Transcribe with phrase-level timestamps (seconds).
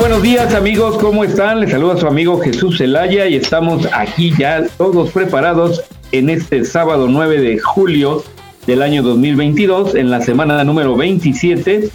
[0.00, 1.60] buenos días amigos, ¿cómo están?
[1.60, 7.06] Les saluda su amigo Jesús Zelaya y estamos aquí ya todos preparados en este sábado
[7.06, 8.24] 9 de julio
[8.66, 11.90] del año 2022, en la semana número 27,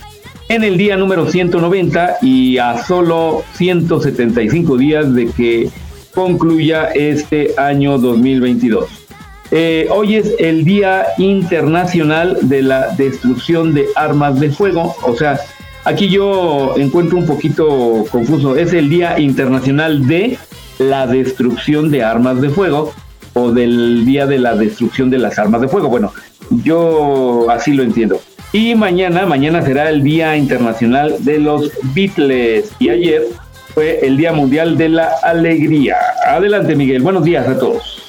[0.50, 5.70] en el día número 190 y a solo 175 días de que
[6.14, 8.86] concluya este año 2022.
[9.50, 15.40] Eh, hoy es el Día Internacional de la Destrucción de Armas de Fuego, o sea,
[15.86, 18.56] Aquí yo encuentro un poquito confuso.
[18.56, 20.38] Es el Día Internacional de
[20.80, 22.92] la Destrucción de Armas de Fuego
[23.34, 25.88] o del Día de la Destrucción de las Armas de Fuego.
[25.90, 26.12] Bueno,
[26.64, 28.20] yo así lo entiendo.
[28.52, 32.72] Y mañana, mañana será el Día Internacional de los Beatles.
[32.80, 33.28] Y ayer
[33.76, 35.98] fue el Día Mundial de la Alegría.
[36.26, 37.04] Adelante, Miguel.
[37.04, 38.05] Buenos días a todos.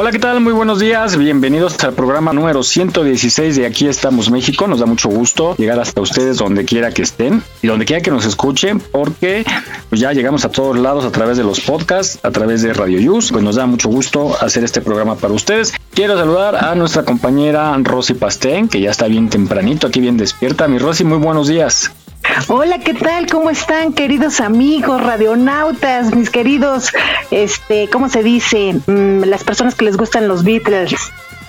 [0.00, 0.40] Hola, ¿qué tal?
[0.40, 1.16] Muy buenos días.
[1.16, 4.68] Bienvenidos al programa número 116 de Aquí estamos México.
[4.68, 8.12] Nos da mucho gusto llegar hasta ustedes donde quiera que estén y donde quiera que
[8.12, 9.44] nos escuchen porque
[9.88, 13.00] pues ya llegamos a todos lados a través de los podcasts, a través de Radio
[13.00, 13.32] Yus.
[13.32, 15.74] Pues nos da mucho gusto hacer este programa para ustedes.
[15.92, 20.68] Quiero saludar a nuestra compañera Rosy Pastén, que ya está bien tempranito, aquí bien despierta.
[20.68, 21.90] Mi Rosy, muy buenos días.
[22.48, 23.26] Hola, ¿qué tal?
[23.26, 26.90] ¿Cómo están, queridos amigos, radionautas, mis queridos,
[27.30, 28.74] este, ¿cómo se dice?
[28.86, 30.94] Mm, las personas que les gustan los Beatles.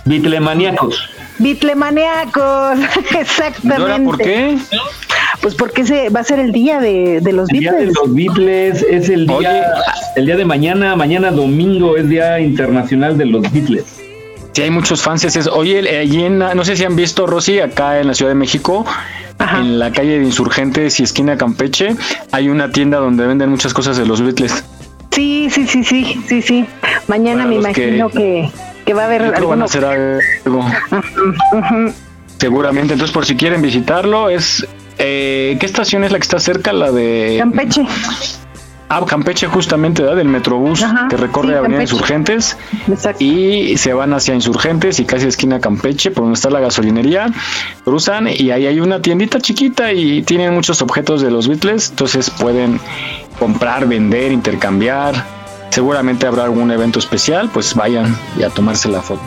[0.06, 1.10] Beatlemaníacos.
[1.38, 2.80] Beatlemaníacos,
[3.20, 4.02] exactamente.
[4.06, 4.58] ¿Por qué?
[5.42, 8.86] Pues porque se va a ser el día de, los el Día de los Beatles
[8.90, 9.64] es el día,
[10.16, 14.09] el día de mañana, mañana domingo es Día Internacional de los Beatles.
[14.54, 15.24] Sí, hay muchos fans.
[15.24, 18.36] Es, oye, allí en, no sé si han visto, Rosy, acá en la Ciudad de
[18.36, 18.86] México,
[19.40, 21.96] en la calle de Insurgentes y esquina Campeche,
[22.32, 24.64] hay una tienda donde venden muchas cosas de los Beatles.
[25.12, 26.66] Sí, sí, sí, sí, sí, sí.
[27.08, 28.52] Mañana me imagino que,
[28.96, 29.50] va a haber algo.
[29.50, 30.66] Van a hacer algo.
[32.38, 32.94] Seguramente.
[32.94, 34.66] Entonces, por si quieren visitarlo, es
[34.98, 36.74] eh, ¿qué estación es la que está cerca?
[36.74, 37.86] La de Campeche.
[38.92, 40.18] Ah, Campeche justamente, ¿verdad?
[40.18, 42.58] Del Metrobús que recorre Avenida Insurgentes
[43.20, 47.28] y se van hacia Insurgentes y casi esquina Campeche, por donde está la gasolinería,
[47.86, 52.32] cruzan y ahí hay una tiendita chiquita y tienen muchos objetos de los Beatles, entonces
[52.32, 52.80] pueden
[53.38, 55.24] comprar, vender, intercambiar.
[55.70, 59.22] Seguramente habrá algún evento especial, pues vayan y a tomarse la foto.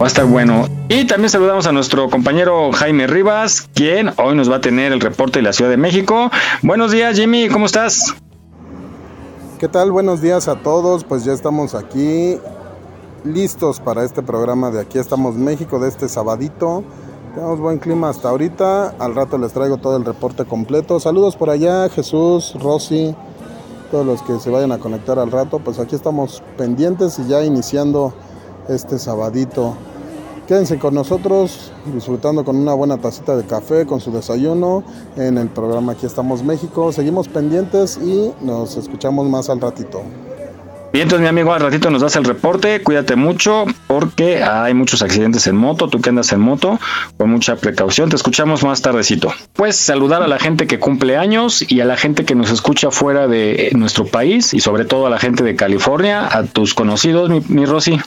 [0.00, 0.66] Va a estar bueno.
[0.90, 5.00] Y también saludamos a nuestro compañero Jaime Rivas, quien hoy nos va a tener el
[5.00, 6.30] reporte de la Ciudad de México.
[6.60, 8.14] Buenos días, Jimmy, ¿cómo estás?
[9.58, 9.92] ¿Qué tal?
[9.92, 11.04] Buenos días a todos.
[11.04, 12.36] Pues ya estamos aquí
[13.24, 16.84] listos para este programa de Aquí estamos México de este sabadito.
[17.34, 18.96] Tenemos buen clima hasta ahorita.
[18.98, 21.00] Al rato les traigo todo el reporte completo.
[21.00, 23.16] Saludos por allá, Jesús, Rosy,
[23.90, 25.58] todos los que se vayan a conectar al rato.
[25.58, 28.12] Pues aquí estamos pendientes y ya iniciando
[28.68, 29.76] este sabadito.
[30.46, 34.84] Quédense con nosotros disfrutando con una buena tacita de café, con su desayuno
[35.16, 36.92] en el programa Aquí estamos México.
[36.92, 40.02] Seguimos pendientes y nos escuchamos más al ratito.
[40.92, 45.02] Bien, entonces mi amigo, al ratito nos das el reporte, cuídate mucho porque hay muchos
[45.02, 46.78] accidentes en moto, tú que andas en moto,
[47.18, 49.30] con mucha precaución, te escuchamos más tardecito.
[49.52, 52.90] Pues saludar a la gente que cumple años y a la gente que nos escucha
[52.92, 57.28] fuera de nuestro país y sobre todo a la gente de California, a tus conocidos,
[57.28, 58.00] mi, mi Rosy.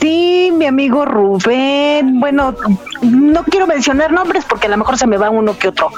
[0.00, 2.20] Sí, mi amigo Rubén.
[2.20, 2.54] Bueno,
[3.02, 5.90] no quiero mencionar nombres porque a lo mejor se me va uno que otro,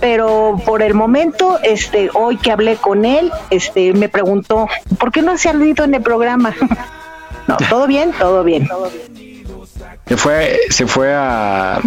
[0.00, 4.68] pero por el momento, este, hoy que hablé con él, este, me preguntó
[4.98, 6.54] por qué no se ha ido en el programa.
[7.46, 8.68] no, todo bien, todo bien.
[10.06, 11.80] Se fue, se fue a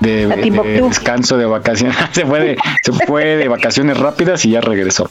[0.00, 5.10] de, descanso de vacaciones, se fue de, se fue de vacaciones rápidas y ya regresó.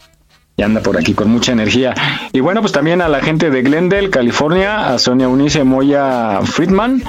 [0.57, 1.94] Y anda por aquí con mucha energía.
[2.33, 7.03] Y bueno, pues también a la gente de Glendale, California, a Sonia Unice Moya Friedman,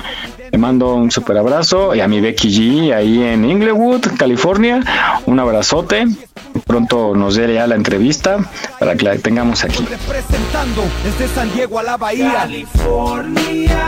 [0.50, 1.94] le mando un super abrazo.
[1.94, 4.80] Y a mi Becky G ahí en Inglewood, California,
[5.26, 6.06] un abrazote.
[6.66, 8.38] Pronto nos dé ya la entrevista
[8.78, 9.84] para que la tengamos aquí.
[9.84, 12.32] Representando desde San Diego a la Bahía.
[12.34, 13.78] California.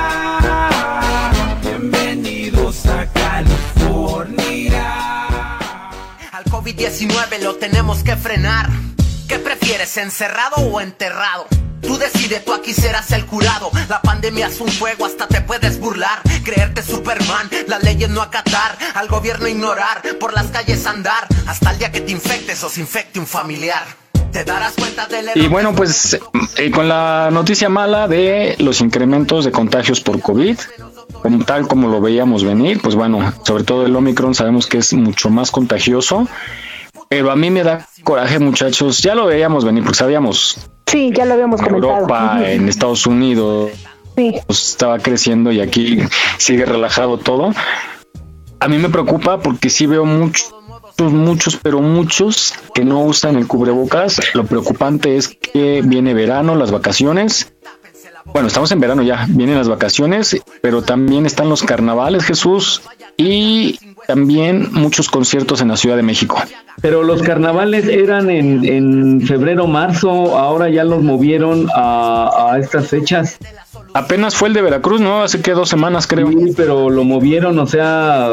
[1.62, 4.84] Bienvenidos a California.
[6.32, 8.68] Al COVID-19 lo tenemos que frenar.
[9.28, 11.46] ¿Qué prefieres, encerrado o enterrado?
[11.80, 13.70] Tú decides, tú aquí serás el curado.
[13.88, 16.20] La pandemia es un juego, hasta te puedes burlar.
[16.42, 18.76] Creerte Superman, las leyes no acatar.
[18.94, 21.26] Al gobierno ignorar, por las calles andar.
[21.46, 23.84] Hasta el día que te infectes o se infecte un familiar.
[24.32, 26.18] Te darás cuenta del Y bueno, pues
[26.56, 30.58] eh, con la noticia mala de los incrementos de contagios por COVID,
[31.22, 34.92] como tal como lo veíamos venir, pues bueno, sobre todo el Omicron sabemos que es
[34.92, 36.26] mucho más contagioso
[37.08, 39.00] pero a mí me da coraje, muchachos.
[39.02, 40.58] Ya lo veíamos venir, porque sabíamos.
[40.86, 41.94] Sí, ya lo habíamos en comentado.
[41.94, 43.72] Europa, en Estados Unidos.
[44.16, 44.34] Sí.
[44.46, 45.98] Pues, estaba creciendo y aquí
[46.38, 47.52] sigue relajado todo.
[48.60, 50.52] A mí me preocupa porque sí veo muchos,
[50.98, 54.20] muchos, pero muchos que no usan el cubrebocas.
[54.34, 57.53] Lo preocupante es que viene verano, las vacaciones.
[58.32, 62.82] Bueno, estamos en verano ya, vienen las vacaciones, pero también están los carnavales, Jesús,
[63.16, 66.42] y también muchos conciertos en la Ciudad de México.
[66.80, 72.88] Pero los carnavales eran en, en febrero, marzo, ahora ya los movieron a, a estas
[72.88, 73.38] fechas.
[73.96, 75.22] Apenas fue el de Veracruz, ¿no?
[75.22, 76.26] Hace que dos semanas creo.
[76.28, 78.28] Sí, pero lo movieron, o sea,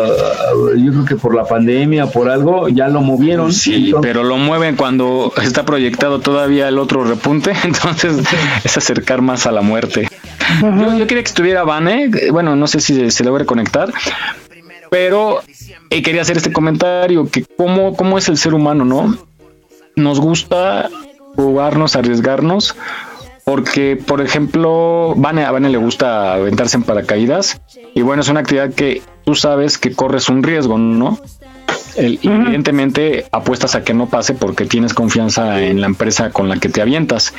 [0.75, 3.53] yo creo que por la pandemia, por algo, ya lo movieron.
[3.53, 8.23] Sí, pero lo mueven cuando está proyectado todavía el otro repunte, entonces
[8.63, 10.07] es acercar más a la muerte.
[10.63, 13.93] yo, yo, quería que estuviera Vane, bueno, no sé si se logra conectar,
[14.89, 15.41] pero
[15.91, 19.15] eh, quería hacer este comentario, que cómo, cómo es el ser humano, ¿no?
[19.95, 20.89] Nos gusta
[21.35, 22.75] jugarnos, arriesgarnos,
[23.51, 27.59] porque, por ejemplo, Vane, a Vane le gusta aventarse en paracaídas,
[27.93, 31.19] y bueno, es una actividad que tú sabes que corres un riesgo, ¿no?
[31.97, 36.69] Evidentemente apuestas a que no pase porque tienes confianza en la empresa con la que
[36.69, 37.33] te avientas,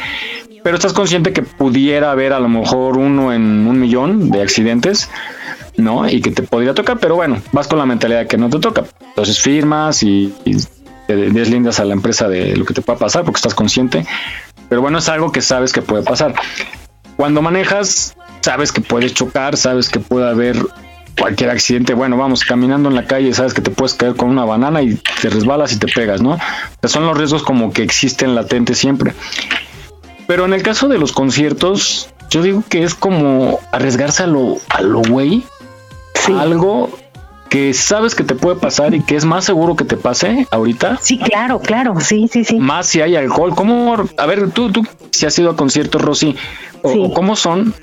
[0.62, 5.08] pero estás consciente que pudiera haber a lo mejor uno en un millón de accidentes
[5.78, 6.06] ¿no?
[6.06, 8.58] Y que te podría tocar, pero bueno, vas con la mentalidad de que no te
[8.58, 8.84] toca.
[9.00, 10.34] Entonces firmas y,
[11.06, 14.04] te deslindas a la empresa de lo que te pueda pasar porque estás consciente.
[14.72, 16.34] Pero bueno, es algo que sabes que puede pasar.
[17.18, 20.56] Cuando manejas, sabes que puedes chocar, sabes que puede haber
[21.18, 21.92] cualquier accidente.
[21.92, 24.94] Bueno, vamos caminando en la calle, sabes que te puedes caer con una banana y
[25.20, 26.38] te resbalas y te pegas, ¿no?
[26.84, 29.12] son los riesgos como que existen latentes siempre.
[30.26, 34.56] Pero en el caso de los conciertos, yo digo que es como arriesgarse a lo,
[34.70, 35.44] a lo güey
[36.38, 36.98] algo
[37.52, 40.96] que sabes que te puede pasar y que es más seguro que te pase ahorita.
[41.02, 42.58] Sí, claro, claro, sí, sí, sí.
[42.58, 43.54] Más si hay alcohol.
[43.54, 43.94] ¿Cómo?
[44.16, 46.34] A ver, tú, tú, si has ido a conciertos, Rosy,
[46.80, 47.74] o, cómo son,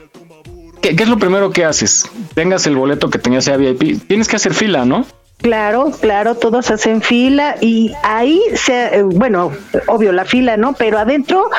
[0.81, 2.10] ¿Qué, es lo primero que haces?
[2.33, 5.06] Tengas el boleto que tengas sea VIP, tienes que hacer fila, ¿no?
[5.41, 9.53] Claro, claro, todos hacen fila y ahí, se, eh, bueno,
[9.88, 10.74] obvio la fila, ¿no?
[10.74, 11.50] Pero adentro,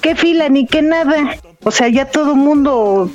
[0.00, 1.36] ¿qué fila ni qué nada?
[1.64, 3.10] O sea, ya todo el mundo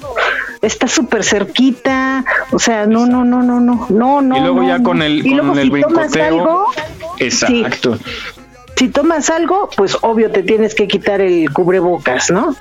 [0.61, 4.37] está súper cerquita, o sea, no, no, no, no, no, no, no.
[4.37, 6.65] Y luego ya con el, con el brincoteo.
[7.19, 7.97] exacto.
[8.75, 12.53] si tomas algo, pues obvio te tienes que quitar el cubrebocas, ¿no?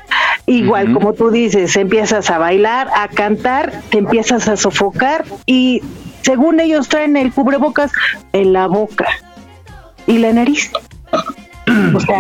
[0.47, 5.83] Igual, como tú dices, empiezas a bailar, a cantar, te empiezas a sofocar y
[6.23, 7.93] según ellos traen el cubrebocas
[8.33, 9.07] en la boca
[10.07, 10.71] y la nariz.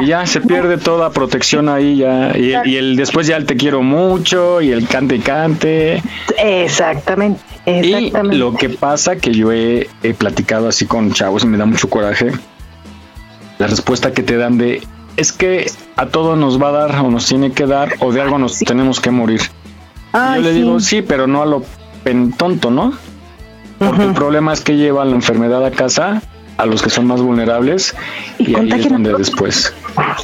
[0.02, 3.82] Y ya se pierde toda protección ahí ya y, el después ya el te quiero
[3.82, 6.02] mucho y el cante y cante.
[6.38, 11.66] Exactamente, y lo que pasa que yo he, platicado así con chavos y me da
[11.66, 12.32] mucho coraje
[13.58, 14.82] la respuesta que te dan de
[15.16, 18.20] es que a todo nos va a dar o nos tiene que dar o de
[18.20, 19.40] algo nos tenemos que morir
[20.12, 21.02] yo le digo sí.
[21.02, 21.64] Pero no a lo
[22.36, 22.92] tonto no
[23.80, 26.22] porque el problema es que lleva la enfermedad a casa
[26.58, 27.94] a los que son más vulnerables
[28.38, 29.74] y, ahí es donde después.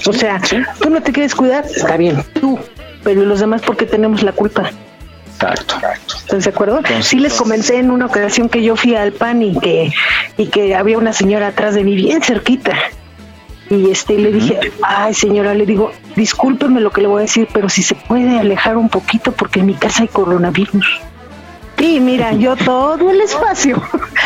[0.06, 0.40] O sea,
[0.80, 2.58] tú no te quieres cuidar, está bien, tú,
[3.02, 4.70] pero los demás porque tenemos la culpa.
[5.34, 5.76] Exacto.
[6.18, 6.80] ¿Estás de acuerdo?
[7.00, 9.92] sí les comenté en una ocasión que yo fui al PAN y que,
[10.36, 12.75] y que había una señora atrás de mí bien cerquita.
[13.70, 17.48] Y este le dije, ay señora, le digo, discúlpeme lo que le voy a decir,
[17.52, 21.00] pero si se puede alejar un poquito porque en mi casa hay coronavirus.
[21.78, 23.83] Y mira, yo todo el espacio.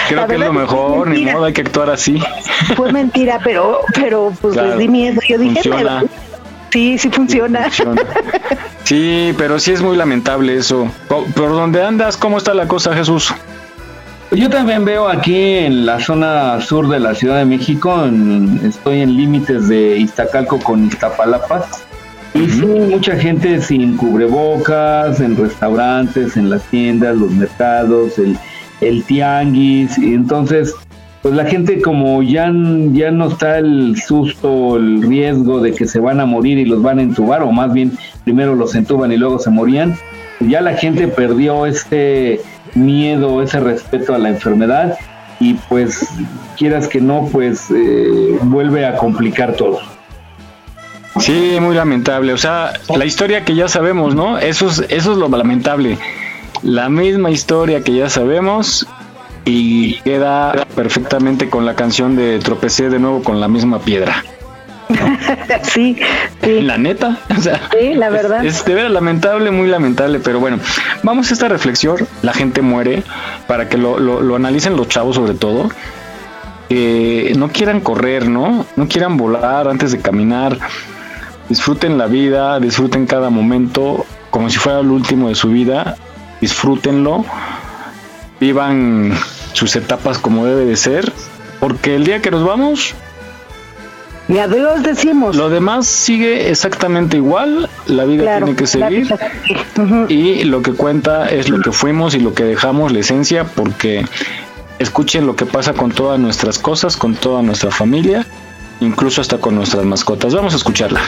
[0.09, 2.21] Creo que es lo mejor, ni modo, hay que actuar así.
[2.77, 5.21] Fue mentira, pero, pero pues les di miedo.
[5.29, 6.01] Yo dije, pero,
[6.71, 7.69] sí, sí funciona.
[8.85, 10.91] Sí, pero sí es muy lamentable eso.
[11.09, 12.17] ¿Por dónde andas?
[12.17, 13.33] ¿Cómo está la cosa, Jesús?
[14.33, 18.05] Yo también veo aquí en la zona sur de la Ciudad de México,
[18.63, 21.67] estoy en límites de Iztacalco con Iztapalapa,
[22.35, 28.37] y sí, mucha gente sin cubrebocas, en restaurantes, en las tiendas, los mercados, el,
[28.81, 30.75] el tianguis, y entonces,
[31.23, 32.53] pues la gente como ya,
[32.93, 36.83] ya no está el susto, el riesgo de que se van a morir y los
[36.83, 37.93] van a entubar, o más bien
[38.25, 39.97] primero los entuban y luego se morían,
[40.41, 42.41] ya la gente perdió este
[42.75, 44.97] miedo, ese respeto a la enfermedad
[45.41, 46.09] y pues
[46.57, 49.81] quieras que no, pues eh, vuelve a complicar todo.
[51.19, 52.33] Sí, muy lamentable.
[52.33, 54.39] O sea, la historia que ya sabemos, ¿no?
[54.39, 55.99] Eso es, eso es lo lamentable.
[56.63, 58.87] La misma historia que ya sabemos
[59.45, 64.25] y queda perfectamente con la canción de Tropecé de nuevo con la misma piedra.
[65.63, 65.97] sí,
[66.43, 66.61] sí.
[66.63, 68.45] La neta, o sea, sí, la verdad.
[68.45, 70.59] Es, de lamentable, muy lamentable, pero bueno,
[71.03, 73.03] vamos a esta reflexión, la gente muere,
[73.47, 75.71] para que lo, lo, analicen los chavos sobre todo,
[76.69, 78.67] que no quieran correr, ¿no?
[78.77, 80.59] No quieran volar antes de caminar,
[81.51, 85.97] disfruten la vida, disfruten cada momento como si fuera el último de su vida,
[86.41, 87.27] disfrútenlo,
[88.39, 89.13] vivan
[89.53, 91.13] sus etapas como debe de ser,
[91.59, 92.95] porque el día que nos vamos,
[94.29, 95.35] y adiós decimos.
[95.35, 99.13] Lo demás sigue exactamente igual, la vida tiene que seguir
[100.09, 104.05] y lo que cuenta es lo que fuimos y lo que dejamos, la esencia, porque
[104.79, 108.25] escuchen lo que pasa con todas nuestras cosas, con toda nuestra familia,
[108.81, 110.35] incluso hasta con nuestras mascotas.
[110.35, 111.03] Vamos a escucharla.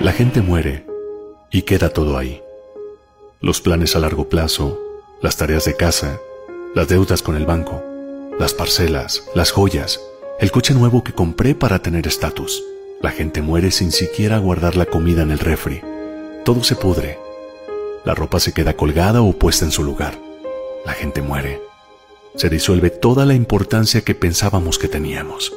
[0.00, 0.86] La gente muere
[1.50, 2.42] y queda todo ahí
[3.40, 4.80] los planes a largo plazo,
[5.20, 6.18] las tareas de casa,
[6.74, 7.82] las deudas con el banco,
[8.40, 10.00] las parcelas, las joyas,
[10.40, 12.64] el coche nuevo que compré para tener estatus.
[13.02, 15.80] La gente muere sin siquiera guardar la comida en el refri.
[16.44, 17.18] Todo se pudre.
[18.06, 20.18] La ropa se queda colgada o puesta en su lugar.
[20.86, 21.60] La gente muere.
[22.36, 25.52] Se disuelve toda la importancia que pensábamos que teníamos.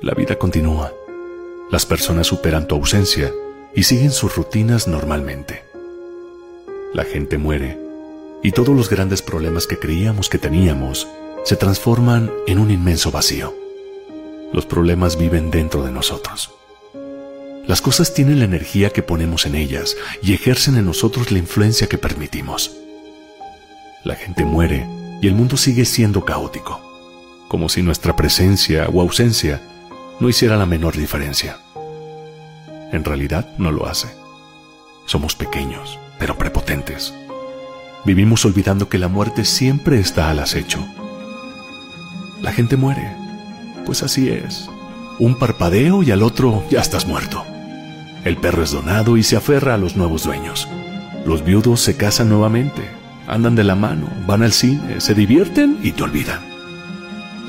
[0.00, 0.90] La vida continúa.
[1.70, 3.30] Las personas superan tu ausencia
[3.74, 5.74] y siguen sus rutinas normalmente
[6.94, 7.76] la gente muere
[8.42, 11.08] y todos los grandes problemas que creíamos que teníamos
[11.44, 13.52] se transforman en un inmenso vacío.
[14.52, 16.52] Los problemas viven dentro de nosotros.
[17.66, 21.86] Las cosas tienen la energía que ponemos en ellas y ejercen en nosotros la influencia
[21.86, 22.76] que permitimos.
[24.04, 24.86] La gente muere
[25.22, 26.80] y el mundo sigue siendo caótico,
[27.48, 29.62] como si nuestra presencia o ausencia
[30.20, 31.56] no hiciera la menor diferencia.
[32.92, 34.08] En realidad no lo hace.
[35.06, 37.14] Somos pequeños, pero prepotentes.
[38.04, 40.86] Vivimos olvidando que la muerte siempre está al acecho.
[42.42, 43.10] La gente muere,
[43.86, 44.68] pues así es.
[45.18, 47.42] Un parpadeo y al otro ya estás muerto.
[48.24, 50.68] El perro es donado y se aferra a los nuevos dueños.
[51.26, 52.82] Los viudos se casan nuevamente,
[53.26, 56.40] andan de la mano, van al cine, se divierten y te olvidan.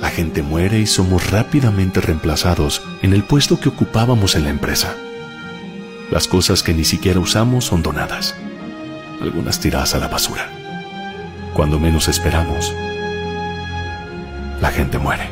[0.02, 4.96] La gente muere y somos rápidamente reemplazados en el puesto que ocupábamos en la empresa.
[6.12, 8.36] Las cosas que ni siquiera usamos son donadas
[9.22, 10.50] algunas tiradas a la basura.
[11.54, 12.74] Cuando menos esperamos,
[14.62, 15.30] la gente muere.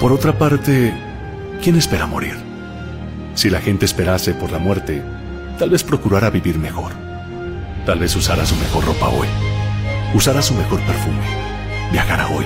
[0.00, 0.94] Por otra parte,
[1.62, 2.47] ¿quién espera morir?
[3.38, 5.00] Si la gente esperase por la muerte,
[5.60, 6.90] tal vez procurara vivir mejor.
[7.86, 9.28] Tal vez usara su mejor ropa hoy.
[10.12, 11.22] Usara su mejor perfume.
[11.92, 12.44] Viajara hoy.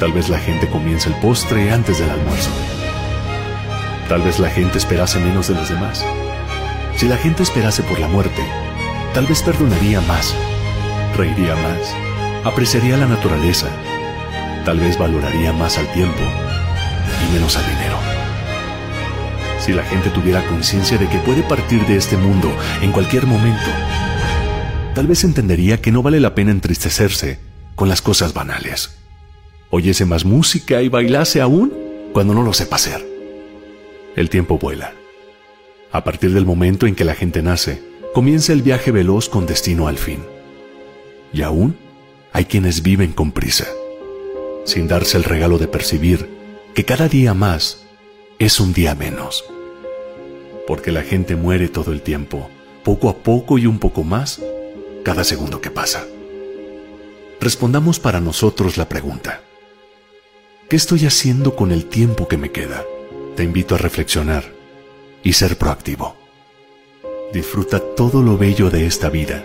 [0.00, 2.48] Tal vez la gente comience el postre antes del almuerzo.
[4.08, 6.02] Tal vez la gente esperase menos de los demás.
[6.96, 8.42] Si la gente esperase por la muerte,
[9.12, 10.34] tal vez perdonaría más,
[11.14, 11.94] reiría más,
[12.42, 13.66] apreciaría la naturaleza,
[14.64, 16.22] tal vez valoraría más al tiempo
[17.28, 18.13] y menos al dinero.
[19.64, 23.70] Si la gente tuviera conciencia de que puede partir de este mundo en cualquier momento,
[24.94, 27.38] tal vez entendería que no vale la pena entristecerse
[27.74, 28.98] con las cosas banales.
[29.70, 31.72] Oyese más música y bailase aún
[32.12, 33.02] cuando no lo sepa hacer.
[34.16, 34.92] El tiempo vuela
[35.92, 37.80] a partir del momento en que la gente nace,
[38.12, 40.18] comienza el viaje veloz con destino al fin.
[41.32, 41.78] Y aún
[42.32, 43.68] hay quienes viven con prisa,
[44.64, 46.28] sin darse el regalo de percibir
[46.74, 47.86] que cada día más
[48.38, 49.44] es un día menos.
[50.66, 52.48] Porque la gente muere todo el tiempo,
[52.82, 54.40] poco a poco y un poco más,
[55.02, 56.06] cada segundo que pasa.
[57.40, 59.42] Respondamos para nosotros la pregunta.
[60.68, 62.84] ¿Qué estoy haciendo con el tiempo que me queda?
[63.36, 64.44] Te invito a reflexionar
[65.22, 66.16] y ser proactivo.
[67.32, 69.44] Disfruta todo lo bello de esta vida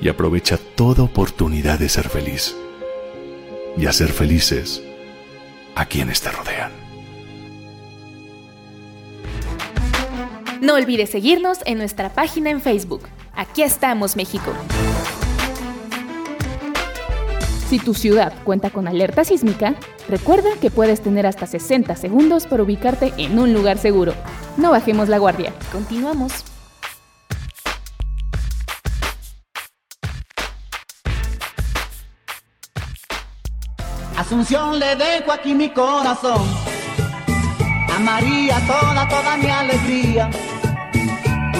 [0.00, 2.56] y aprovecha toda oportunidad de ser feliz
[3.76, 4.82] y hacer felices
[5.74, 6.83] a quienes te rodean.
[10.64, 13.02] No olvides seguirnos en nuestra página en Facebook.
[13.34, 14.50] Aquí estamos, México.
[17.68, 19.74] Si tu ciudad cuenta con alerta sísmica,
[20.08, 24.14] recuerda que puedes tener hasta 60 segundos para ubicarte en un lugar seguro.
[24.56, 25.52] No bajemos la guardia.
[25.70, 26.32] Continuamos.
[34.16, 36.40] Asunción le dejo aquí mi corazón.
[37.94, 40.30] A María toda, toda mi alegría.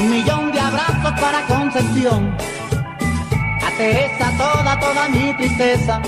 [0.05, 2.37] Un millón de abrazos para Concepción.
[3.63, 6.03] A Teresa toda, toda mi tristeza.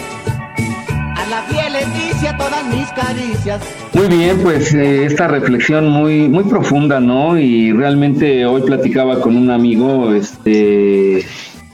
[1.16, 3.62] A la fiel Leticia todas mis caricias.
[3.94, 7.38] Muy bien, pues eh, esta reflexión muy muy profunda, ¿no?
[7.38, 11.24] Y realmente hoy platicaba con un amigo, este,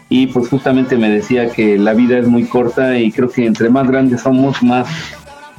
[0.09, 3.69] y pues justamente me decía que la vida es muy corta y creo que entre
[3.69, 4.87] más grandes somos, más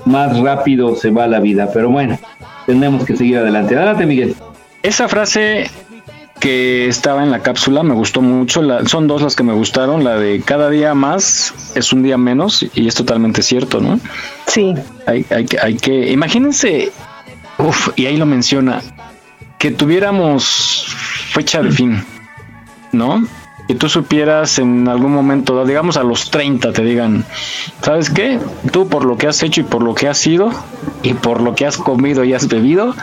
[0.06, 1.70] más rápido se va la vida.
[1.74, 2.18] Pero bueno,
[2.66, 3.76] tenemos que seguir adelante.
[3.76, 4.36] Adelante, Miguel.
[4.82, 5.66] Esa frase
[6.44, 8.62] que estaba en la cápsula me gustó mucho.
[8.62, 10.04] La, son dos las que me gustaron.
[10.04, 13.98] La de cada día más es un día menos y es totalmente cierto, ¿no?
[14.48, 14.74] Sí.
[15.08, 16.92] Hay, hay, que, hay que, imagínense,
[17.60, 18.82] uf, y ahí lo menciona,
[19.58, 20.86] que tuviéramos
[21.32, 22.04] fecha de fin,
[22.92, 23.26] ¿no?
[23.70, 27.24] Y tú supieras en algún momento, digamos a los 30, te digan,
[27.82, 28.38] ¿sabes qué?
[28.74, 30.52] Tú por lo que has hecho y por lo que has sido
[31.04, 32.94] y por lo que has comido y has bebido,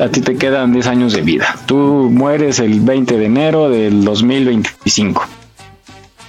[0.00, 1.56] a ti te quedan 10 años de vida.
[1.66, 1.76] Tú
[2.10, 5.24] mueres el 20 de enero del 2025.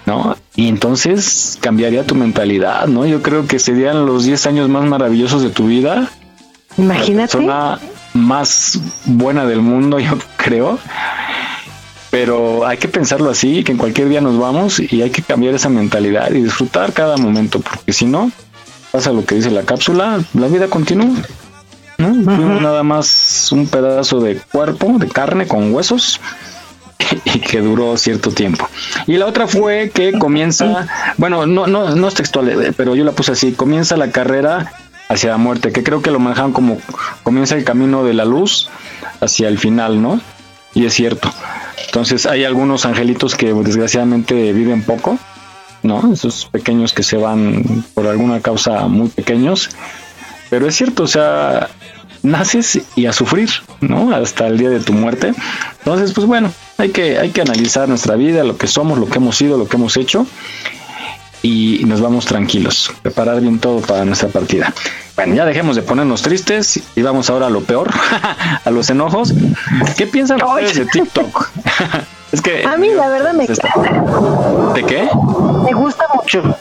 [0.05, 0.37] ¿No?
[0.55, 3.05] Y entonces cambiaría tu mentalidad, ¿no?
[3.05, 6.09] Yo creo que serían los 10 años más maravillosos de tu vida.
[6.77, 7.37] Imagínate.
[7.41, 7.79] La persona
[8.13, 10.79] más buena del mundo, yo creo.
[12.09, 15.53] Pero hay que pensarlo así, que en cualquier día nos vamos y hay que cambiar
[15.53, 18.31] esa mentalidad y disfrutar cada momento, porque si no,
[18.91, 21.17] pasa lo que dice la cápsula, la vida continúa.
[21.97, 26.19] Nada más un pedazo de cuerpo, de carne con huesos
[27.25, 28.67] y que duró cierto tiempo.
[29.05, 33.03] Y la otra fue que comienza, bueno, no, no, no es textual, eh, pero yo
[33.03, 34.71] la puse así, comienza la carrera
[35.09, 36.77] hacia la muerte, que creo que lo manejan como
[37.23, 38.69] comienza el camino de la luz
[39.21, 40.19] hacia el final, ¿no?
[40.73, 41.31] Y es cierto.
[41.85, 45.17] Entonces hay algunos angelitos que desgraciadamente viven poco,
[45.83, 46.11] ¿no?
[46.13, 49.69] Esos pequeños que se van por alguna causa muy pequeños.
[50.49, 51.69] Pero es cierto, o sea,
[52.23, 53.49] naces y a sufrir,
[53.81, 54.15] ¿no?
[54.15, 55.33] Hasta el día de tu muerte.
[55.79, 59.17] Entonces, pues bueno, hay que, hay que analizar nuestra vida, lo que somos, lo que
[59.17, 60.25] hemos sido, lo que hemos hecho.
[61.43, 64.73] Y nos vamos tranquilos, preparar bien todo para nuestra partida.
[65.15, 67.89] Bueno, ya dejemos de ponernos tristes y vamos ahora a lo peor,
[68.65, 69.33] a los enojos.
[69.97, 71.49] ¿Qué piensan ustedes de TikTok?
[72.31, 75.09] es que A mí la verdad me ¿De qué?
[75.63, 76.57] Me gusta mucho.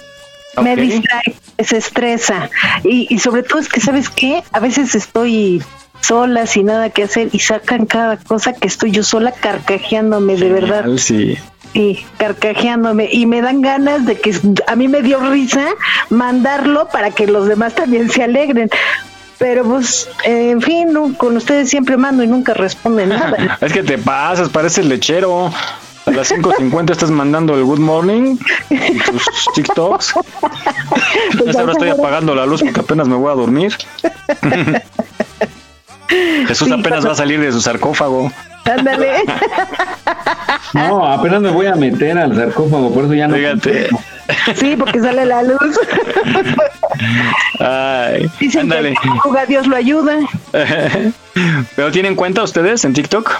[0.62, 2.50] Me distrae, se estresa.
[2.84, 4.42] Y, y sobre todo es que, ¿sabes qué?
[4.52, 5.62] A veces estoy
[6.00, 10.50] sola, sin nada que hacer, y sacan cada cosa que estoy yo sola carcajeándome, de
[10.50, 10.84] verdad.
[10.96, 11.36] Sí.
[11.72, 13.08] Sí, carcajeándome.
[13.12, 14.34] Y me dan ganas de que
[14.66, 15.66] a mí me dio risa
[16.08, 18.70] mandarlo para que los demás también se alegren.
[19.38, 23.58] Pero pues, en fin, no, con ustedes siempre mando y nunca responden nada.
[23.60, 25.52] Es que te pasas, pareces lechero.
[26.06, 28.36] A las 5.50 estás mandando el good morning
[28.70, 30.14] en tus TikToks.
[31.32, 33.76] Entonces ahora estoy apagando la luz porque apenas me voy a dormir.
[36.46, 38.30] Jesús Sí, apenas va a salir de su sarcófago.
[38.64, 39.22] Ándale.
[40.72, 43.36] No, apenas me voy a meter al sarcófago, por eso ya no.
[43.36, 43.88] Fíjate.
[44.56, 45.58] Sí, porque sale la luz.
[47.60, 48.94] Ay, Dicen ándale.
[49.00, 49.08] que
[49.40, 50.18] el Dios lo ayuda.
[51.76, 53.32] ¿Pero tienen cuenta ustedes en TikTok?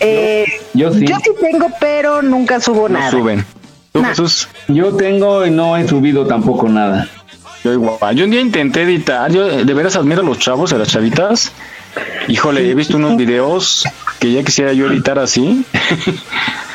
[0.00, 1.06] Eh, Yo sí.
[1.06, 3.10] Yo sí tengo, pero nunca subo No nada.
[3.10, 3.44] suben.
[3.92, 4.08] ¿Tú, Nah.
[4.10, 4.48] Jesús?
[4.68, 7.08] Yo tengo y no he subido tampoco nada.
[7.64, 8.14] Yo igual.
[8.14, 9.30] Yo un día intenté editar.
[9.32, 11.50] Yo de veras admiro a los chavos, a las chavitas.
[12.28, 13.84] Híjole, he visto unos videos
[14.18, 15.64] que ya quisiera yo editar así.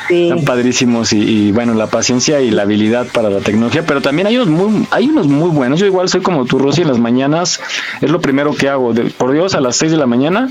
[0.08, 0.24] Sí.
[0.24, 4.26] Están padrísimos y, y, bueno, la paciencia y la habilidad para la tecnología, pero también
[4.26, 5.78] hay unos muy, hay unos muy buenos.
[5.78, 7.60] Yo igual soy como tú, Rosy, en las mañanas
[8.00, 8.92] es lo primero que hago.
[8.92, 10.50] De- por Dios, a las 6 de la mañana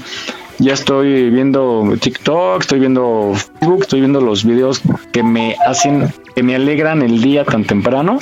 [0.61, 6.43] ya estoy viendo TikTok, estoy viendo Facebook, estoy viendo los videos que me hacen, que
[6.43, 8.19] me alegran el día tan temprano.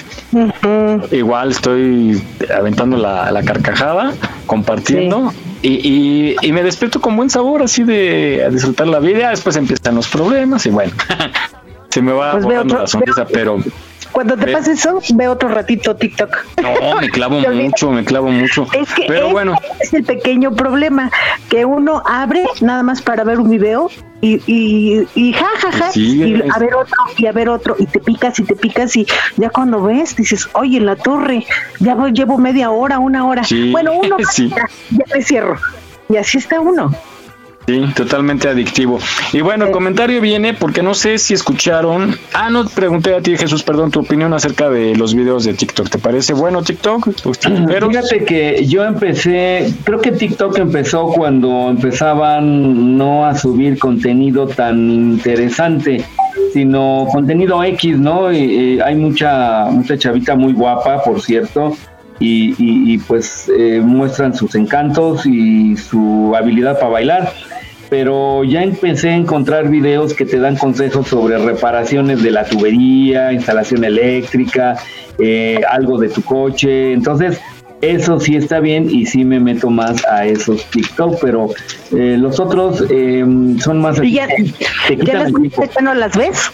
[1.11, 2.21] Igual estoy
[2.57, 4.13] aventando la, la carcajada,
[4.47, 9.29] compartiendo y, y- y me despierto con buen sabor, así de a disfrutar la vida.
[9.29, 10.93] Después empiezan los problemas y bueno,
[11.89, 13.57] se me va Pues borrando otro- la sonrisa, pero
[14.11, 16.35] Cuando te pasa eso, ve otro ratito TikTok.
[16.61, 18.65] No, me clavo mucho, me clavo mucho.
[18.73, 21.11] Es que Pero ese bueno, es el pequeño problema,
[21.49, 23.89] que uno abre nada más para ver un video
[24.21, 27.75] y, y, y ja, ja, ja, Sí, y a ver otro, y a ver otro,
[27.79, 29.05] y te picas y te picas y
[29.37, 31.45] ya cuando ves dices, oye, en la torre,
[31.79, 33.43] ya voy- llevo media hora, una hora.
[33.43, 34.49] Sí, Bueno, uno sí.
[34.49, 35.55] ya, ya me cierro.
[36.09, 36.91] Y así está uno.
[37.67, 38.97] Sí, totalmente adictivo.
[39.31, 42.15] Y bueno, el comentario viene porque no sé si escucharon.
[42.33, 45.87] Ah, no, pregunté a ti, Jesús, perdón, tu opinión acerca de los videos de TikTok.
[45.87, 47.09] ¿Te parece bueno TikTok?
[47.91, 54.89] Fíjate que yo empecé, creo que TikTok empezó cuando empezaban no a subir contenido tan
[54.89, 56.03] interesante,
[56.53, 58.33] sino contenido X, ¿no?
[58.33, 61.75] Y, y hay mucha, mucha chavita muy guapa, por cierto,
[62.19, 67.33] y, y- y, pues eh, muestran sus encantos y su habilidad para bailar.
[67.89, 73.33] Pero ya empecé a encontrar videos que te dan consejos sobre reparaciones de la tubería,
[73.33, 74.75] instalación eléctrica,
[75.17, 76.93] eh, algo de tu coche.
[76.93, 77.39] Entonces,
[77.81, 81.49] eso sí está bien y sí me meto más a esos TikTok, pero
[81.95, 83.25] eh, los otros eh,
[83.59, 84.01] son más...
[84.03, 84.27] Y ya,
[85.81, 86.51] no las ves.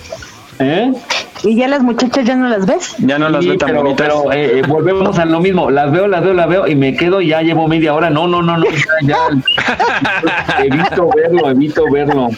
[0.60, 0.94] ¿Eh?
[1.48, 2.96] Y ya las muchachas ya no las ves.
[2.98, 4.08] Ya no las Sí, ve tan pero, bonitas.
[4.08, 5.70] pero, eh, eh, volvemos a lo mismo.
[5.70, 8.10] Las veo, las veo, las veo y me quedo y ya llevo media hora.
[8.10, 8.66] No, no, no, no.
[9.04, 10.64] Ya, ya.
[10.64, 12.30] evito verlo, evito verlo.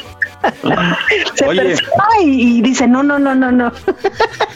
[1.36, 1.76] Se Oye.
[2.24, 3.72] y, y dice, no, no, no, no, no.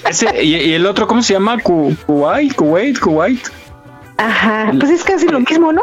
[0.10, 1.58] Ese, y, y el otro, ¿cómo se llama?
[1.60, 3.40] Ku- Kuwait, Kuwait, Kuwait.
[4.18, 5.82] Ajá, pues es casi lo mismo, ¿no?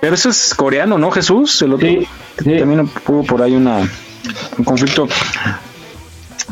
[0.00, 1.60] Pero eso es coreano, ¿no, Jesús?
[1.62, 1.86] El otro.
[1.86, 2.08] Sí,
[2.42, 2.58] sí.
[2.58, 3.78] También hubo por ahí una,
[4.58, 5.06] un conflicto.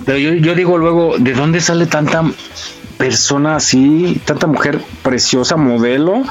[0.06, 2.22] Pero yo, yo digo luego, ¿de dónde sale tanta
[2.96, 6.22] persona así, tanta mujer preciosa, modelo,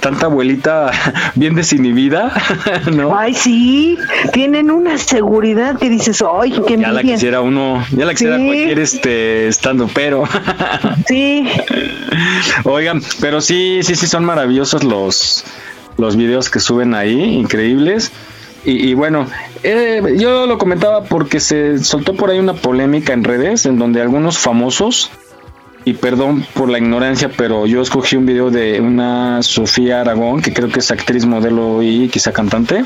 [0.00, 0.90] tanta abuelita
[1.36, 2.32] bien desinhibida?
[2.92, 3.16] ¿No?
[3.16, 3.96] Ay, sí,
[4.32, 7.14] tienen una seguridad que dices, ay, qué Ya la envidia.
[7.16, 8.44] quisiera uno, ya la quisiera Sí.
[8.46, 10.24] cualquier este estando pero.
[11.06, 11.48] Sí,
[12.64, 15.44] Oigan, pero sí, sí, sí son maravillosos los,
[15.96, 18.12] los videos que suben ahí, increíbles.
[18.64, 19.26] Y, bueno,
[19.62, 24.02] eh, yo lo comentaba porque se soltó por ahí una polémica en redes en donde
[24.02, 25.10] algunos famosos,
[25.84, 30.52] y perdón por la ignorancia, pero yo escogí un video de una Sofía Aragón, que
[30.52, 32.84] creo que es actriz, modelo y quizá cantante,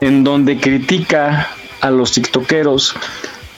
[0.00, 1.48] en donde critica
[1.80, 2.94] a los tiktokeros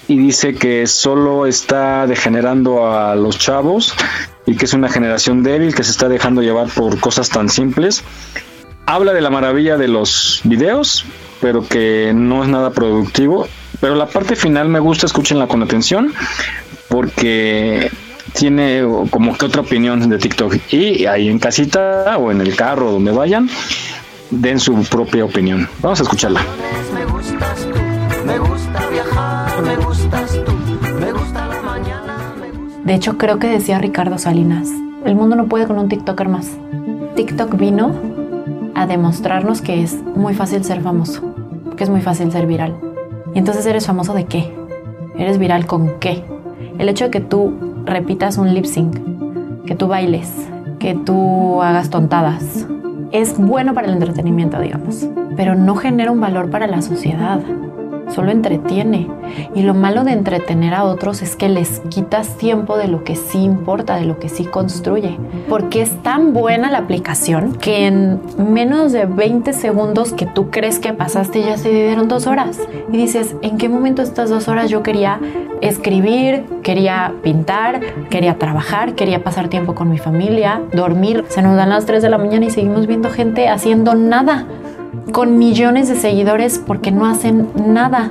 [0.08, 3.94] y dice que solo está degenerando a los chavos
[4.46, 8.02] y que es una generación débil que se está dejando llevar por cosas tan simples.
[8.86, 11.06] Habla de la maravilla de los videos,
[11.40, 13.48] pero que no es nada productivo.
[13.80, 16.12] Pero la parte final me gusta, escúchenla con atención,
[16.88, 17.90] porque
[18.34, 20.56] tiene como que otra opinión de TikTok.
[20.70, 23.48] Y ahí en casita o en el carro, donde vayan,
[24.30, 25.68] den su propia opinión.
[25.80, 26.42] Vamos a escucharla.
[26.92, 30.52] Me gustas tú, me gusta viajar, me gustas tú,
[31.00, 32.80] me gusta la mañana, me gusta...
[32.84, 34.68] De hecho, creo que decía Ricardo Salinas,
[35.06, 36.48] el mundo no puede con un TikToker más.
[37.16, 38.23] TikTok vino
[38.74, 41.22] a demostrarnos que es muy fácil ser famoso,
[41.76, 42.74] que es muy fácil ser viral.
[43.34, 44.54] Y entonces eres famoso de qué?
[45.16, 46.24] ¿Eres viral con qué?
[46.78, 47.52] El hecho de que tú
[47.84, 48.96] repitas un lip sync,
[49.66, 50.32] que tú bailes,
[50.78, 52.66] que tú hagas tontadas,
[53.12, 57.40] es bueno para el entretenimiento, digamos, pero no genera un valor para la sociedad
[58.08, 59.08] solo entretiene.
[59.54, 63.16] Y lo malo de entretener a otros es que les quitas tiempo de lo que
[63.16, 65.18] sí importa, de lo que sí construye.
[65.48, 70.78] Porque es tan buena la aplicación que en menos de 20 segundos que tú crees
[70.78, 72.58] que pasaste ya se dieron dos horas.
[72.92, 75.20] Y dices, ¿en qué momento estas dos horas yo quería
[75.60, 81.24] escribir, quería pintar, quería trabajar, quería pasar tiempo con mi familia, dormir?
[81.28, 84.46] Se nos dan las 3 de la mañana y seguimos viendo gente haciendo nada
[85.12, 88.10] con millones de seguidores porque no hacen nada,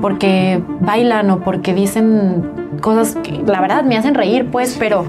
[0.00, 2.44] porque bailan o porque dicen
[2.80, 5.04] cosas que la verdad me hacen reír, pues, pero,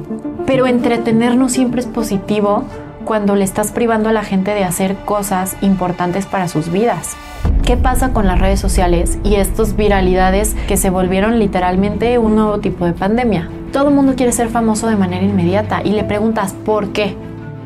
[0.46, 2.64] pero entretenernos siempre es positivo
[3.06, 7.16] cuando le estás privando a la gente de hacer cosas importantes para sus vidas.
[7.64, 12.60] ¿Qué pasa con las redes sociales y estas viralidades que se volvieron literalmente un nuevo
[12.60, 13.50] tipo de pandemia?
[13.72, 17.16] Todo el mundo quiere ser famoso de manera inmediata y le preguntas ¿por qué?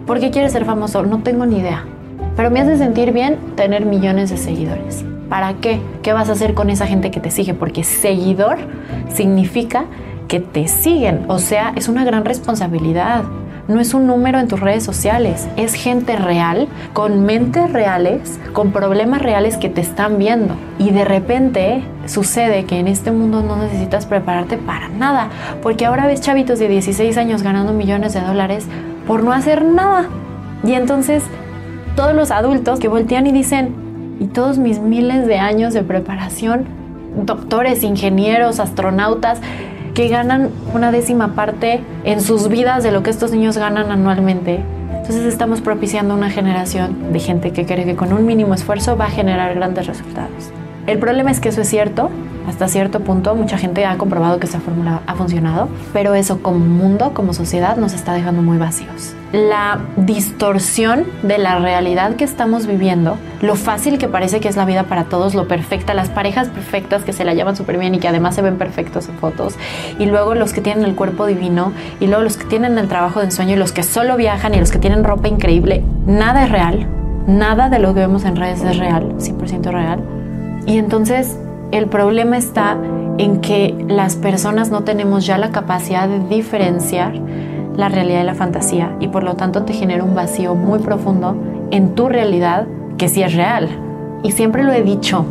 [0.05, 1.03] ¿Por qué quieres ser famoso?
[1.03, 1.85] No tengo ni idea.
[2.35, 5.03] Pero me hace sentir bien tener millones de seguidores.
[5.29, 5.79] ¿Para qué?
[6.01, 7.53] ¿Qué vas a hacer con esa gente que te sigue?
[7.53, 8.57] Porque seguidor
[9.13, 9.85] significa
[10.27, 11.25] que te siguen.
[11.27, 13.23] O sea, es una gran responsabilidad.
[13.67, 18.71] No es un número en tus redes sociales, es gente real, con mentes reales, con
[18.71, 20.55] problemas reales que te están viendo.
[20.79, 25.29] Y de repente sucede que en este mundo no necesitas prepararte para nada,
[25.61, 28.65] porque ahora ves chavitos de 16 años ganando millones de dólares
[29.05, 30.07] por no hacer nada.
[30.63, 31.21] Y entonces
[31.99, 33.75] todos los adultos que voltean y dicen,
[34.21, 36.63] y todos mis miles de años de preparación,
[37.25, 39.41] doctores, ingenieros, astronautas,
[39.93, 44.61] que ganan una décima parte en sus vidas de lo que estos niños ganan anualmente.
[44.93, 49.07] Entonces estamos propiciando una generación de gente que cree que con un mínimo esfuerzo va
[49.07, 50.51] a generar grandes resultados.
[50.87, 52.09] El problema es que eso es cierto,
[52.47, 56.59] hasta cierto punto mucha gente ha comprobado que esa fórmula ha funcionado, pero eso como
[56.59, 59.13] mundo, como sociedad, nos está dejando muy vacíos.
[59.31, 64.65] La distorsión de la realidad que estamos viviendo, lo fácil que parece que es la
[64.65, 67.99] vida para todos, lo perfecta, las parejas perfectas que se la llevan súper bien y
[67.99, 69.55] que además se ven perfectos en fotos,
[69.99, 73.19] y luego los que tienen el cuerpo divino, y luego los que tienen el trabajo
[73.19, 76.51] de ensueño, y los que solo viajan, y los que tienen ropa increíble, nada es
[76.51, 76.87] real,
[77.27, 80.03] nada de lo que vemos en redes es real, 100% real
[80.65, 81.35] y entonces
[81.71, 82.77] el problema está
[83.17, 87.13] en que las personas no tenemos ya la capacidad de diferenciar
[87.75, 91.35] la realidad y la fantasía y por lo tanto te genera un vacío muy profundo
[91.71, 93.69] en tu realidad que sí es real.
[94.23, 95.25] Y siempre lo he dicho,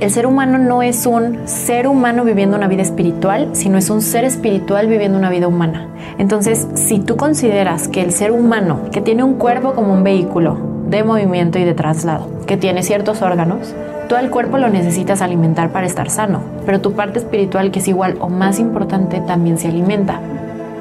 [0.00, 4.02] el ser humano no es un ser humano viviendo una vida espiritual, sino es un
[4.02, 5.88] ser espiritual viviendo una vida humana.
[6.18, 10.58] Entonces, si tú consideras que el ser humano, que tiene un cuerpo como un vehículo
[10.88, 13.74] de movimiento y de traslado, que tiene ciertos órganos,
[14.08, 17.88] Tú al cuerpo lo necesitas alimentar para estar sano, pero tu parte espiritual, que es
[17.88, 20.20] igual o más importante, también se alimenta.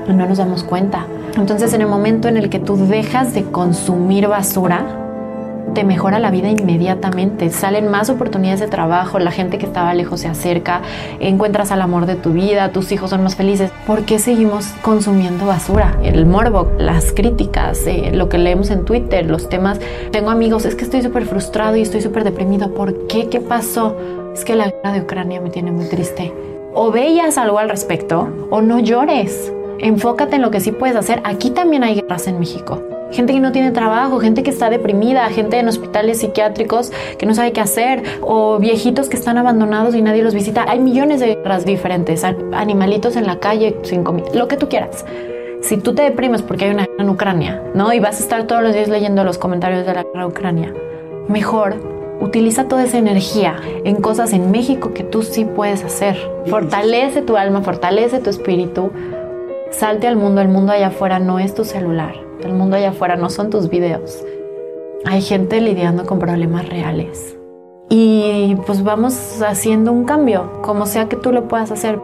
[0.08, 1.06] No nos damos cuenta.
[1.38, 5.03] Entonces en el momento en el que tú dejas de consumir basura,
[5.74, 7.50] te mejora la vida inmediatamente.
[7.50, 10.82] Salen más oportunidades de trabajo, la gente que estaba lejos se acerca,
[11.20, 13.72] encuentras al amor de tu vida, tus hijos son más felices.
[13.88, 15.98] ¿Por qué seguimos consumiendo basura?
[16.04, 19.80] El morbo, las críticas, eh, lo que leemos en Twitter, los temas.
[20.12, 22.74] Tengo amigos, es que estoy súper frustrado y estoy súper deprimido.
[22.74, 23.30] ¿Por qué?
[23.30, 23.96] ¿Qué pasó?
[24.34, 26.34] Es que la guerra de Ucrania me tiene muy triste.
[26.74, 29.52] O veías algo al respecto o no llores.
[29.80, 31.22] Enfócate en lo que sí puedes hacer.
[31.24, 32.82] Aquí también hay guerras en México
[33.14, 37.34] gente que no tiene trabajo, gente que está deprimida, gente en hospitales psiquiátricos que no
[37.34, 40.66] sabe qué hacer, o viejitos que están abandonados y nadie los visita.
[40.68, 45.06] Hay millones de guerras diferentes, animalitos en la calle sin comida, lo que tú quieras.
[45.62, 47.94] Si tú te deprimes porque hay una guerra en Ucrania, ¿no?
[47.94, 50.74] Y vas a estar todos los días leyendo los comentarios de la guerra en Ucrania,
[51.30, 51.76] mejor
[52.20, 56.18] utiliza toda esa energía en cosas en México que tú sí puedes hacer.
[56.48, 58.92] Fortalece tu alma, fortalece tu espíritu.
[59.72, 63.16] Salte al mundo, el mundo allá afuera no es tu celular el mundo allá afuera,
[63.16, 64.24] no son tus videos.
[65.06, 67.36] Hay gente lidiando con problemas reales.
[67.90, 72.00] Y pues vamos haciendo un cambio, como sea que tú lo puedas hacer.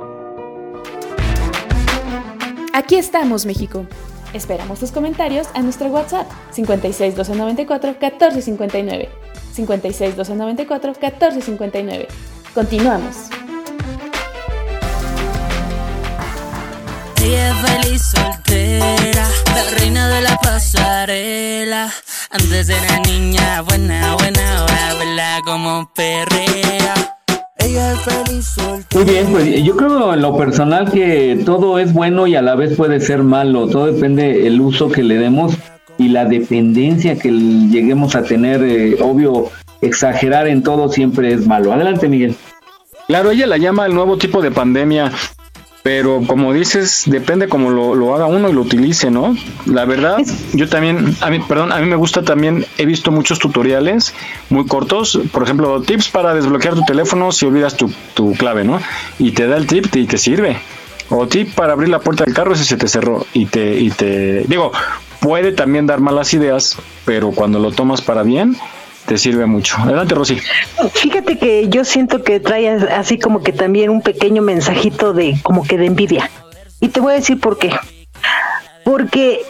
[2.74, 3.86] Aquí estamos, México.
[4.34, 9.10] Esperamos tus comentarios a nuestro WhatsApp 56 294 1459.
[9.54, 12.08] 56 294 1459.
[12.54, 13.39] Continuamos.
[17.22, 21.92] Ella es feliz soltera, la reina de la pasarela.
[22.32, 27.18] Antes era niña buena, buena, ahora vela como perrea.
[27.58, 29.04] Ella es feliz soltera.
[29.04, 32.56] Muy bien, pues yo creo en lo personal que todo es bueno y a la
[32.56, 33.68] vez puede ser malo.
[33.68, 35.54] Todo depende el uso que le demos
[35.98, 38.64] y la dependencia que lleguemos a tener.
[38.64, 39.50] Eh, obvio,
[39.82, 41.74] exagerar en todo siempre es malo.
[41.74, 42.36] Adelante, Miguel.
[43.08, 45.12] Claro, ella la llama el nuevo tipo de pandemia
[45.82, 49.36] pero como dices, depende cómo lo, haga uno y lo utilice, ¿no?
[49.66, 50.18] La verdad,
[50.54, 54.14] yo también, a mí, perdón, a mí me gusta también, he visto muchos tutoriales
[54.50, 58.82] muy cortos, por ejemplo, tips para desbloquear tu teléfono si olvidas tu, tu clave, ¿no?
[59.20, 60.58] Y te da el tip y te sirve.
[61.10, 63.90] O tip para abrir la puerta del carro si se te cerró y te, y
[63.90, 64.72] te, digo,
[65.20, 68.56] puede también dar malas ideas, pero cuando lo tomas para bien,
[69.10, 69.76] te sirve mucho.
[69.80, 70.40] Adelante, Rosy.
[70.94, 75.64] Fíjate que yo siento que trae así como que también un pequeño mensajito de como
[75.64, 76.30] que de envidia.
[76.80, 77.72] Y te voy a decir por qué.
[78.86, 79.42] Porque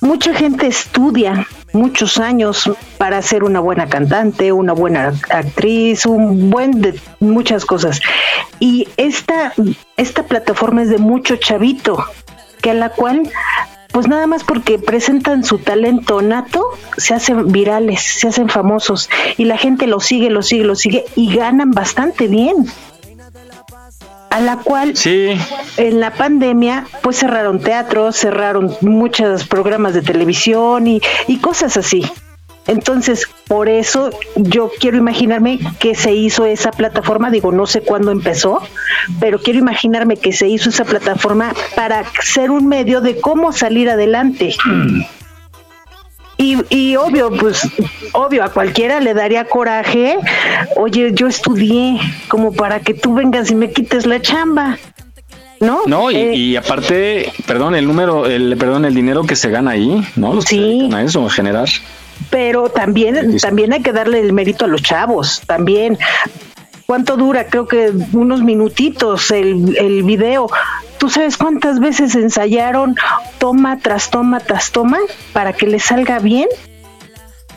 [0.00, 6.80] mucha gente estudia muchos años para ser una buena cantante, una buena actriz, un buen
[6.80, 8.00] de muchas cosas.
[8.60, 9.52] Y esta,
[9.96, 12.04] esta plataforma es de mucho chavito,
[12.62, 13.28] que a la cual
[13.96, 19.46] pues nada más porque presentan su talento nato, se hacen virales, se hacen famosos y
[19.46, 22.66] la gente lo sigue, lo sigue, lo sigue y ganan bastante bien.
[24.28, 31.00] A la cual en la pandemia pues cerraron teatros, cerraron muchos programas de televisión y,
[31.26, 32.04] y cosas así.
[32.66, 38.10] Entonces, por eso yo quiero imaginarme que se hizo esa plataforma, digo, no sé cuándo
[38.10, 38.60] empezó,
[39.20, 43.88] pero quiero imaginarme que se hizo esa plataforma para ser un medio de cómo salir
[43.88, 44.54] adelante.
[46.38, 47.66] Y, y, obvio, pues,
[48.12, 50.18] obvio, a cualquiera le daría coraje,
[50.76, 51.98] oye, yo estudié
[52.28, 54.76] como para que tú vengas y me quites la chamba.
[55.60, 55.80] ¿No?
[55.86, 59.70] No, y, eh, y aparte, perdón, el número, el, perdón, el dinero que se gana
[59.70, 60.42] ahí, ¿no?
[60.42, 60.90] sí.
[60.92, 61.66] a eso, a generar
[62.30, 65.98] pero también, también hay que darle el mérito a los chavos, también.
[66.86, 67.46] ¿cuánto dura?
[67.48, 70.48] Creo que unos minutitos el, el video.
[70.98, 72.96] ¿Tú sabes cuántas veces ensayaron
[73.38, 74.98] toma tras toma tras toma
[75.32, 76.48] para que le salga bien?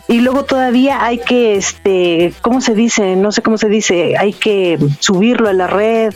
[0.07, 3.15] Y luego todavía hay que, este, ¿cómo se dice?
[3.15, 6.15] No sé cómo se dice, hay que subirlo a la red,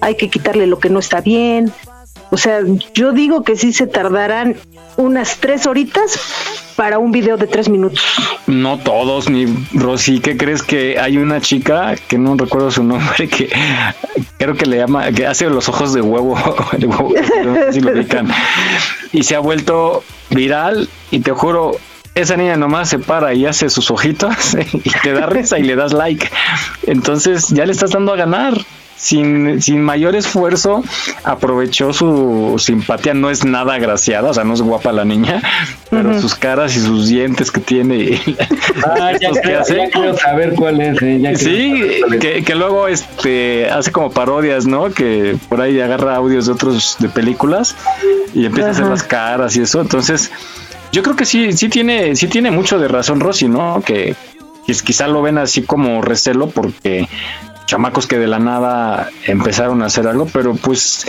[0.00, 1.70] hay que quitarle lo que no está bien.
[2.30, 2.60] O sea,
[2.94, 4.56] yo digo que sí se tardarán
[4.96, 6.18] unas tres horitas
[6.80, 8.02] para un video de tres minutos.
[8.46, 13.28] No todos, ni Rosy, ¿qué crees que hay una chica que no recuerdo su nombre
[13.28, 13.50] que
[14.38, 16.38] creo que le llama, que hace los ojos de huevo,
[17.70, 18.28] si lo ubican,
[19.12, 21.72] y se ha vuelto viral y te juro,
[22.14, 25.76] esa niña nomás se para y hace sus ojitos y te da risa y le
[25.76, 26.30] das like.
[26.86, 28.54] Entonces ya le estás dando a ganar.
[29.00, 30.84] Sin, sin mayor esfuerzo,
[31.24, 33.14] aprovechó su simpatía.
[33.14, 35.40] No es nada agraciada, o sea, no es guapa la niña,
[35.88, 37.96] pero sus caras y sus dientes que tiene.
[37.96, 38.36] Y
[38.86, 41.00] ah, ya, que hace, ya quiero saber cuál es.
[41.00, 44.90] Eh, sí, que, que, luego este hace como parodias, ¿no?
[44.90, 47.76] Que por ahí agarra audios de otros de películas
[48.34, 49.80] y empieza a hacer las caras y eso.
[49.80, 50.30] Entonces,
[50.92, 53.82] yo creo que sí, sí tiene, sí tiene mucho de razón Rosy, ¿no?
[53.84, 54.14] Que,
[54.66, 57.08] que quizá lo ven así como recelo porque
[57.70, 61.06] chamacos que de la nada empezaron a hacer algo, pero pues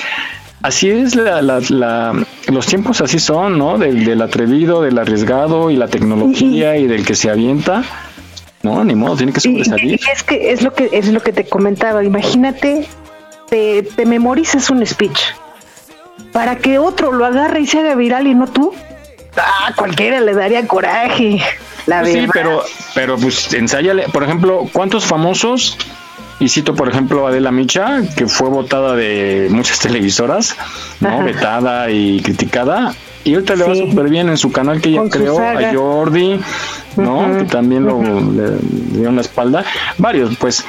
[0.62, 3.78] así es la, la, la, los tiempos así son, ¿no?
[3.78, 7.84] Del, del, atrevido, del arriesgado y la tecnología y del que se avienta.
[8.64, 10.00] No, ni modo, tiene que sobresalir.
[10.14, 12.04] Es que es lo que es lo que te comentaba.
[12.04, 12.88] Imagínate,
[13.50, 15.20] te, te memorizas un speech
[16.32, 18.72] para que otro lo agarre y se haga viral y no tú.
[19.36, 21.42] Ah, cualquiera le daría coraje.
[21.88, 22.14] La pues.
[22.14, 24.06] Sí, pero, pero pues ensáyale.
[24.10, 25.78] Por ejemplo, ¿cuántos famosos
[26.42, 30.56] y cito, por ejemplo, a Adela Micha, que fue votada de muchas televisoras,
[31.00, 31.10] ¿no?
[31.10, 31.24] Ajá.
[31.24, 32.96] Vetada y criticada.
[33.24, 36.40] Y ahorita le va súper bien en su canal que ella creó, a Jordi,
[36.98, 37.20] ¿no?
[37.20, 37.38] Uh -huh.
[37.38, 38.34] Que también lo, uh -huh.
[38.34, 39.64] le, dieron la espalda.
[40.00, 40.66] Varios, pues,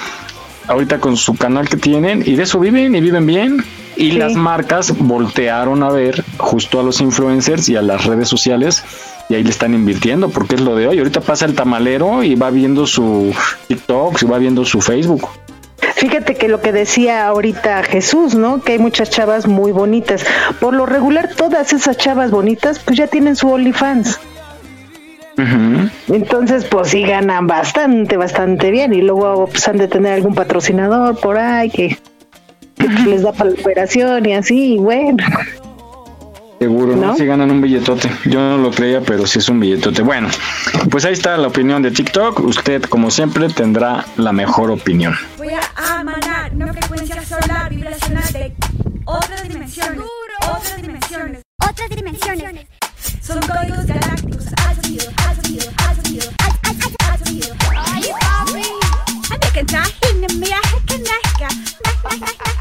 [0.68, 3.64] ahorita con su canal que tienen, y de eso viven y viven bien.
[3.96, 4.18] Y sí.
[4.18, 8.84] las marcas voltearon a ver justo a los influencers y a las redes sociales
[9.28, 10.98] y ahí le están invirtiendo porque es lo de hoy.
[10.98, 13.34] Ahorita pasa el tamalero y va viendo su
[13.66, 15.28] TikTok, y va viendo su Facebook.
[16.02, 18.60] Fíjate que lo que decía ahorita Jesús, ¿no?
[18.60, 20.26] Que hay muchas chavas muy bonitas.
[20.58, 24.18] Por lo regular, todas esas chavas bonitas, pues ya tienen su OnlyFans.
[25.38, 25.90] Uh -huh.
[26.08, 28.92] Entonces, pues sí ganan bastante, bastante bien.
[28.92, 31.96] Y luego pues, han de tener algún patrocinador por ahí que,
[32.76, 33.06] que uh -huh.
[33.06, 35.24] les da para la operación y así, y bueno.
[36.62, 37.16] Seguro, ¿no?
[37.16, 38.08] Si ganan un billetote.
[38.24, 40.02] Yo no lo creía, pero sí es un billetote.
[40.02, 40.28] Bueno,
[40.92, 42.38] pues ahí está la opinión de TikTok.
[42.38, 45.16] Usted, como siempre, tendrá la mejor opinión.
[45.38, 48.54] Voy a emanar una frecuencia solar vibracional de
[49.04, 50.04] otras dimensiones.
[50.40, 51.42] Otras dimensiones.
[51.68, 52.66] Otras dimensiones.
[53.20, 54.46] Son códigos galácticos.
[54.64, 57.48] Al sonido, al sonido, al sonido, al, al, al, al sonido.
[57.74, 58.62] Ay, papi.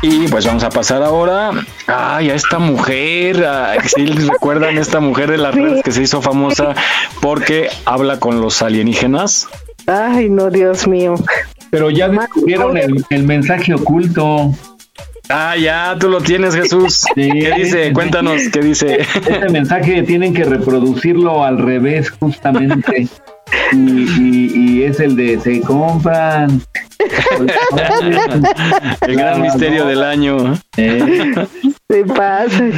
[0.02, 1.52] Y pues vamos a pasar ahora
[1.86, 3.46] ay, a esta mujer,
[3.84, 6.74] si ¿sí recuerdan esta mujer de las redes que se hizo famosa
[7.22, 9.48] porque habla con los alienígenas.
[9.86, 11.16] Ay, no, Dios mío.
[11.70, 14.52] Pero ya descubrieron el, el mensaje oculto.
[15.30, 17.06] Ah, ya, tú lo tienes, Jesús.
[17.16, 17.94] Sí, ¿Qué dice?
[17.94, 19.02] Cuéntanos, ¿qué dice?
[19.02, 23.08] Este mensaje tienen que reproducirlo al revés, justamente.
[23.74, 26.62] Y, y, y, es el de se compran.
[29.02, 30.60] el gran misterio del año.
[30.78, 31.48] Eh.
[31.92, 32.70] Se pasa.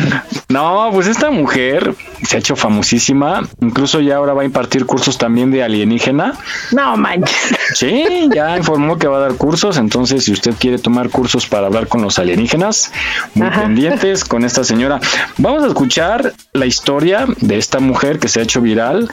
[0.50, 3.48] No, pues esta mujer se ha hecho famosísima.
[3.62, 6.34] Incluso ya ahora va a impartir cursos también de alienígena.
[6.72, 7.38] No manches.
[7.76, 9.78] Sí, ya informó que va a dar cursos.
[9.78, 12.92] Entonces, si usted quiere tomar cursos para hablar con los alienígenas,
[13.36, 13.62] muy Ajá.
[13.62, 15.00] pendientes con esta señora.
[15.38, 19.12] Vamos a escuchar la historia de esta mujer que se ha hecho viral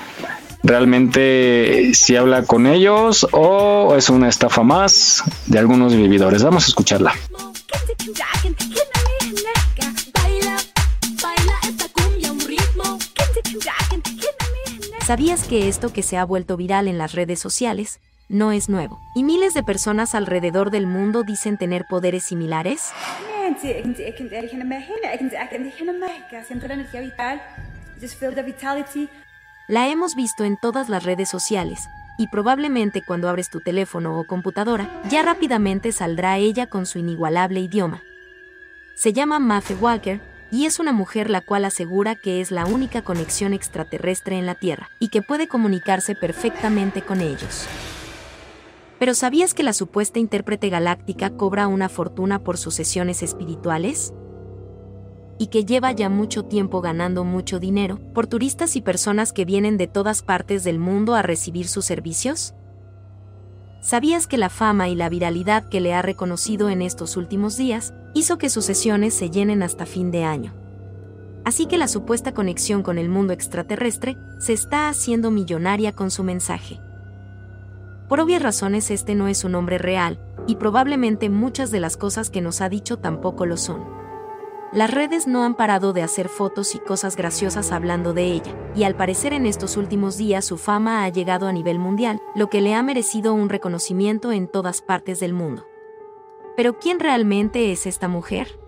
[0.63, 6.43] realmente si habla con ellos o es una estafa más de algunos vividores.
[6.43, 7.15] Vamos a escucharla.
[15.07, 19.01] ¿Sabías que esto que se ha vuelto viral en las redes sociales no es nuevo?
[19.17, 22.93] Y miles de personas alrededor del mundo dicen tener poderes similares.
[29.71, 34.25] La hemos visto en todas las redes sociales, y probablemente cuando abres tu teléfono o
[34.25, 38.03] computadora, ya rápidamente saldrá ella con su inigualable idioma.
[38.97, 43.03] Se llama Matthew Walker, y es una mujer la cual asegura que es la única
[43.03, 47.69] conexión extraterrestre en la Tierra, y que puede comunicarse perfectamente con ellos.
[48.99, 54.13] Pero ¿sabías que la supuesta intérprete galáctica cobra una fortuna por sus sesiones espirituales?
[55.41, 59.79] Y que lleva ya mucho tiempo ganando mucho dinero por turistas y personas que vienen
[59.79, 62.53] de todas partes del mundo a recibir sus servicios?
[63.81, 67.95] ¿Sabías que la fama y la viralidad que le ha reconocido en estos últimos días
[68.13, 70.53] hizo que sus sesiones se llenen hasta fin de año?
[71.47, 76.23] Así que la supuesta conexión con el mundo extraterrestre se está haciendo millonaria con su
[76.23, 76.83] mensaje.
[78.11, 82.29] Por obvias razones este no es un hombre real, y probablemente muchas de las cosas
[82.29, 84.00] que nos ha dicho tampoco lo son.
[84.73, 88.85] Las redes no han parado de hacer fotos y cosas graciosas hablando de ella, y
[88.85, 92.61] al parecer en estos últimos días su fama ha llegado a nivel mundial, lo que
[92.61, 95.67] le ha merecido un reconocimiento en todas partes del mundo.
[96.57, 98.61] Pero ¿quién realmente es esta mujer?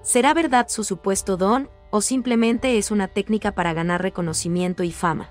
[0.00, 5.30] ¿Será verdad su supuesto don o simplemente es una técnica para ganar reconocimiento y fama?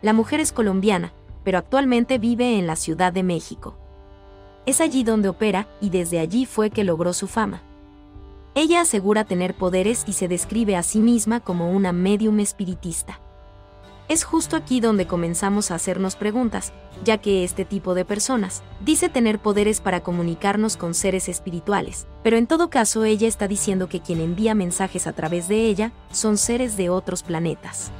[0.00, 1.12] La mujer es colombiana,
[1.44, 3.76] pero actualmente vive en la Ciudad de México.
[4.64, 7.62] Es allí donde opera y desde allí fue que logró su fama.
[8.58, 13.20] Ella asegura tener poderes y se describe a sí misma como una medium espiritista.
[14.08, 16.72] Es justo aquí donde comenzamos a hacernos preguntas,
[17.04, 22.38] ya que este tipo de personas dice tener poderes para comunicarnos con seres espirituales, pero
[22.38, 26.38] en todo caso ella está diciendo que quien envía mensajes a través de ella son
[26.38, 27.92] seres de otros planetas.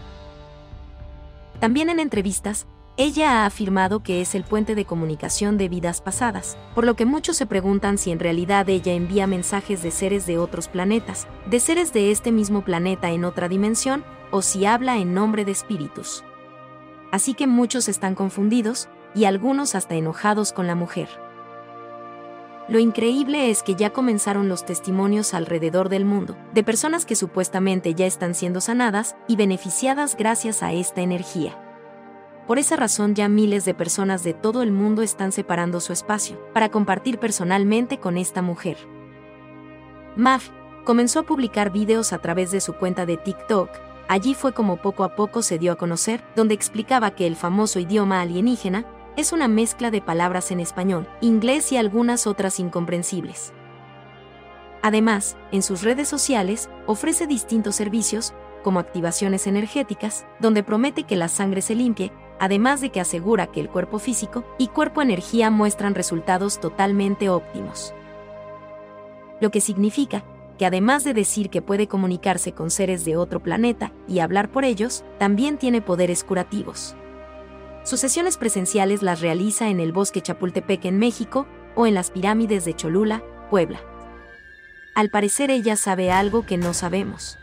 [1.60, 2.66] También en entrevistas,
[2.98, 7.04] ella ha afirmado que es el puente de comunicación de vidas pasadas, por lo que
[7.04, 11.60] muchos se preguntan si en realidad ella envía mensajes de seres de otros planetas, de
[11.60, 16.24] seres de este mismo planeta en otra dimensión, o si habla en nombre de espíritus.
[17.12, 21.08] Así que muchos están confundidos, y algunos hasta enojados con la mujer.
[22.68, 27.94] Lo increíble es que ya comenzaron los testimonios alrededor del mundo, de personas que supuestamente
[27.94, 31.65] ya están siendo sanadas y beneficiadas gracias a esta energía.
[32.46, 36.38] Por esa razón ya miles de personas de todo el mundo están separando su espacio
[36.52, 38.76] para compartir personalmente con esta mujer.
[40.14, 40.50] Maf
[40.84, 43.68] comenzó a publicar videos a través de su cuenta de TikTok,
[44.08, 47.80] allí fue como poco a poco se dio a conocer, donde explicaba que el famoso
[47.80, 48.86] idioma alienígena
[49.16, 53.52] es una mezcla de palabras en español, inglés y algunas otras incomprensibles.
[54.82, 61.28] Además, en sus redes sociales, ofrece distintos servicios, como activaciones energéticas, donde promete que la
[61.28, 65.94] sangre se limpie, además de que asegura que el cuerpo físico y cuerpo energía muestran
[65.94, 67.94] resultados totalmente óptimos.
[69.40, 70.24] Lo que significa
[70.58, 74.64] que además de decir que puede comunicarse con seres de otro planeta y hablar por
[74.64, 76.96] ellos, también tiene poderes curativos.
[77.84, 82.64] Sus sesiones presenciales las realiza en el bosque Chapultepec en México o en las pirámides
[82.64, 83.80] de Cholula, Puebla.
[84.94, 87.38] Al parecer ella sabe algo que no sabemos.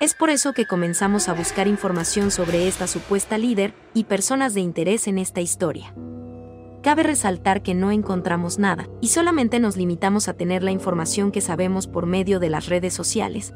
[0.00, 4.62] Es por eso que comenzamos a buscar información sobre esta supuesta líder y personas de
[4.62, 5.92] interés en esta historia.
[6.82, 11.42] Cabe resaltar que no encontramos nada, y solamente nos limitamos a tener la información que
[11.42, 13.52] sabemos por medio de las redes sociales.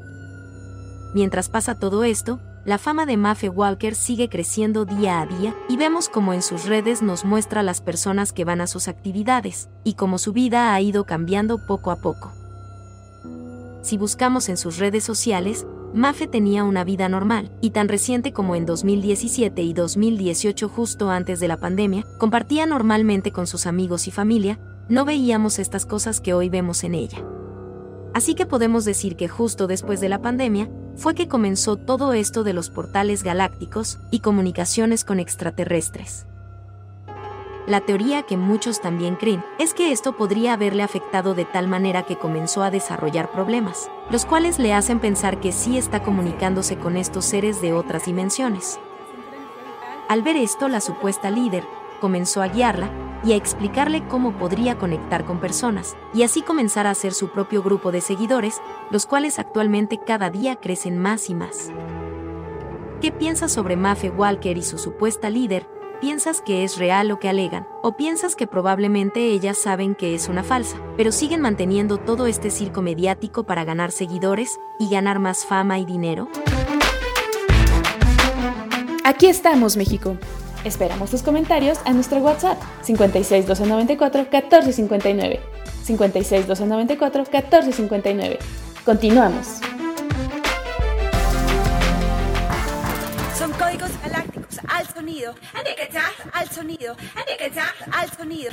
[1.15, 5.79] Mientras pasa todo esto, la fama de Mafe Walker sigue creciendo día a día y
[5.79, 9.95] vemos como en sus redes nos muestra las personas que van a sus actividades y
[9.95, 12.35] cómo su vida ha ido cambiando poco a poco.
[13.81, 18.57] Si buscamos en sus redes sociales, Mafe tenía una vida normal, y tan reciente como
[18.57, 24.11] en 2017 y 2018 justo antes de la pandemia, compartía normalmente con sus amigos y
[24.11, 27.25] familia, no veíamos estas cosas que hoy vemos en ella.
[28.13, 32.43] Así que podemos decir que justo después de la pandemia, fue que comenzó todo esto
[32.43, 36.27] de los portales galácticos y comunicaciones con extraterrestres.
[37.67, 42.03] La teoría que muchos también creen es que esto podría haberle afectado de tal manera
[42.03, 46.99] que comenzó a desarrollar problemas, los cuales le hacen pensar que sí está comunicándose con
[46.99, 48.79] estos seres de otras dimensiones.
[50.09, 51.65] Al ver esto, la supuesta líder
[52.03, 52.91] comenzó a guiarla
[53.25, 57.63] y a explicarle cómo podría conectar con personas, y así comenzar a hacer su propio
[57.63, 58.61] grupo de seguidores,
[58.91, 61.71] los cuales actualmente cada día crecen más y más.
[63.01, 65.67] ¿Qué piensas sobre Mafe Walker y su supuesta líder,
[66.01, 70.29] piensas que es real lo que alegan, o piensas que probablemente ellas saben que es
[70.29, 75.45] una falsa, pero siguen manteniendo todo este circo mediático para ganar seguidores y ganar más
[75.45, 76.29] fama y dinero?
[79.05, 80.17] Aquí estamos, México.
[80.65, 85.41] Esperamos tus comentarios a nuestro WhatsApp 56 294 1459.
[85.85, 88.39] 56 294 1459.
[88.85, 89.61] Continuamos.
[94.69, 95.35] Al sonido.
[96.33, 96.97] Al sonido.
[97.93, 98.51] Al sonido.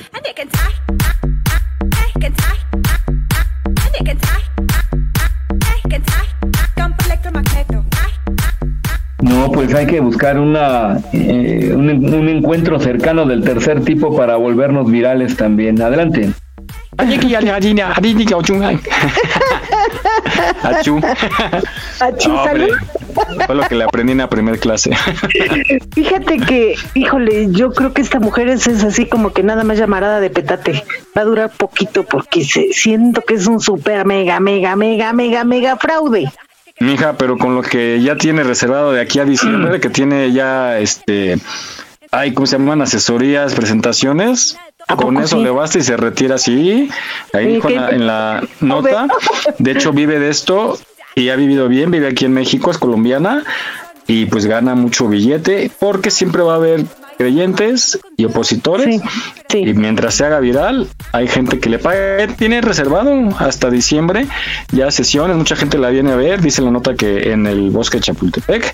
[6.76, 7.86] Campo electromagnético.
[9.22, 14.36] No, pues hay que buscar una, eh, un, un encuentro cercano del tercer tipo para
[14.36, 15.82] volvernos virales también.
[15.82, 16.32] Adelante.
[20.64, 21.00] Achú.
[22.00, 22.78] Achú, Hombre, salud.
[23.46, 24.92] Fue lo que le aprendí en la primera clase.
[25.94, 29.78] Fíjate que, híjole, yo creo que esta mujer es, es así como que nada más
[29.78, 30.84] llamarada de petate.
[31.18, 35.44] Va a durar poquito porque se, siento que es un super mega, mega, mega, mega,
[35.44, 36.32] mega fraude.
[36.80, 40.80] Mija, pero con lo que ya tiene reservado de aquí a diciembre, que tiene ya
[40.80, 41.38] este.
[42.12, 42.82] Ay, ¿cómo se llaman?
[42.82, 44.58] Asesorías, presentaciones.
[44.96, 45.44] Con eso sí?
[45.44, 46.90] le basta y se retira así.
[47.34, 49.08] Ahí dijo en la, en la nota.
[49.58, 50.78] De hecho, vive de esto
[51.16, 51.92] y ha vivido bien.
[51.92, 53.44] Vive aquí en México, es colombiana
[54.08, 56.86] y pues gana mucho billete porque siempre va a haber
[57.18, 59.02] creyentes y opositores.
[59.54, 62.28] Y mientras se haga viral, hay gente que le paga.
[62.28, 64.28] Tiene reservado hasta diciembre
[64.72, 65.38] ya sesiones.
[65.38, 66.42] Mucha gente la viene a ver.
[66.42, 68.74] Dice la nota que en el bosque de Chapultepec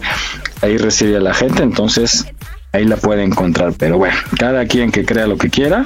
[0.61, 1.61] ahí recibe a la gente.
[1.63, 2.25] Entonces
[2.73, 3.73] ahí la puede encontrar.
[3.77, 5.85] Pero bueno, cada quien que crea lo que quiera.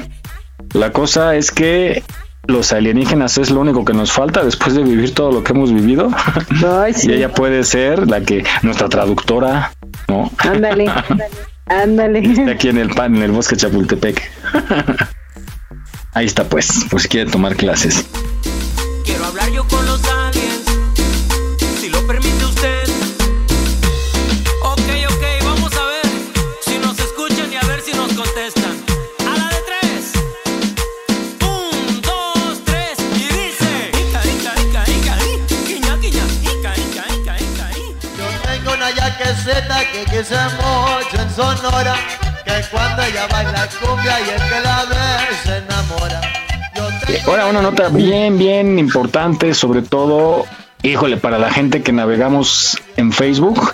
[0.74, 2.04] La cosa es que
[2.48, 5.72] los alienígenas es lo único que nos falta después de vivir todo lo que hemos
[5.74, 6.10] vivido.
[7.04, 9.72] Y ella puede ser la que, nuestra traductora,
[10.08, 10.32] ¿no?
[10.40, 10.92] Ándale,
[11.66, 12.20] ándale.
[12.20, 14.22] Está aquí en el pan, en el bosque Chapultepec.
[16.14, 18.06] Ahí está pues, por si quiere tomar clases.
[19.06, 20.41] Quiero hablar yo con los aliens,
[41.62, 41.95] Enamora.
[47.28, 50.45] Ahora una nota bien, bien importante, sobre todo,
[50.82, 53.74] híjole, para la gente que navegamos en Facebook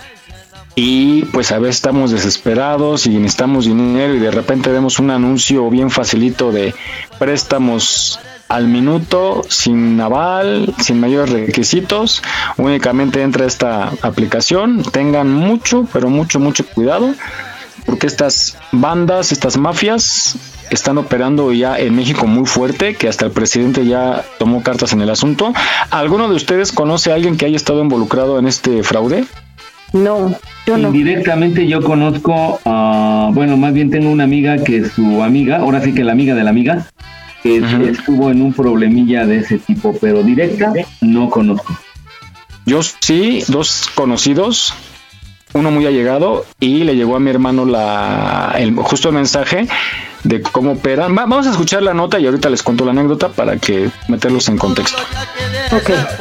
[0.76, 5.70] y pues a veces estamos desesperados y necesitamos dinero y de repente vemos un anuncio
[5.70, 6.76] bien facilito de
[7.20, 8.20] préstamos
[8.50, 12.22] al minuto, sin aval, sin mayores requisitos,
[12.58, 17.14] únicamente entra esta aplicación, tengan mucho, pero mucho, mucho cuidado,
[17.88, 20.36] porque estas bandas, estas mafias
[20.70, 25.02] están operando ya en México muy fuerte, que hasta el presidente ya tomó cartas en
[25.02, 25.54] el asunto.
[25.90, 29.26] ¿Alguno de ustedes conoce a alguien que haya estado involucrado en este fraude?
[29.94, 30.90] No, yo no.
[30.90, 35.94] Indirectamente yo conozco, ah, bueno, más bien tengo una amiga que su amiga, ahora sí
[35.94, 36.86] que la amiga de la amiga,
[37.42, 37.58] que
[37.90, 41.74] estuvo en un problemilla de ese tipo, pero directa no conozco.
[42.66, 44.74] Yo sí, dos conocidos,
[45.54, 49.68] uno muy allegado y le llegó a mi hermano la el, justo el mensaje
[50.24, 51.12] de cómo operan.
[51.18, 54.48] Va- vamos a escuchar la nota y ahorita les cuento la anécdota para que meterlos
[54.50, 54.98] en contexto.
[55.70, 56.18] Canso.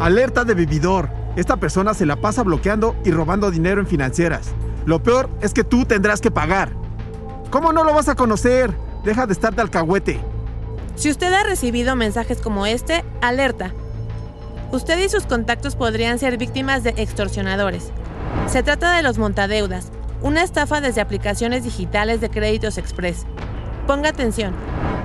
[0.00, 1.08] Alerta de vividor.
[1.36, 4.54] Esta persona se la pasa bloqueando y robando dinero en financieras.
[4.86, 6.72] Lo peor es que tú tendrás que pagar.
[7.50, 8.74] ¿Cómo no lo vas a conocer?
[9.04, 10.18] Deja de estar de alcahuete.
[10.96, 13.74] Si usted ha recibido mensajes como este, alerta.
[14.72, 17.90] Usted y sus contactos podrían ser víctimas de extorsionadores.
[18.46, 23.26] Se trata de los montadeudas, una estafa desde aplicaciones digitales de créditos express.
[23.86, 24.54] Ponga atención.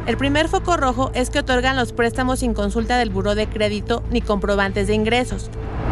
[0.08, 4.04] El primer foco rojo es que otorgan los préstamos sin consulta del buró de crédito
[4.10, 5.52] ni comprobantes de ingresos.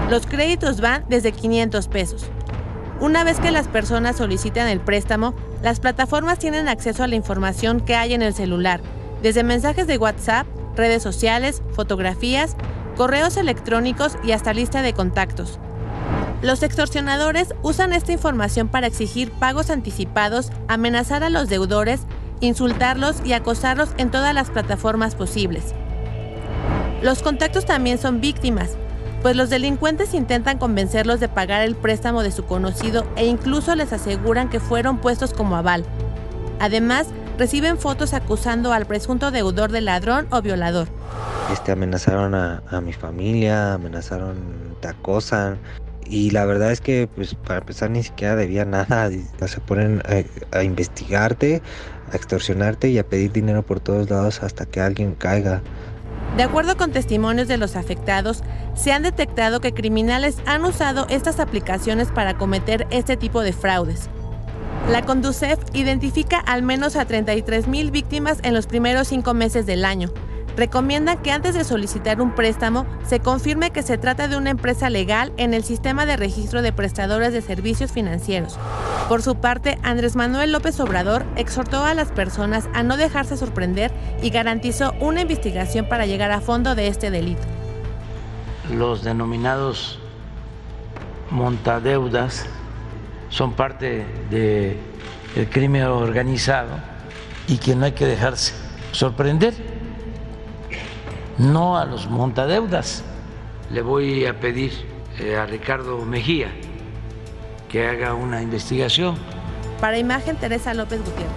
[0.10, 2.26] Los créditos van desde 500 pesos.
[2.99, 7.82] Una vez que las personas solicitan el préstamo, las plataformas tienen acceso a la información
[7.82, 8.82] que hay en el celular,
[9.22, 12.55] desde mensajes de WhatsApp, redes sociales, fotografías,
[12.97, 15.60] correos electrónicos y hasta lista de contactos.
[16.41, 22.01] Los extorsionadores usan esta información para exigir pagos anticipados, amenazar a los deudores,
[22.40, 25.74] insultarlos y acosarlos en todas las plataformas posibles.
[27.02, 28.78] Los contactos también son víctimas,
[29.22, 33.92] pues los delincuentes intentan convencerlos de pagar el préstamo de su conocido e incluso les
[33.94, 35.84] aseguran que fueron puestos como aval.
[36.60, 40.88] Además, reciben fotos acusando al presunto deudor de ladrón o violador.
[41.52, 45.58] Este, amenazaron a, mi familia, amenazaron, te acosan.
[46.06, 49.10] Y la verdad es que, pues, para empezar, ni siquiera debía nada.
[49.46, 51.62] Se ponen a, a investigarte,
[52.12, 55.62] a extorsionarte y a pedir dinero por todos lados hasta que alguien caiga.
[56.38, 58.43] De acuerdo con testimonios de los afectados,
[58.76, 64.10] se han detectado que criminales han usado estas aplicaciones para cometer este tipo de fraudes.
[64.89, 69.86] La Conducef identifica al menos a 33 mil víctimas en los primeros cinco meses del
[69.86, 70.12] año,
[70.60, 74.89] recomiendan que antes de solicitar un préstamo se confirme que se trata de una empresa
[74.89, 78.60] legal en el sistema de registro de prestadores de servicios financieros.
[79.07, 83.91] Por su parte, Andrés Manuel López Obrador exhortó a las personas a no dejarse sorprender
[84.22, 87.41] y garantizó una investigación para llegar a fondo de este delito.
[88.70, 89.97] Los denominados
[91.32, 92.45] montadeudas
[93.30, 94.78] son parte del
[95.49, 96.72] crimen organizado
[97.47, 98.53] y que no hay que dejarse
[98.91, 99.68] sorprender.
[101.40, 103.02] No a los montadeudas.
[103.72, 104.74] Le voy a pedir
[105.20, 106.50] eh, a Ricardo Mejía
[107.70, 109.18] que haga una investigación.
[109.80, 111.32] Para imagen, Teresa López Gutiérrez.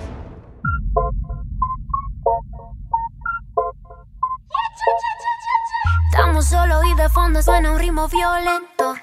[6.10, 8.94] Estamos solo y de fondo suena un ritmo violento.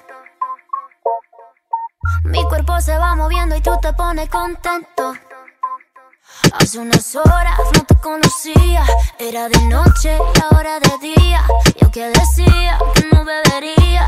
[2.25, 5.13] Mi cuerpo se va moviendo y tú te pones contento.
[6.53, 8.83] Hace unas horas no te conocía,
[9.19, 11.41] era de noche y ahora de día.
[11.81, 14.07] Yo que decía que no bebería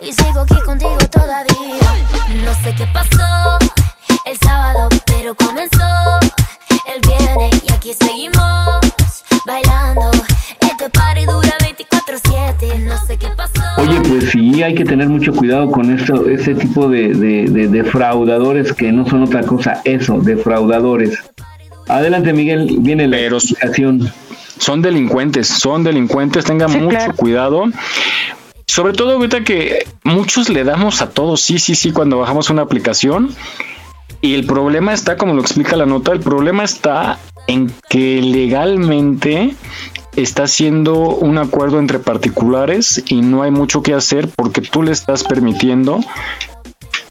[0.00, 1.80] y sigo aquí contigo todavía.
[2.44, 3.58] No sé qué pasó
[4.26, 6.20] el sábado, pero comenzó
[6.94, 8.80] el viernes y aquí seguimos
[9.46, 10.10] bailando.
[10.60, 13.62] Este party dura 24/7, no sé qué pasó.
[13.78, 17.68] Oye, pues sí, hay que tener mucho cuidado con esto, ese tipo de, de, de
[17.68, 21.18] defraudadores que no son otra cosa, eso, defraudadores.
[21.88, 24.12] Adelante, Miguel, viene la Pero explicación.
[24.58, 27.16] Son delincuentes, son delincuentes, tengan Sí, mucho claro.
[27.16, 27.64] cuidado.
[28.66, 32.62] Sobre todo ahorita que muchos le damos a todos, sí, sí, sí, cuando bajamos una
[32.62, 33.34] aplicación.
[34.20, 37.18] Y el problema está, como lo explica la nota, el problema está
[37.48, 39.54] en que legalmente
[40.14, 44.92] está haciendo un acuerdo entre particulares y no hay mucho que hacer porque tú le
[44.92, 46.00] estás permitiendo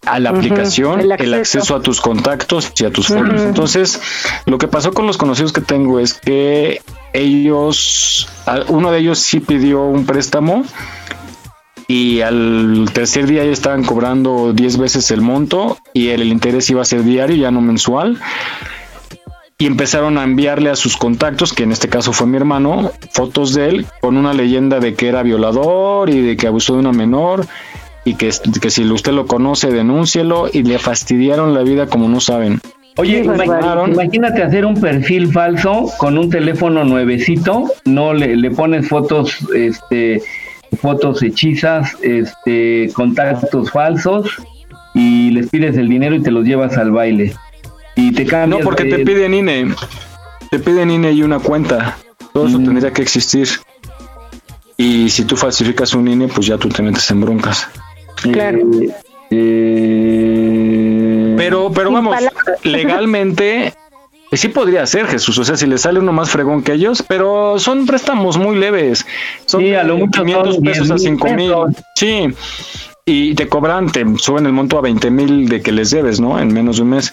[0.05, 1.75] a la aplicación el el acceso.
[1.75, 3.41] a tus contactos y a tus fotos.
[3.41, 4.01] Entonces,
[4.45, 6.81] lo que pasó con los conocidos que tengo es que
[7.13, 8.27] ellos,
[8.67, 10.63] uno de ellos sí pidió un préstamo
[11.87, 16.69] y al tercer día ya estaban cobrando 10 veces el monto y el, el interés
[16.69, 18.19] iba a ser diario, ya no mensual.
[19.57, 23.53] Y empezaron a enviarle a sus contactos, que en este caso fue mi hermano, fotos
[23.53, 26.91] de él con una leyenda de que era violador y de que abusó de una
[26.91, 27.45] menor
[28.05, 28.29] y que,
[28.61, 32.59] que si usted lo conoce, denúncielo y le fastidiaron la vida como no saben.
[32.97, 39.37] Oye, imagínate hacer un perfil falso con un teléfono nuevecito, no le, le pones fotos,
[39.55, 40.21] este,
[40.81, 44.29] fotos hechizas, este, contactos falsos
[44.93, 47.33] y les pides el dinero y te los llevas al baile.
[47.95, 48.61] Y te No, cambias.
[48.63, 49.73] porque te de- piden INE.
[50.49, 51.97] Te piden INE y una cuenta.
[52.33, 53.47] Todo eso tendría que existir.
[54.77, 57.67] Y si tú falsificas un INE, pues ya tú te metes en broncas.
[58.21, 58.59] Claro.
[59.31, 62.15] Eh, Pero, pero vamos,
[62.63, 63.73] legalmente
[64.33, 65.37] sí podría ser Jesús.
[65.37, 69.05] O sea, si le sale uno más fregón que ellos, pero son préstamos muy leves.
[69.45, 71.53] Son Sí, a lo de mucho 500 son pesos a 10,000 5 mil.
[71.95, 72.27] Sí.
[73.05, 76.39] Y te cobran, te suben el monto a 20 mil de que les debes, ¿no?
[76.39, 77.11] En menos de un mes.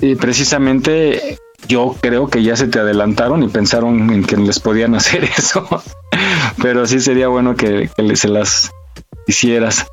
[0.00, 4.94] Y precisamente yo creo que ya se te adelantaron y pensaron en que les podían
[4.94, 5.66] hacer eso.
[6.60, 8.70] Pero sí sería bueno que, que se las
[9.26, 9.86] hicieras.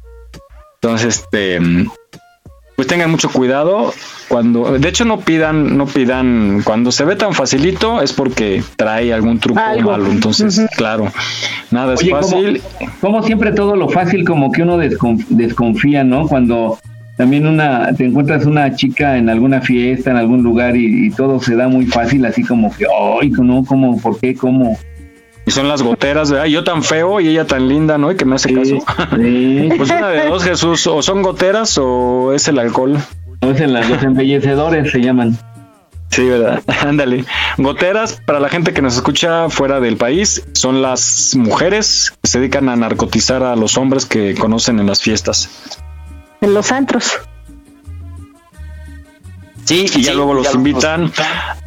[0.84, 1.60] Entonces, este,
[2.76, 3.94] pues tengan mucho cuidado
[4.28, 9.14] cuando, de hecho no pidan, no pidan, cuando se ve tan facilito es porque trae
[9.14, 9.92] algún truco Algo.
[9.92, 10.08] malo.
[10.10, 11.12] Entonces, claro,
[11.70, 12.62] nada es Oye, fácil.
[13.00, 16.28] Como siempre todo lo fácil como que uno descon- desconfía, ¿no?
[16.28, 16.80] Cuando
[17.16, 21.40] también una te encuentras una chica en alguna fiesta, en algún lugar y, y todo
[21.40, 22.86] se da muy fácil, así como que,
[23.22, 24.02] ay, no, ¿cómo?
[24.02, 24.34] ¿Por qué?
[24.34, 24.80] ¿Cómo?
[25.52, 26.45] Y son las goteras, ¿verdad?
[26.45, 28.10] Yo tan feo y ella tan linda, ¿no?
[28.10, 28.76] Y que me hace caso.
[29.12, 32.97] Pues una de dos, Jesús, o son goteras o es el alcohol.
[33.41, 35.38] O es en las los embellecedores se llaman.
[36.08, 36.64] Sí, ¿verdad?
[36.88, 37.26] Ándale.
[37.58, 42.39] Goteras, para la gente que nos escucha fuera del país, son las mujeres que se
[42.39, 45.49] dedican a narcotizar a los hombres que conocen en las fiestas.
[46.39, 47.20] En los antros.
[49.66, 51.12] Sí, y ya luego los invitan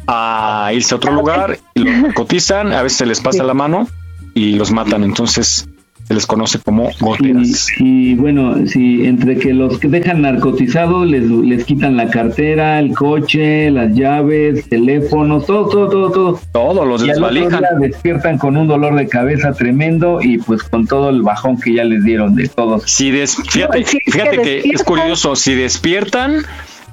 [0.07, 3.87] a irse a otro lugar y los cotizan, a veces se les pasa la mano
[4.33, 5.67] y los matan, entonces
[6.07, 7.67] se les conoce como goteras.
[7.79, 12.77] Y, y bueno, si entre que los que dejan narcotizados les, les quitan la cartera,
[12.77, 16.39] el coche, las llaves, teléfonos, todo, todo, todo, todo.
[16.53, 17.63] Todo, los y desvalijan.
[17.79, 21.83] despiertan con un dolor de cabeza tremendo y pues con todo el bajón que ya
[21.83, 22.83] les dieron de todos.
[22.85, 26.43] Si des- fíjate, No, sí, es fíjate que que es curioso, si despiertan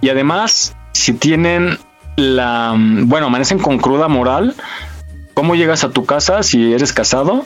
[0.01, 1.77] y además si tienen
[2.17, 4.55] la, bueno, amanecen con cruda moral,
[5.35, 7.45] ¿cómo llegas a tu casa si eres casado?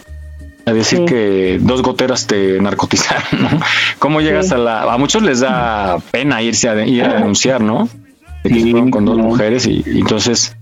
[0.66, 3.48] A decir que dos goteras te narcotizaron, ¿no?
[4.00, 4.54] ¿Cómo llegas Sí.
[4.54, 4.82] a la...
[4.92, 7.88] A muchos les da pena irse a, ir a denunciar, ¿no?
[8.42, 10.56] De que se fueron con dos mujeres y, y entonces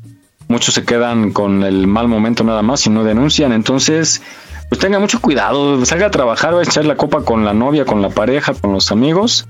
[0.49, 3.53] muchos se quedan con el mal momento nada más y no denuncian.
[3.53, 4.21] Entonces,
[4.69, 7.87] pues tenga mucho cuidado, salga a trabajar, va a echar la copa con la novia,
[7.87, 9.47] con la pareja, con los amigos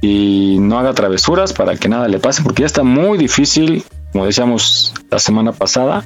[0.00, 4.26] y no haga travesuras para que nada le pase, porque ya está muy difícil, como
[4.26, 6.04] decíamos la semana pasada,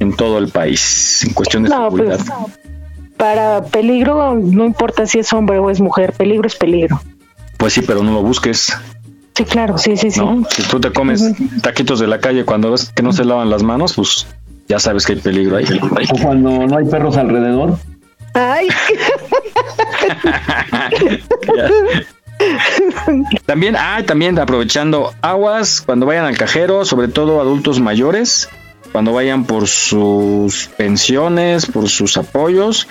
[0.00, 2.18] en todo el país, en cuestión de No, seguridad.
[2.18, 2.30] pues,
[3.16, 7.00] para peligro, no importa si es hombre o es mujer, peligro es peligro.
[7.56, 8.72] Pues sí, pero no lo busques.
[9.34, 10.20] Sí, claro, sí, sí, sí.
[10.20, 10.44] ¿no?
[10.50, 11.24] Si tú te comes
[11.62, 14.26] taquitos de la calle cuando ves que no se lavan las manos, pues
[14.68, 15.64] ya sabes que hay peligro ahí.
[16.12, 17.76] O cuando no hay perros alrededor.
[18.34, 18.68] Ay,
[23.46, 28.48] También, ah, también aprovechando aguas cuando vayan al cajero, sobre todo adultos mayores,
[28.92, 32.88] cuando vayan por sus pensiones, por sus apoyos,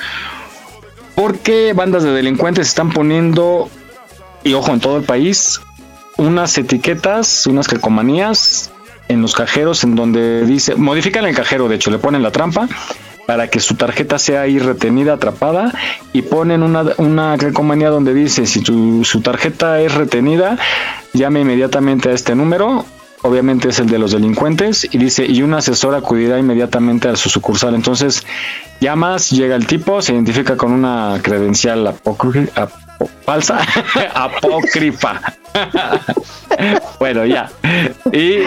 [1.16, 3.70] porque bandas de delincuentes están poniendo,
[4.44, 5.62] y ojo, en todo el país,
[6.18, 8.72] unas etiquetas, unas calcomanías
[9.08, 12.68] en los cajeros en donde dice, modifican el cajero, de hecho, le ponen la trampa
[13.28, 15.72] para que su tarjeta sea ahí retenida, atrapada,
[16.14, 20.58] y ponen una, una calcomanía donde dice, si su tarjeta es retenida,
[21.14, 22.86] llame inmediatamente a este número,
[23.24, 27.30] obviamente es el de los delincuentes, y dice, y un asesor acudirá inmediatamente a su
[27.30, 27.76] sucursal.
[27.76, 28.26] Entonces,
[28.80, 33.60] llamas, llega el tipo, se identifica con una credencial apócri- apo- falsa,
[34.16, 35.22] apócrifa.
[37.00, 37.50] bueno, ya.
[38.12, 38.40] Y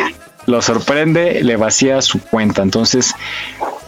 [0.51, 2.63] lo sorprende, le vacía su cuenta.
[2.63, 3.15] Entonces,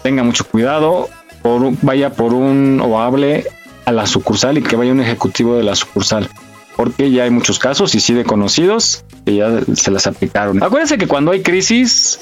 [0.03, 1.09] tenga mucho cuidado,
[1.43, 3.45] por, un- vaya por un o hable
[3.85, 6.29] a la sucursal y que vaya un ejecutivo de la sucursal.
[6.77, 10.63] Porque ya hay muchos casos y sí de conocidos que ya se las aplicaron.
[10.63, 12.19] Acuérdense que cuando hay crisis,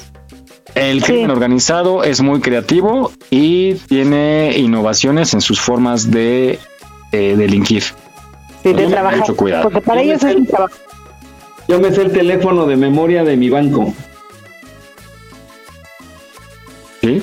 [0.75, 6.59] el crimen organizado es muy creativo y tiene innovaciones en sus formas de
[7.13, 7.83] eh, delinquir.
[8.63, 9.19] sí, de trabajar.
[9.19, 9.63] mucho cuidado.
[9.63, 10.73] Porque para ellos es un trabajo.
[11.67, 13.93] Yo me sé el teléfono de memoria de mi banco.
[17.01, 17.21] ¿Sí?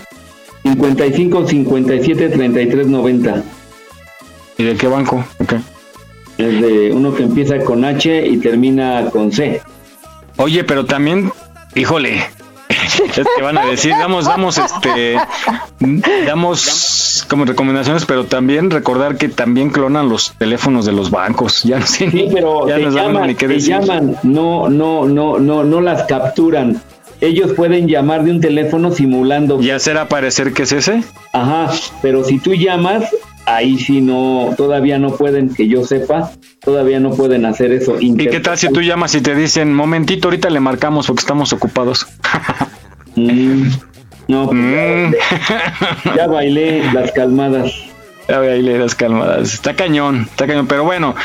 [0.64, 3.42] 55 57 33 90.
[4.58, 5.24] ¿Y de qué banco?
[5.38, 5.54] Ok.
[6.38, 9.60] Es de uno que empieza con H y termina con C.
[10.36, 11.32] Oye, pero también,
[11.74, 12.16] híjole,
[12.68, 15.16] es que van a decir, damos, damos, este,
[16.26, 21.62] damos como recomendaciones, pero también recordar que también clonan los teléfonos de los bancos.
[21.64, 23.78] Ya no sé, Sí, pero ya te no saben llaman, ni qué te decir.
[23.80, 26.80] llaman, no, no, no, no, no las capturan.
[27.20, 29.60] Ellos pueden llamar de un teléfono simulando.
[29.60, 31.02] ¿Y hacer aparecer que es ese?
[31.32, 33.04] Ajá, pero si tú llamas,
[33.46, 37.96] ahí sí no, todavía no pueden, que yo sepa, todavía no pueden hacer eso.
[38.00, 41.52] ¿Y qué tal si tú llamas y te dicen, momentito, ahorita le marcamos porque estamos
[41.52, 42.06] ocupados?
[43.16, 43.70] Mm,
[44.28, 45.12] no, pues
[46.04, 47.72] ya, ya bailé las calmadas.
[48.28, 49.54] Ya bailé las calmadas.
[49.54, 51.16] Está cañón, está cañón, pero bueno.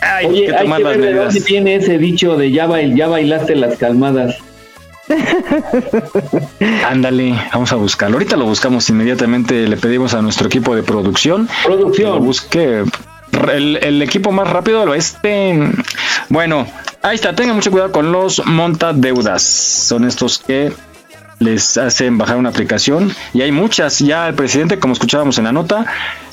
[0.00, 2.68] Hay Oye, que hay tomar que las ver de dónde viene ese dicho de ya,
[2.68, 4.36] bail- ya bailaste las calmadas.
[6.86, 8.16] Ándale, vamos a buscarlo.
[8.16, 9.66] Ahorita lo buscamos inmediatamente.
[9.66, 11.48] Le pedimos a nuestro equipo de producción.
[11.64, 12.12] Producción.
[12.12, 12.84] Que lo busque.
[13.52, 15.60] El, el equipo más rápido del oeste.
[16.28, 16.66] Bueno,
[17.02, 17.34] ahí está.
[17.34, 19.42] Tengan mucho cuidado con los montadeudas.
[19.42, 20.72] Son estos que
[21.38, 23.12] les hacen bajar una aplicación.
[23.34, 23.98] Y hay muchas.
[23.98, 25.86] Ya el presidente, como escuchábamos en la nota,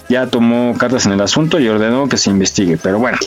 [0.10, 2.78] ya tomó cartas en el asunto y ordenó que se investigue.
[2.82, 3.18] Pero bueno,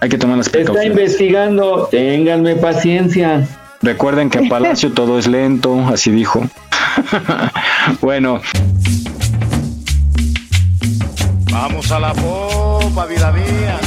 [0.00, 0.90] hay que tomar las Está precauciones.
[0.90, 3.46] investigando, ténganme paciencia.
[3.82, 6.42] Recuerden que en Palacio todo es lento, así dijo.
[8.00, 8.40] bueno,
[11.52, 13.78] Vamos a la popa, vida mía.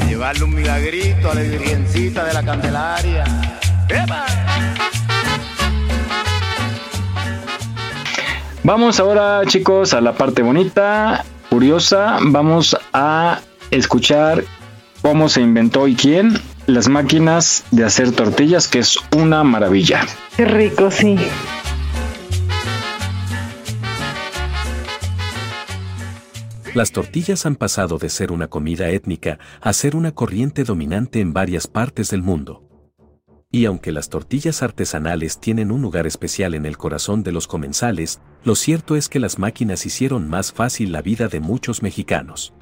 [0.00, 3.24] A llevarle un milagrito a la virgencita de la Candelaria.
[3.88, 4.26] ¡Epa!
[8.64, 12.18] vamos ahora chicos a la parte bonita, curiosa.
[12.20, 13.38] Vamos a
[13.70, 14.44] escuchar
[15.00, 20.06] cómo se inventó y quién las máquinas de hacer tortillas, que es una maravilla.
[20.36, 21.16] Qué rico, sí.
[26.74, 31.32] Las tortillas han pasado de ser una comida étnica a ser una corriente dominante en
[31.32, 32.62] varias partes del mundo.
[33.52, 38.20] Y aunque las tortillas artesanales tienen un lugar especial en el corazón de los comensales,
[38.42, 42.52] lo cierto es que las máquinas hicieron más fácil la vida de muchos mexicanos.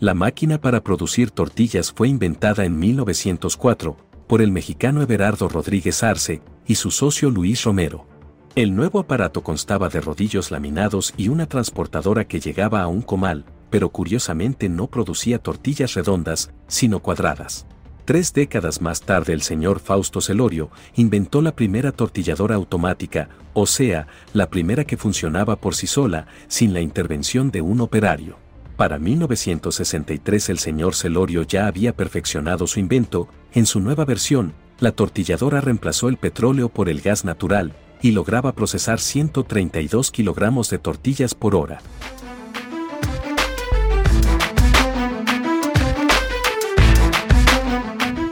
[0.00, 6.40] La máquina para producir tortillas fue inventada en 1904 por el mexicano Everardo Rodríguez Arce
[6.66, 8.06] y su socio Luis Romero.
[8.54, 13.44] El nuevo aparato constaba de rodillos laminados y una transportadora que llegaba a un comal,
[13.68, 17.66] pero curiosamente no producía tortillas redondas, sino cuadradas.
[18.06, 24.06] Tres décadas más tarde el señor Fausto Celorio inventó la primera tortilladora automática, o sea,
[24.32, 28.38] la primera que funcionaba por sí sola, sin la intervención de un operario.
[28.80, 34.92] Para 1963 el señor Celorio ya había perfeccionado su invento, en su nueva versión, la
[34.92, 41.34] tortilladora reemplazó el petróleo por el gas natural, y lograba procesar 132 kilogramos de tortillas
[41.34, 41.82] por hora.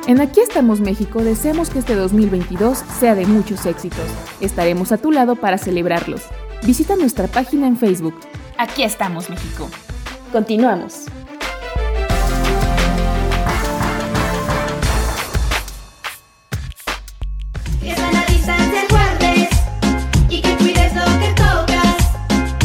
[0.06, 4.06] En Aquí estamos México deseamos que este 2022 sea de muchos éxitos.
[4.40, 6.22] Estaremos a tu lado para celebrarlos.
[6.62, 8.14] Visita nuestra página en Facebook.
[8.56, 9.68] Aquí estamos México.
[10.32, 11.06] Continuamos.
[17.80, 19.48] Que sana distancia guardes
[20.28, 21.96] y que cuides lo que tocas.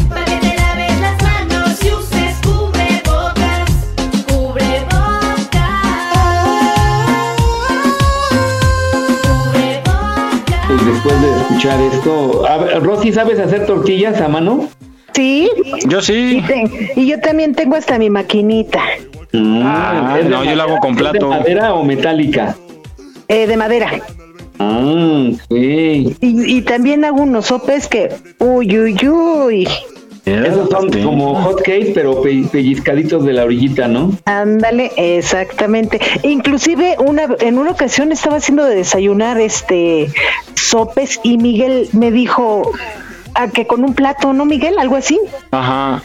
[0.09, 3.69] Para que te laves las manos y uses cubrebocas.
[4.27, 5.61] Cubrebocas.
[10.69, 14.67] Y después de escuchar esto, a ver, Rosy, ¿sabes hacer tortillas a mano?
[15.13, 15.49] Sí.
[15.87, 16.37] Yo sí.
[16.37, 18.81] Y, te- y yo también tengo hasta mi maquinita
[19.35, 21.27] Ah, ¿es de no, yo la hago con ¿es de plato.
[21.29, 22.55] madera o metálica?
[23.27, 23.91] eh, de madera.
[24.59, 25.51] Ah, ok.
[25.51, 28.09] Y, y también hago unos sopes que,
[28.39, 29.67] uy, uy, uy.
[30.25, 34.11] Esos son como hot cakes, pero pe- pellizcaditos de la orillita, ¿no?
[34.25, 35.99] Ándale, exactamente.
[36.23, 40.07] Inclusive una en una ocasión estaba haciendo de desayunar este
[40.53, 42.71] sopes y Miguel me dijo
[43.35, 44.77] a que con un plato, ¿no, Miguel?
[44.79, 45.19] Algo así.
[45.51, 46.01] Ajá.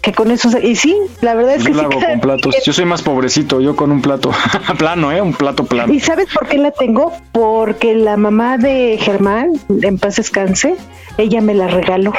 [0.00, 2.20] Que con eso se- y sí, la verdad es Yo que la sí hago con
[2.20, 2.56] platos.
[2.64, 4.32] Yo soy más pobrecito, yo con un plato
[4.78, 5.20] plano, ¿eh?
[5.22, 5.92] Un plato plano.
[5.92, 7.12] ¿Y sabes por qué la tengo?
[7.30, 9.52] Porque la mamá de Germán,
[9.82, 10.74] en paz descanse,
[11.18, 12.12] ella me la regaló.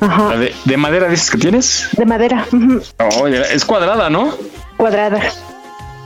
[0.00, 0.28] Ajá.
[0.28, 1.88] ¿La de, de madera dices que tienes?
[1.92, 2.46] De madera,
[3.20, 4.28] Oye, es cuadrada, ¿no?
[4.76, 5.20] cuadrada.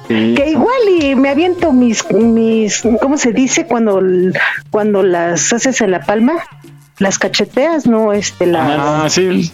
[0.09, 0.35] Sí.
[0.37, 3.67] Que igual y me aviento mis, mis, ¿cómo se dice?
[3.67, 4.01] Cuando,
[4.71, 6.35] cuando las haces en la palma,
[6.99, 8.79] las cacheteas, no, este, las...
[8.79, 9.51] Ah, sí.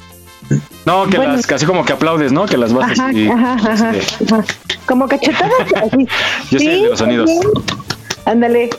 [0.86, 1.34] No, que Bueno.
[1.34, 2.46] las, casi como que aplaudes, ¿no?
[2.46, 3.28] Que las vas Ajá, así.
[3.28, 4.44] ajá.
[4.86, 5.52] Como cachetadas,
[5.92, 6.08] así.
[6.50, 7.30] Yo soy el de los sonidos.
[7.30, 7.38] sí.
[8.24, 8.68] Ándale.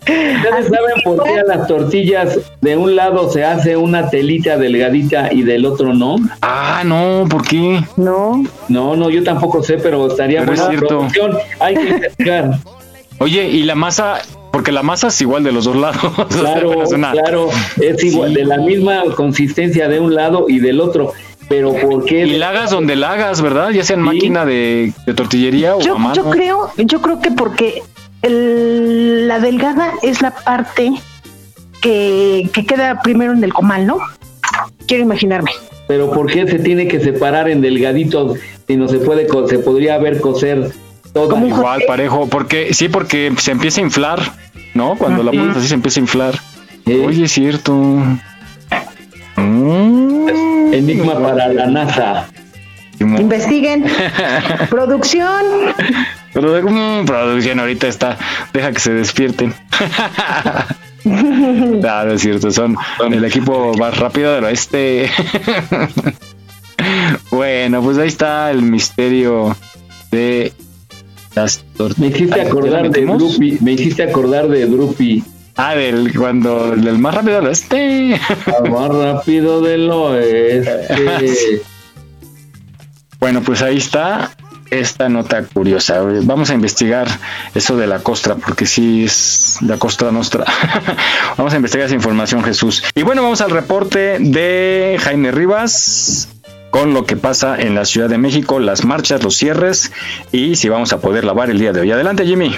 [0.00, 5.32] ¿Ustedes saben por qué a las tortillas de un lado se hace una telita delgadita
[5.32, 6.16] y del otro no?
[6.42, 7.82] Ah, no, ¿por qué?
[7.96, 8.42] No.
[8.68, 10.86] No, no, yo tampoco sé, pero estaría Pero es cierto.
[10.88, 11.36] producción.
[11.60, 12.50] Hay que investigar.
[13.18, 14.20] Oye, y la masa,
[14.52, 16.00] porque la masa es igual de los dos lados.
[16.18, 17.48] O sea, Claro, una- claro,
[17.80, 21.12] es igual, de la misma consistencia de un lado y del otro.
[21.48, 22.26] Pero ¿por qué?
[22.26, 23.70] Y la hagas donde la hagas, ¿verdad?
[23.70, 26.14] Ya sea en máquina de, de tortillería o Yo, a mano.
[26.14, 27.82] yo creo, yo creo que porque
[28.22, 30.92] el- la delgada es la parte
[31.80, 33.98] que, que queda primero en el comal, ¿no?
[34.86, 35.50] Quiero imaginarme.
[35.88, 38.38] Pero ¿por qué se tiene que separar en delgaditos
[38.68, 40.70] si no se puede, co- se podría haber coser
[41.12, 44.32] todo Igual, parejo, porque sí, porque se empieza a inflar,
[44.74, 44.96] ¿no?
[44.96, 46.38] Cuando la pones así se empieza a inflar.
[46.86, 47.72] Oye, es cierto.
[49.36, 50.28] Mm.
[50.72, 52.28] Enigma para la NASA.
[53.00, 53.84] Investiguen.
[54.70, 55.44] Producción.
[56.32, 58.18] Pero mm, producción ahorita está,
[58.52, 59.54] deja que se despierten.
[61.04, 65.10] no, no es cierto, son el equipo más rápido del oeste.
[67.30, 69.56] bueno, pues ahí está el misterio
[70.10, 70.52] de
[71.34, 71.98] las tortillas.
[71.98, 75.24] Me hiciste acordar de Drupi, me hiciste acordar de Drupi.
[75.56, 78.14] Ah, del cuando del más rápido del oeste.
[78.64, 81.62] El más rápido del oeste.
[83.20, 84.30] Bueno, pues ahí está
[84.70, 86.00] esta nota curiosa.
[86.22, 87.06] Vamos a investigar
[87.54, 90.46] eso de la costra, porque sí es la costra nuestra.
[91.36, 92.82] vamos a investigar esa información, Jesús.
[92.94, 96.28] Y bueno, vamos al reporte de Jaime Rivas
[96.70, 99.92] con lo que pasa en la Ciudad de México, las marchas, los cierres
[100.32, 101.90] y si vamos a poder lavar el día de hoy.
[101.90, 102.56] Adelante, Jimmy.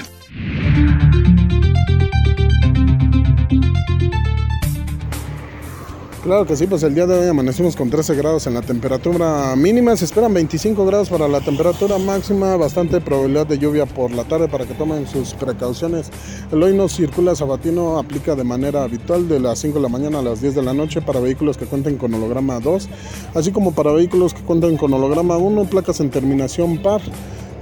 [6.23, 9.57] Claro que sí, pues el día de hoy amanecimos con 13 grados en la temperatura
[9.57, 14.23] mínima, se esperan 25 grados para la temperatura máxima, bastante probabilidad de lluvia por la
[14.23, 16.09] tarde para que tomen sus precauciones.
[16.49, 20.19] El hoy no circula sabatino, aplica de manera habitual de las 5 de la mañana
[20.19, 22.87] a las 10 de la noche para vehículos que cuenten con holograma 2,
[23.33, 27.01] así como para vehículos que cuenten con holograma 1, placas en terminación par,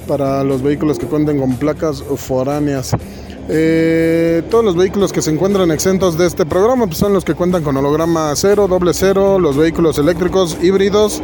[0.07, 2.91] para los vehículos que cuenten con placas foráneas.
[3.49, 7.33] Eh, todos los vehículos que se encuentran exentos de este programa pues, son los que
[7.33, 11.21] cuentan con holograma cero, doble cero, los vehículos eléctricos híbridos,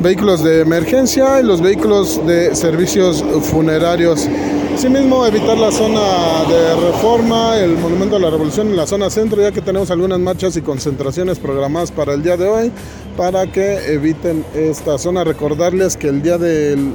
[0.00, 4.26] vehículos de emergencia y los vehículos de servicios funerarios.
[4.74, 6.00] Asimismo, evitar la zona
[6.48, 10.20] de reforma, el Monumento a la Revolución en la zona centro, ya que tenemos algunas
[10.20, 12.72] marchas y concentraciones programadas para el día de hoy,
[13.16, 15.24] para que eviten esta zona.
[15.24, 16.92] Recordarles que el día del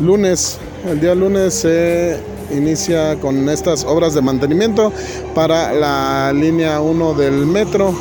[0.00, 0.58] lunes,
[0.88, 2.18] el día lunes se
[2.50, 4.92] inicia con estas obras de mantenimiento
[5.34, 7.94] para la línea 1 del metro,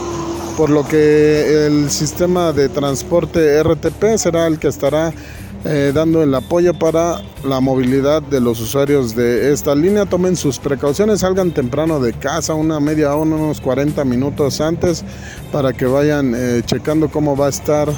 [0.56, 5.14] por lo que el sistema de transporte RTP será el que estará
[5.66, 10.06] eh, dando el apoyo para la movilidad de los usuarios de esta línea.
[10.06, 15.04] Tomen sus precauciones, salgan temprano de casa, una media hora, unos 40 minutos antes,
[15.52, 17.90] para que vayan eh, checando cómo va a estar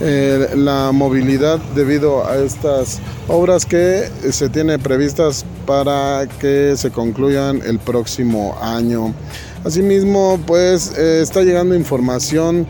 [0.00, 7.60] eh, la movilidad debido a estas obras que se tiene previstas para que se concluyan
[7.64, 9.14] el próximo año.
[9.62, 12.66] Asimismo, pues eh, está llegando información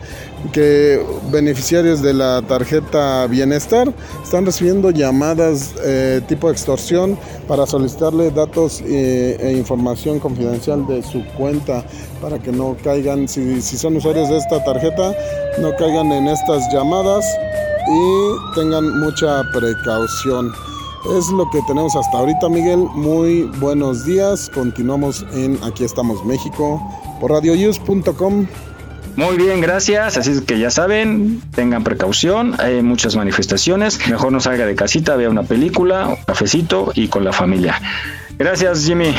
[0.51, 7.17] que beneficiarios de la tarjeta Bienestar están recibiendo llamadas eh, tipo extorsión
[7.47, 11.85] para solicitarle datos eh, e información confidencial de su cuenta
[12.21, 15.15] para que no caigan, si, son usuarios de esta tarjeta,
[15.59, 17.25] no caigan en estas llamadas
[17.87, 20.51] y tengan mucha precaución.
[21.17, 22.79] Es lo que tenemos hasta ahorita, Miguel.
[22.93, 24.51] Muy buenos días.
[24.53, 26.79] Continuamos en Aquí estamos México
[27.19, 28.45] por radioyus.com.
[29.15, 30.17] Muy bien, gracias.
[30.17, 32.55] Así es que ya saben, tengan precaución.
[32.59, 33.99] Hay muchas manifestaciones.
[34.07, 37.79] Mejor no salga de casita, vea una película, un cafecito y con la familia.
[38.37, 39.13] Gracias, Jimmy.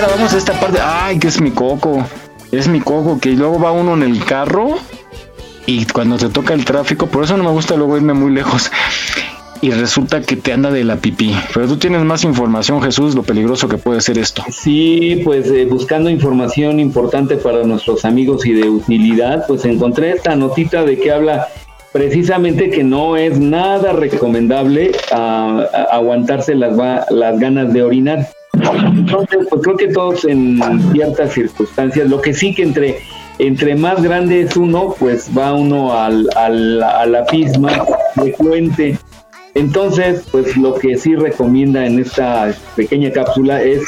[0.00, 0.78] Ahora vamos a esta parte.
[0.82, 2.02] Ay, que es mi coco.
[2.50, 4.78] Es mi coco, que luego va uno en el carro
[5.66, 8.70] y cuando te toca el tráfico, por eso no me gusta luego irme muy lejos.
[9.60, 11.36] Y resulta que te anda de la pipí.
[11.52, 14.42] Pero tú tienes más información, Jesús, lo peligroso que puede ser esto.
[14.50, 20.34] Sí, pues eh, buscando información importante para nuestros amigos y de utilidad, pues encontré esta
[20.34, 21.48] notita de que habla
[21.92, 26.74] precisamente que no es nada recomendable ah, aguantarse las,
[27.10, 28.30] las ganas de orinar.
[28.84, 30.60] Entonces, pues creo que todos en
[30.92, 33.00] ciertas circunstancias, lo que sí que entre,
[33.38, 37.84] entre más grande es uno, pues va uno al, al, a la pisma
[38.14, 38.98] frecuente.
[39.54, 43.82] Entonces, pues lo que sí recomienda en esta pequeña cápsula es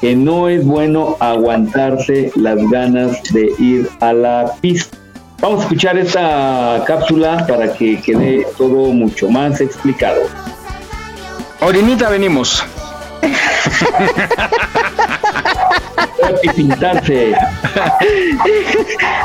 [0.00, 4.98] que no es bueno aguantarse las ganas de ir a la pista.
[5.40, 10.22] Vamos a escuchar esta cápsula para que quede todo mucho más explicado.
[11.60, 12.62] Orinita, venimos.
[16.54, 17.34] Pintarse.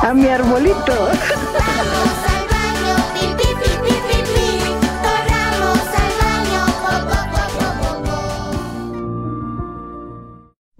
[0.01, 1.09] A mi arbolito.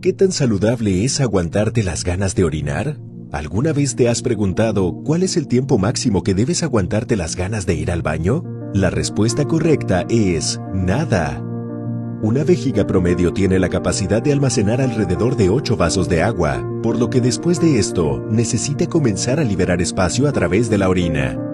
[0.01, 2.97] ¿Qué tan saludable es aguantarte las ganas de orinar?
[3.34, 7.66] ¿Alguna vez te has preguntado cuál es el tiempo máximo que debes aguantarte las ganas
[7.66, 8.43] de ir al baño?
[8.74, 11.43] La respuesta correcta es nada.
[12.22, 16.99] Una vejiga promedio tiene la capacidad de almacenar alrededor de 8 vasos de agua, por
[16.99, 21.48] lo que después de esto necesita comenzar a liberar espacio a través de la orina.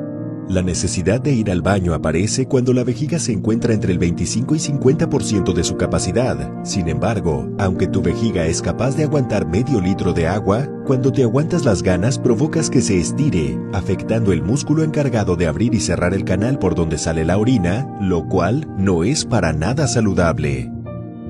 [0.47, 4.53] La necesidad de ir al baño aparece cuando la vejiga se encuentra entre el 25
[4.53, 6.63] y 50% de su capacidad.
[6.63, 11.23] Sin embargo, aunque tu vejiga es capaz de aguantar medio litro de agua, cuando te
[11.23, 16.13] aguantas las ganas provocas que se estire, afectando el músculo encargado de abrir y cerrar
[16.13, 20.71] el canal por donde sale la orina, lo cual no es para nada saludable.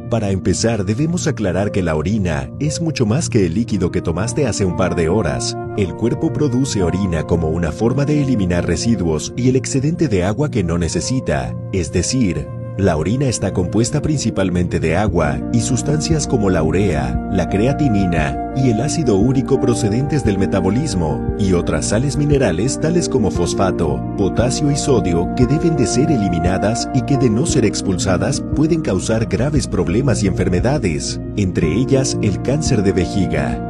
[0.09, 4.45] Para empezar, debemos aclarar que la orina es mucho más que el líquido que tomaste
[4.45, 5.57] hace un par de horas.
[5.77, 10.51] El cuerpo produce orina como una forma de eliminar residuos y el excedente de agua
[10.51, 12.47] que no necesita, es decir,
[12.77, 18.69] la orina está compuesta principalmente de agua y sustancias como la urea, la creatinina y
[18.69, 24.75] el ácido úrico procedentes del metabolismo y otras sales minerales tales como fosfato, potasio y
[24.75, 29.67] sodio que deben de ser eliminadas y que de no ser expulsadas pueden causar graves
[29.67, 33.61] problemas y enfermedades, entre ellas el cáncer de vejiga.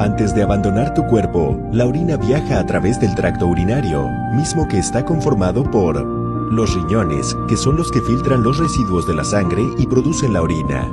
[0.00, 4.78] Antes de abandonar tu cuerpo, la orina viaja a través del tracto urinario, mismo que
[4.78, 6.19] está conformado por
[6.50, 10.42] los riñones, que son los que filtran los residuos de la sangre y producen la
[10.42, 10.90] orina.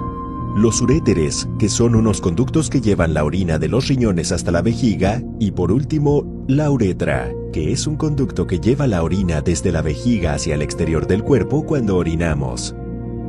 [0.56, 4.62] Los uréteres, que son unos conductos que llevan la orina de los riñones hasta la
[4.62, 5.22] vejiga.
[5.40, 9.82] Y por último, la uretra, que es un conducto que lleva la orina desde la
[9.82, 12.76] vejiga hacia el exterior del cuerpo cuando orinamos.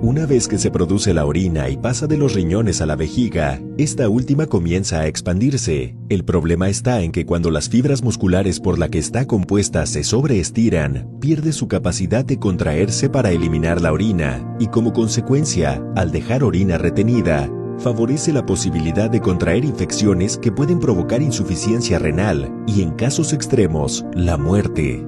[0.00, 3.60] Una vez que se produce la orina y pasa de los riñones a la vejiga,
[3.78, 5.96] esta última comienza a expandirse.
[6.08, 10.04] El problema está en que cuando las fibras musculares por la que está compuesta se
[10.04, 16.44] sobreestiran, pierde su capacidad de contraerse para eliminar la orina y como consecuencia, al dejar
[16.44, 22.92] orina retenida, favorece la posibilidad de contraer infecciones que pueden provocar insuficiencia renal y en
[22.92, 25.04] casos extremos, la muerte.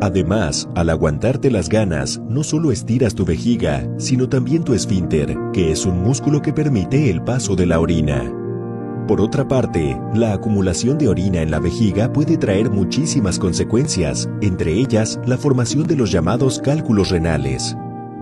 [0.00, 5.70] Además, al aguantarte las ganas, no solo estiras tu vejiga, sino también tu esfínter, que
[5.72, 8.32] es un músculo que permite el paso de la orina.
[9.06, 14.72] Por otra parte, la acumulación de orina en la vejiga puede traer muchísimas consecuencias, entre
[14.72, 17.76] ellas la formación de los llamados cálculos renales.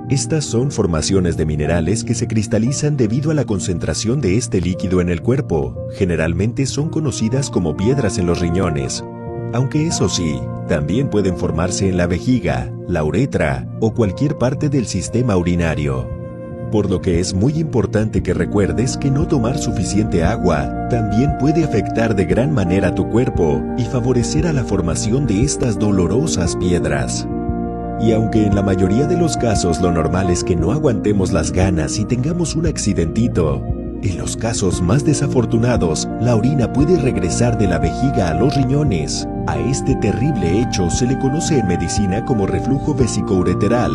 [0.08, 5.02] Estas son formaciones de minerales que se cristalizan debido a la concentración de este líquido
[5.02, 5.76] en el cuerpo.
[5.92, 9.04] Generalmente son conocidas como piedras en los riñones.
[9.52, 14.86] Aunque eso sí, también pueden formarse en la vejiga, la uretra o cualquier parte del
[14.86, 16.06] sistema urinario.
[16.70, 21.64] Por lo que es muy importante que recuerdes que no tomar suficiente agua también puede
[21.64, 27.26] afectar de gran manera tu cuerpo y favorecer a la formación de estas dolorosas piedras.
[28.02, 31.52] Y aunque en la mayoría de los casos lo normal es que no aguantemos las
[31.52, 33.64] ganas y tengamos un accidentito,
[34.02, 39.26] en los casos más desafortunados, la orina puede regresar de la vejiga a los riñones.
[39.48, 43.90] A este terrible hecho se le conoce en medicina como reflujo vesicoureteral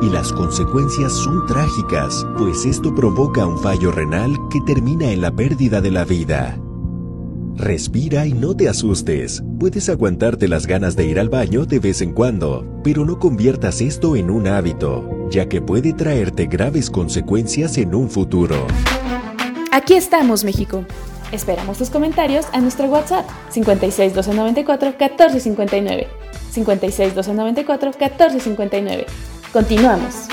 [0.00, 5.30] y las consecuencias son trágicas, pues esto provoca un fallo renal que termina en la
[5.30, 6.58] pérdida de la vida.
[7.54, 9.44] Respira y no te asustes.
[9.60, 13.82] Puedes aguantarte las ganas de ir al baño de vez en cuando, pero no conviertas
[13.82, 18.66] esto en un hábito, ya que puede traerte graves consecuencias en un futuro.
[19.70, 20.86] Aquí estamos, México.
[21.32, 26.08] Esperamos tus comentarios a nuestro WhatsApp 56 294 1459.
[26.50, 29.06] 56 294 1459.
[29.52, 30.28] Continuamos.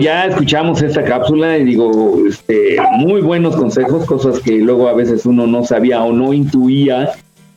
[0.00, 5.26] Ya escuchamos esta cápsula y digo, este, muy buenos consejos, cosas que luego a veces
[5.26, 7.10] uno no sabía o no intuía.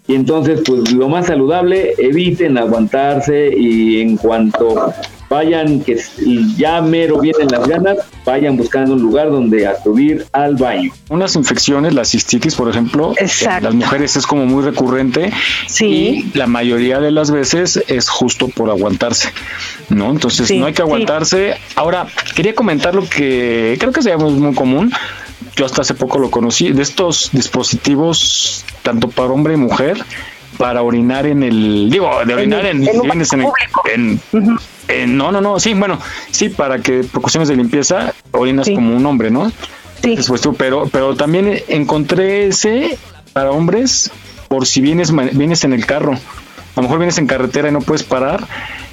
[0.07, 4.93] Y entonces, pues lo más saludable, eviten aguantarse y en cuanto
[5.33, 5.97] vayan, que
[6.57, 10.91] ya mero vienen las ganas, vayan buscando un lugar donde acudir al baño.
[11.09, 15.31] Unas infecciones, la cistitis, por ejemplo, en las mujeres es como muy recurrente
[15.67, 15.85] Sí.
[16.33, 19.29] y la mayoría de las veces es justo por aguantarse,
[19.89, 20.11] ¿no?
[20.11, 20.81] Entonces Sí, no hay que sí.
[20.83, 21.55] aguantarse.
[21.75, 22.05] Ahora,
[22.35, 24.91] quería comentar lo que creo que es digamos, muy común.
[25.55, 29.97] Yo hasta hace poco lo conocí, de estos dispositivos, tanto para hombre y mujer,
[30.57, 35.41] para orinar en el, digo, de orinar en, en en, el- en- en- no, no,
[35.41, 35.99] no, sí, bueno,
[36.31, 39.51] sí, para que por cuestiones de limpieza orinas como un hombre, ¿no?
[40.01, 40.17] Sí.
[40.57, 42.97] pero, pero también encontré ese
[43.31, 44.11] para hombres
[44.49, 46.13] por si vienes, vienes en el carro.
[46.13, 48.43] A lo mejor vienes en carretera y no puedes parar.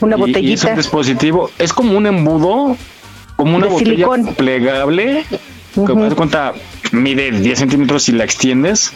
[0.00, 0.68] Una y- Y es botellita.
[0.68, 2.76] un dispositivo, es como un embudo,
[3.36, 4.34] como una De botella silicón.
[4.34, 5.24] plegable,
[5.74, 6.52] que me das cuenta,
[6.92, 8.92] mide 10 centímetros y la extiendes.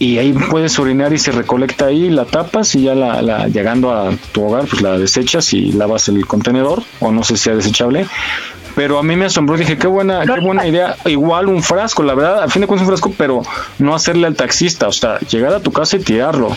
[0.00, 3.90] Y ahí puedes orinar y se recolecta ahí, la tapas y ya la, la- llegando
[3.92, 7.56] a tu hogar, pues la desechas y lavas el contenedor, o no sé si sea
[7.56, 8.06] desechable.
[8.76, 10.96] Pero a mí me asombró, dije, qué buena, qué buena idea.
[11.06, 13.42] Igual un frasco, la verdad, a fin de cuentas un frasco, pero
[13.80, 16.56] no hacerle al taxista, o sea, llegar a tu casa y tirarlo.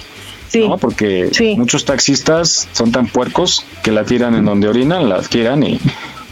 [0.67, 0.77] ¿no?
[0.77, 5.79] Porque muchos taxistas son tan puercos que la tiran en donde orinan, la tiran y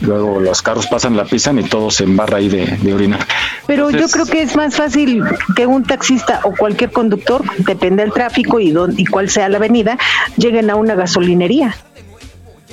[0.02, 3.20] luego los carros pasan, la pisan y todo se embarra ahí de, de orina.
[3.68, 5.24] Pero yo creo que es más fácil
[5.56, 9.58] que un taxista o cualquier conductor, depende del tráfico y, dónde- y cuál sea la
[9.58, 9.98] avenida,
[10.38, 11.76] lleguen a una gasolinería.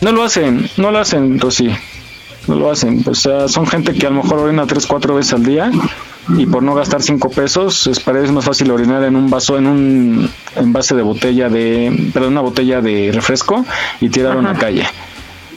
[0.01, 1.71] No lo hacen, no lo hacen, Rosy.
[2.49, 3.03] No lo hacen.
[3.07, 5.71] O sea, son gente que a lo mejor orina tres, cuatro veces al día
[6.37, 9.57] y por no gastar cinco pesos, es para ellos más fácil orinar en un vaso,
[9.59, 13.65] en un envase de botella de, perdón, una botella de refresco
[14.01, 14.85] y tirarlo en la calle.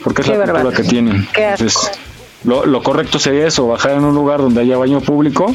[0.02, 0.76] Porque es Qué la cultura bárbaro.
[0.76, 1.26] que tienen.
[1.34, 1.64] Qué asco.
[1.64, 2.00] Entonces,
[2.44, 5.54] lo, lo correcto sería eso, bajar en un lugar donde haya baño público,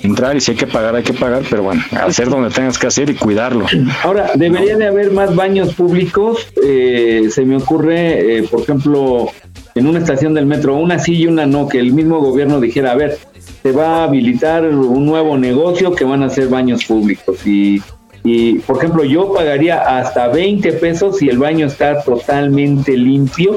[0.00, 2.86] entrar y si hay que pagar, hay que pagar, pero bueno, hacer donde tengas que
[2.86, 3.66] hacer y cuidarlo.
[4.02, 6.48] Ahora, debería de haber más baños públicos.
[6.64, 9.28] eh, se me ocurre, eh, por ejemplo,
[9.74, 12.92] en una estación del metro, una sí y una no, que el mismo gobierno dijera,
[12.92, 13.18] a ver,
[13.62, 17.46] se va a habilitar un nuevo negocio que van a ser baños públicos.
[17.46, 17.80] Y,
[18.24, 23.56] y por ejemplo, yo pagaría hasta 20 pesos si el baño está totalmente limpio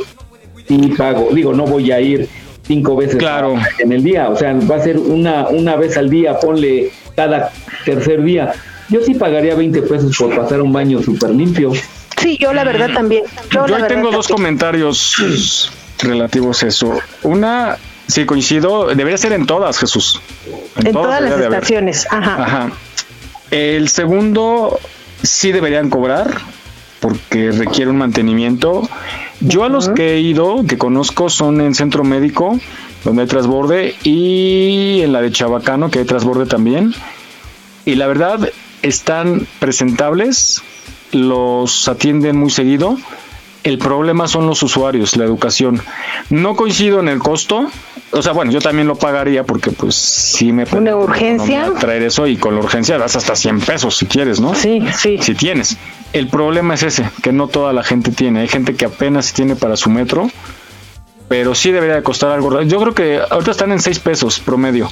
[0.70, 1.30] y pago.
[1.34, 2.30] Digo, no voy a ir
[2.66, 3.56] cinco veces Claro.
[3.80, 7.52] en el día, o sea, va a ser una, una vez al día, ponle cada
[7.84, 8.54] tercer día.
[8.90, 11.72] Yo sí pagaría 20 pesos por pasar un baño súper limpio.
[12.22, 13.24] Sí, yo la verdad también.
[13.52, 14.56] Yo, ahí tengo dos también.
[14.58, 17.00] comentarios relativos a eso.
[17.24, 17.78] Una,
[18.08, 20.22] sí coincido, debería ser en todas, Jesús.
[20.78, 21.54] En todas las de haber.
[21.54, 22.44] estaciones, ajá.
[22.44, 22.72] Ajá.
[23.54, 24.80] El segundo,
[25.22, 26.42] sí deberían cobrar
[27.00, 28.90] porque requiere un mantenimiento.
[29.42, 32.60] Yo a los que he ido, que conozco, son en centro médico,
[33.04, 36.96] donde hay transborde, y en la de Chabacano, que hay transborde también.
[37.86, 38.50] Y la verdad,
[38.82, 40.64] están presentables,
[41.12, 42.98] los atienden muy seguido.
[43.64, 45.82] El problema son los usuarios, la educación.
[46.30, 47.70] No coincido en el costo.
[48.12, 50.66] O sea, bueno, yo también lo pagaría porque pues sí me...
[50.72, 51.72] ¿Una urgencia?
[51.80, 54.54] traer eso y con la urgencia das hasta 100 pesos si quieres, ¿no?
[54.54, 55.18] Sí, sí.
[55.20, 55.78] Si tienes.
[56.12, 58.42] El problema es ese, que no toda la gente tiene.
[58.42, 60.30] Hay gente que apenas tiene para su metro,
[61.28, 62.62] pero sí debería de costar algo.
[62.62, 64.90] Yo creo que ahorita están en 6 pesos promedio.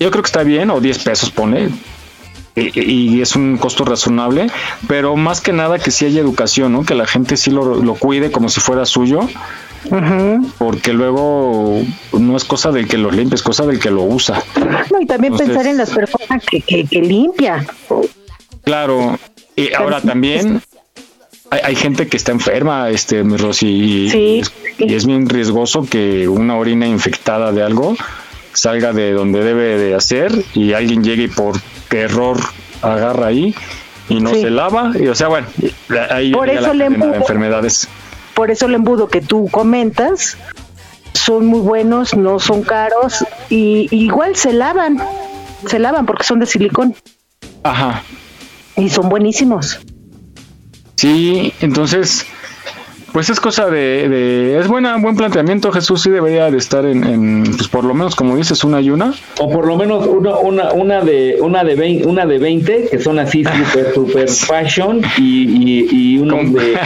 [0.00, 1.68] Yo creo que está bien, o 10 pesos pone,
[2.74, 4.48] y, es un costo razonable,
[4.86, 6.84] pero más que nada que sí haya educación, ¿no?
[6.84, 9.20] Que la gente sí lo, cuide como si fuera suyo.
[10.58, 11.82] Porque luego
[12.12, 14.42] no es cosa del que lo limpia, es cosa del que lo usa.
[14.90, 17.64] No, y también pensar en las personas que, que, limpia.
[18.64, 19.18] Claro,
[19.56, 20.60] y ahora también
[21.50, 24.42] hay, gente que está enferma, este, mi Rosy, y,
[24.78, 27.96] y es bien riesgoso que una orina infectada de algo
[28.52, 31.56] salga de donde debe de hacer y alguien llegue y por
[31.90, 32.38] error
[32.82, 33.54] agarra ahí
[34.08, 35.46] y no se lava y o sea bueno
[36.10, 37.88] ahí por eso la embudo, de enfermedades.
[38.34, 40.36] Por eso el embudo que tú comentas
[41.14, 44.98] son muy buenos no son caros y, igual se lavan
[45.66, 46.94] se lavan porque son de silicón.
[47.64, 48.02] Ajá.
[48.76, 49.80] Y son buenísimos.
[50.96, 52.26] Sí entonces
[53.18, 55.72] pues es cosa de, es buena, buen planteamiento.
[55.72, 59.12] Jesús sí debería de estar en, pues por lo menos como dices una y una,
[59.40, 63.00] o por lo menos una, una, una de una de 20, una de 20 que
[63.00, 66.78] son así super super fashion y, y, uno de,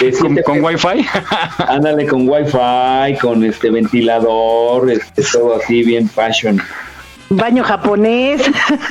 [0.34, 1.06] de con, wifi,
[1.68, 6.62] ándale con wifi, con este ventilador, este todo así bien fashion
[7.28, 8.40] baño japonés.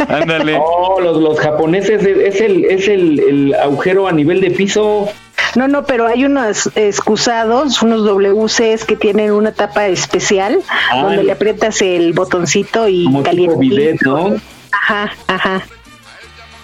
[0.07, 0.60] Ándale.
[0.60, 5.10] Oh, los, los japoneses es, el, es el, el, agujero a nivel de piso.
[5.55, 11.23] No, no, pero hay unos excusados, unos WCs que tienen una tapa especial ah, donde
[11.23, 13.99] le aprietas el botoncito y caliente.
[14.03, 14.35] ¿no?
[14.71, 15.63] Ajá, ajá.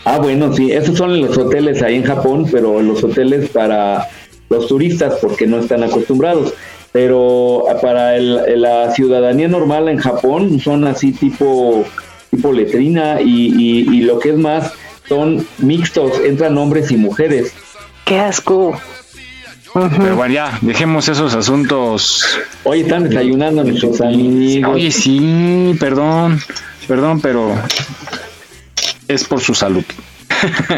[0.05, 4.07] Ah, bueno, sí, esos son los hoteles ahí en Japón, pero los hoteles para
[4.49, 6.53] los turistas porque no están acostumbrados.
[6.91, 11.85] Pero para el, la ciudadanía normal en Japón son así tipo,
[12.31, 14.73] tipo letrina y, y lo que es más,
[15.07, 17.53] son mixtos, entran hombres y mujeres
[18.09, 18.75] qué asco.
[19.71, 22.39] Pero bueno, ya, dejemos esos asuntos.
[22.63, 24.73] Hoy están desayunando nuestros amigos.
[24.73, 26.41] Oye, sí, perdón,
[26.87, 27.53] perdón, pero
[29.07, 29.83] es por su salud.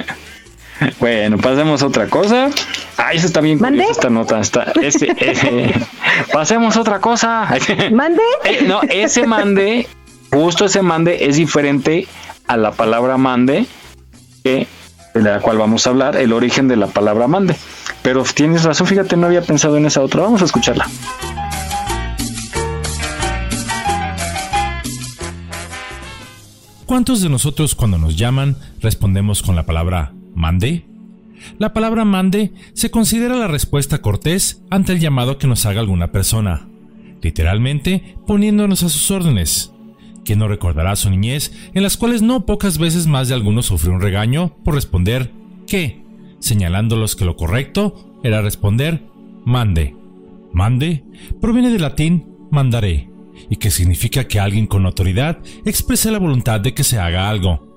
[0.99, 2.49] bueno, pasemos a otra cosa.
[2.97, 4.41] Ah, esa está bien curiosa esta nota.
[4.41, 5.15] Está, ese,
[6.33, 7.47] pasemos a otra cosa.
[7.93, 8.21] ¿Mande?
[8.43, 9.87] Eh, no, ese mande,
[10.33, 12.09] justo ese mande es diferente
[12.45, 13.65] a la palabra mande
[14.43, 14.67] que
[15.13, 17.55] de la cual vamos a hablar, el origen de la palabra mande.
[18.01, 20.21] Pero tienes razón, fíjate, no había pensado en esa otra.
[20.21, 20.87] Vamos a escucharla.
[26.85, 30.85] ¿Cuántos de nosotros cuando nos llaman respondemos con la palabra mande?
[31.57, 36.11] La palabra mande se considera la respuesta cortés ante el llamado que nos haga alguna
[36.11, 36.67] persona,
[37.21, 39.71] literalmente poniéndonos a sus órdenes,
[40.23, 43.93] ¿Quién no recordará su niñez en las cuales no pocas veces más de algunos sufrió
[43.93, 45.31] un regaño por responder
[45.67, 46.03] ¿qué?
[46.39, 49.03] señalándolos que lo correcto era responder
[49.45, 49.95] mande.
[50.53, 51.03] Mande
[51.39, 53.09] proviene del latín mandaré,
[53.49, 57.67] y que significa que alguien con autoridad exprese la voluntad de que se haga algo.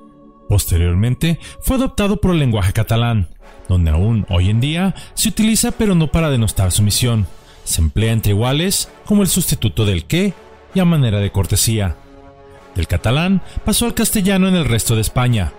[0.49, 3.29] Posteriormente fue adoptado por el lenguaje catalán,
[3.69, 7.27] donde aún hoy en día se utiliza pero no para denostar sumisión.
[7.65, 10.35] Se emplea entre iguales como el sustituto del qué
[10.75, 11.97] y a manera de cortesía.
[12.75, 15.53] Del catalán pasó al castellano en el resto de España.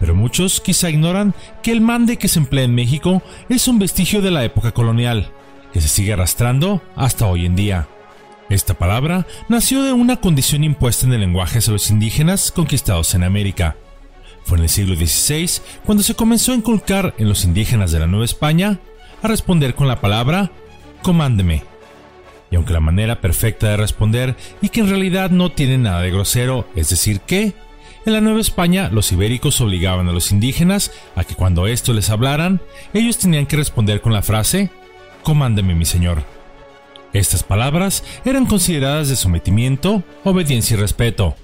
[0.00, 4.20] Pero muchos quizá ignoran que el mande que se emplea en México es un vestigio
[4.20, 5.30] de la época colonial,
[5.72, 7.88] que se sigue arrastrando hasta hoy en día.
[8.48, 13.22] Esta palabra nació de una condición impuesta en el lenguaje a los indígenas conquistados en
[13.22, 13.76] América.
[14.44, 18.08] Fue en el siglo XVI cuando se comenzó a inculcar en los indígenas de la
[18.08, 18.80] Nueva España
[19.22, 20.50] a responder con la palabra
[21.02, 21.71] comándeme
[22.52, 26.10] y aunque la manera perfecta de responder y que en realidad no tiene nada de
[26.10, 27.54] grosero, es decir que,
[28.04, 32.10] en la Nueva España los ibéricos obligaban a los indígenas a que cuando esto les
[32.10, 32.60] hablaran,
[32.92, 34.70] ellos tenían que responder con la frase,
[35.22, 36.24] Comándeme mi señor.
[37.12, 41.36] Estas palabras eran consideradas de sometimiento, obediencia y respeto,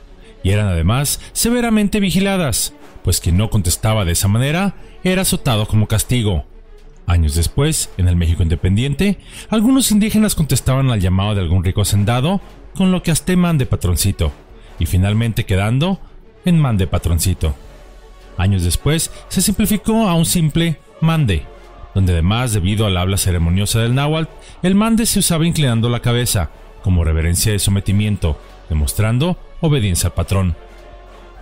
[0.42, 2.72] y eran además severamente vigiladas,
[3.04, 4.74] pues quien no contestaba de esa manera
[5.04, 6.44] era azotado como castigo.
[7.08, 9.16] Años después, en el México independiente,
[9.48, 12.42] algunos indígenas contestaban al llamado de algún rico hacendado
[12.76, 14.30] con lo que hasta de patroncito,
[14.78, 16.00] y finalmente quedando
[16.44, 17.56] en mande patroncito.
[18.36, 21.46] Años después, se simplificó a un simple mande,
[21.94, 24.30] donde además, debido al habla ceremoniosa del náhuatl,
[24.62, 26.50] el mande se usaba inclinando la cabeza,
[26.84, 30.56] como reverencia de sometimiento, demostrando obediencia al patrón.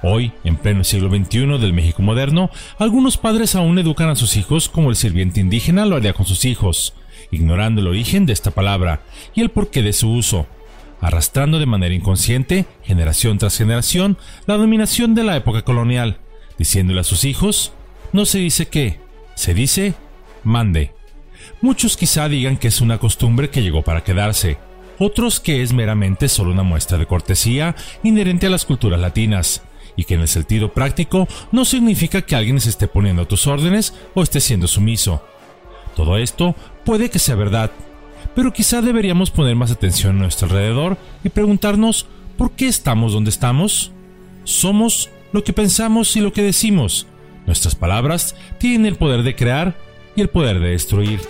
[0.08, 4.68] Hoy, en pleno siglo XXI del México moderno, algunos padres aún educan a sus hijos
[4.68, 6.94] como el sirviente indígena lo haría con sus hijos,
[7.32, 9.02] ignorando el origen de esta palabra
[9.34, 10.46] y el porqué de su uso,
[11.00, 14.16] arrastrando de manera inconsciente, generación tras generación,
[14.46, 16.20] la dominación de la época colonial,
[16.56, 17.72] diciéndole a sus hijos,
[18.12, 19.00] no se dice que,
[19.34, 19.94] se dice,
[20.44, 20.92] mande.
[21.60, 24.56] Muchos quizá digan que es una costumbre que llegó para quedarse,
[25.00, 27.74] otros que es meramente solo una muestra de cortesía
[28.04, 29.65] inherente a las culturas latinas,
[29.96, 33.46] y que en el sentido práctico no significa que alguien se esté poniendo a tus
[33.46, 35.22] órdenes o esté siendo sumiso.
[35.94, 36.54] Todo esto
[36.84, 37.70] puede que sea verdad,
[38.34, 42.06] pero quizá deberíamos poner más atención a nuestro alrededor y preguntarnos
[42.36, 43.92] ¿por qué estamos donde estamos?
[44.44, 47.06] Somos lo que pensamos y lo que decimos.
[47.46, 49.76] Nuestras palabras tienen el poder de crear
[50.14, 51.20] y el poder de destruir.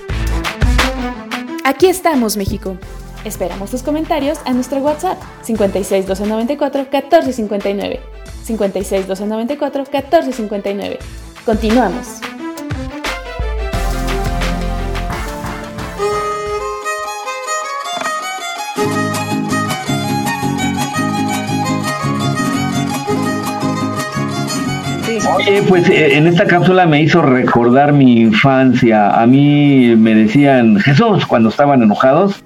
[1.64, 2.76] Aquí estamos, México.
[3.24, 8.01] Esperamos tus comentarios a nuestro WhatsApp 56 294 1459.
[8.47, 10.98] 56 294 1459.
[11.44, 12.20] Continuamos.
[25.35, 29.20] Oye, pues eh, en esta cápsula me hizo recordar mi infancia.
[29.20, 32.44] A mí me decían Jesús cuando estaban enojados,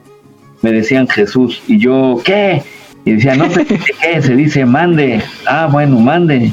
[0.63, 2.63] me decían Jesús y yo, ¿qué?
[3.05, 5.23] Y decía, no sé qué, se dice mande.
[5.47, 6.53] Ah, bueno, mande.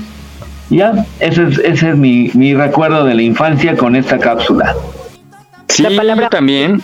[0.70, 4.76] Ya, ese es, ese es mi, mi recuerdo de la infancia con esta cápsula.
[5.70, 6.82] Sí, yo también.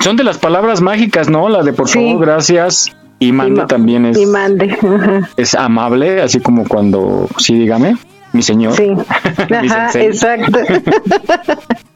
[0.00, 1.48] Son de las palabras mágicas, ¿no?
[1.48, 2.94] La de por favor, gracias.
[3.18, 4.18] Y mande también es.
[4.18, 4.76] Y mande.
[5.36, 7.96] Es amable, así como cuando, sí, dígame,
[8.32, 8.74] mi señor.
[8.74, 8.90] Sí.
[9.50, 10.58] Mi Ajá, exacto.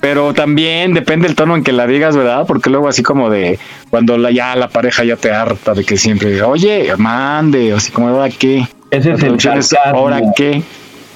[0.00, 2.44] Pero también depende el tono en que la digas, ¿verdad?
[2.46, 3.58] Porque luego así como de
[3.90, 7.76] cuando la, ya la pareja ya te harta de que siempre diga, oye, mande, o
[7.76, 8.66] así como, ¿ahora qué?
[8.90, 9.98] Ese es el sarcasmo.
[9.98, 10.62] ¿Ahora qué?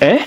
[0.00, 0.20] ¿Eh?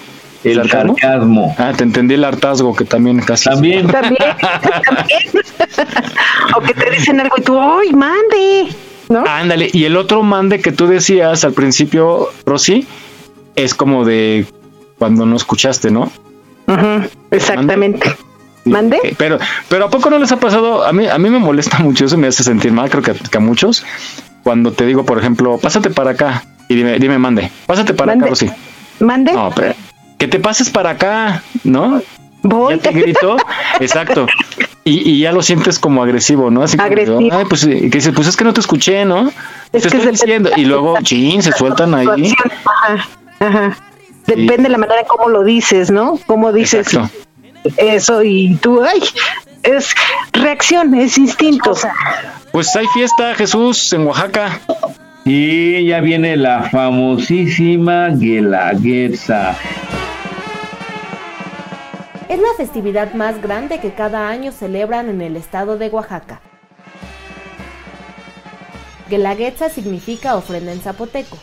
[0.44, 1.56] El sarcasmo.
[1.58, 3.50] Ah, te entendí el hartazgo que también casi.
[3.50, 3.88] También.
[3.88, 4.18] También,
[4.86, 5.44] también.
[6.56, 8.68] o que te dicen algo y tú, ¡ay, mande!
[9.10, 9.24] ¿No?
[9.28, 12.88] Ándale, y el otro mande que tú decías al principio, Rosy,
[13.56, 14.46] es como de
[14.98, 16.12] cuando no escuchaste, ¿no?
[17.32, 18.16] Exactamente.
[18.66, 19.16] ¿Mande?
[19.18, 20.86] Pero, pero ¿a poco no les ha pasado?
[20.86, 23.38] A mí, a mí me molesta mucho eso, me hace sentir mal, creo que, que
[23.38, 23.84] a muchos.
[24.44, 28.26] Cuando te digo, por ejemplo, pásate para acá y dime, dime, mande, pásate para Mande.
[28.26, 28.52] acá, Rosy.
[29.00, 29.34] ¿Mande?
[29.34, 29.74] No, pero
[30.18, 32.02] que te pases para acá, ¿no?
[32.44, 32.76] Voy.
[32.76, 33.38] Ya te grito,
[33.80, 34.28] exacto.
[34.86, 36.62] Y, y ya lo sientes como agresivo, ¿no?
[36.64, 37.20] Así como, Agresivo.
[37.32, 39.32] ay, pues, que dices, pues es que no te escuché, ¿no?
[39.72, 40.50] Es te que estoy diciendo.
[40.58, 42.06] Y luego, chin, se sueltan ahí.
[42.30, 42.52] Situación.
[42.66, 43.08] Ajá,
[43.40, 43.78] ajá.
[44.28, 46.20] Depende de la manera en cómo lo dices, ¿no?
[46.26, 47.18] Cómo dices Exacto.
[47.78, 49.02] eso y tú, ay,
[49.64, 49.94] es
[50.32, 51.74] reacción, es instinto.
[52.52, 54.60] Pues hay fiesta, Jesús, en Oaxaca.
[55.26, 59.56] Y ya viene la famosísima Guelaguetza.
[62.28, 66.42] Es la festividad más grande que cada año celebran en el estado de Oaxaca.
[69.10, 71.38] Guelaguetza significa ofrenda en zapoteco.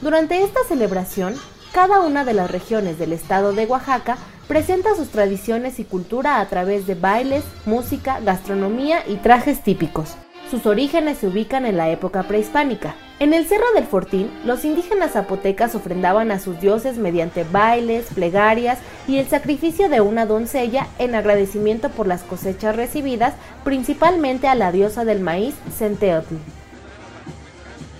[0.00, 1.34] Durante esta celebración,
[1.74, 6.46] cada una de las regiones del estado de Oaxaca presenta sus tradiciones y cultura a
[6.46, 10.14] través de bailes, música, gastronomía y trajes típicos.
[10.48, 12.94] Sus orígenes se ubican en la época prehispánica.
[13.18, 18.78] En el Cerro del Fortín, los indígenas zapotecas ofrendaban a sus dioses mediante bailes, plegarias
[19.08, 23.34] y el sacrificio de una doncella en agradecimiento por las cosechas recibidas,
[23.64, 26.36] principalmente a la diosa del maíz, Centeotl.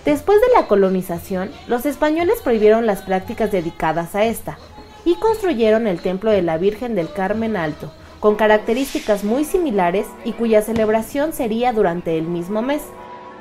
[0.05, 4.59] Después de la colonización, los españoles prohibieron las prácticas dedicadas a esta
[5.03, 10.33] y construyeron el templo de la Virgen del Carmen Alto, con características muy similares y
[10.33, 12.83] cuya celebración sería durante el mismo mes.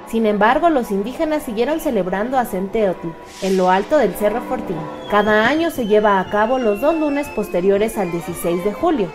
[0.09, 3.09] Sin embargo, los indígenas siguieron celebrando a Centeotl
[3.43, 4.79] en lo alto del Cerro Fortín.
[5.11, 9.09] Cada año se lleva a cabo los dos lunes posteriores al 16 de julio,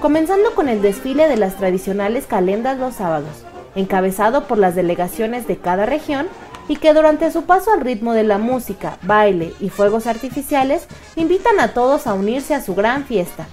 [0.00, 3.44] comenzando con el desfile de las tradicionales calendas los sábados,
[3.76, 6.26] encabezado por las delegaciones de cada región
[6.68, 10.86] y que durante su paso al ritmo de la música, baile y fuegos artificiales
[11.16, 13.48] invitan a todos a unirse a su gran fiesta.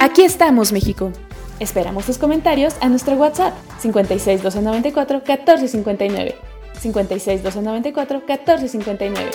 [0.00, 1.12] Aquí estamos, México.
[1.60, 6.34] Esperamos tus comentarios a nuestro WhatsApp 56 294 1459.
[6.80, 9.30] 56 294 1459.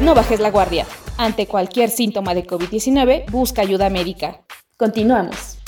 [0.00, 0.86] No bajes la guardia.
[1.16, 4.40] Ante cualquier síntoma de COVID-19, busca ayuda médica.
[4.76, 5.58] Continuamos.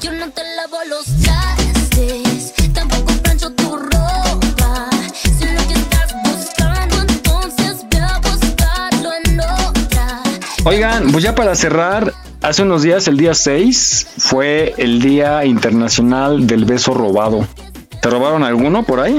[0.00, 4.88] Yo no te lavo los trastes, tampoco plancho tu ropa.
[5.12, 8.92] Si lo que estás buscando, entonces ve a buscar
[10.64, 16.46] Oigan, pues ya para cerrar, hace unos días, el día 6, fue el Día Internacional
[16.46, 17.44] del Beso Robado.
[18.00, 19.18] ¿Te robaron alguno por ahí?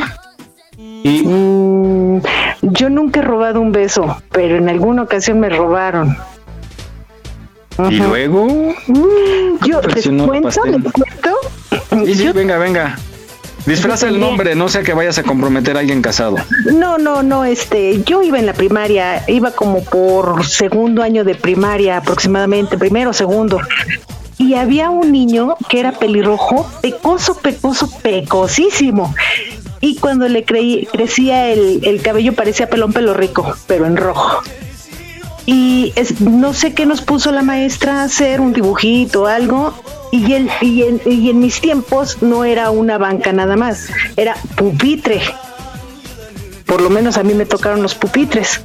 [0.77, 1.23] Y...
[1.25, 2.21] Mm,
[2.61, 6.17] yo nunca he robado un beso, pero en alguna ocasión me robaron.
[7.89, 8.45] ¿Y luego?
[8.87, 10.65] Mm, yo, ¿les cuento?
[10.65, 11.37] ¿Les cuento?
[12.05, 12.97] Sí, sí, venga, venga.
[13.69, 16.37] Disfraza el nombre, no sea que vayas a comprometer a alguien casado.
[16.73, 21.35] No, no, no, este, yo iba en la primaria, iba como por segundo año de
[21.35, 23.61] primaria aproximadamente, primero, segundo.
[24.39, 29.13] Y había un niño que era pelirrojo, pecoso, pecoso, pecosísimo.
[29.81, 34.41] Y cuando le creí, crecía el, el cabello parecía pelón pelo rico, pero en rojo
[35.51, 39.73] y no sé qué nos puso la maestra a hacer, un dibujito o algo,
[40.11, 44.35] y, el, y, en, y en mis tiempos no era una banca nada más, era
[44.55, 45.21] pupitre.
[46.65, 48.61] Por lo menos a mí me tocaron los pupitres.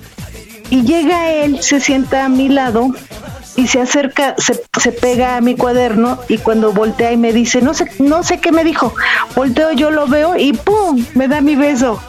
[0.71, 2.89] Y llega él, se sienta a mi lado
[3.57, 7.63] y se acerca, se, se, pega a mi cuaderno y cuando voltea y me dice,
[7.63, 8.95] no sé, no sé qué me dijo,
[9.37, 11.05] volteo, yo lo veo y ¡pum!
[11.15, 12.01] me da mi beso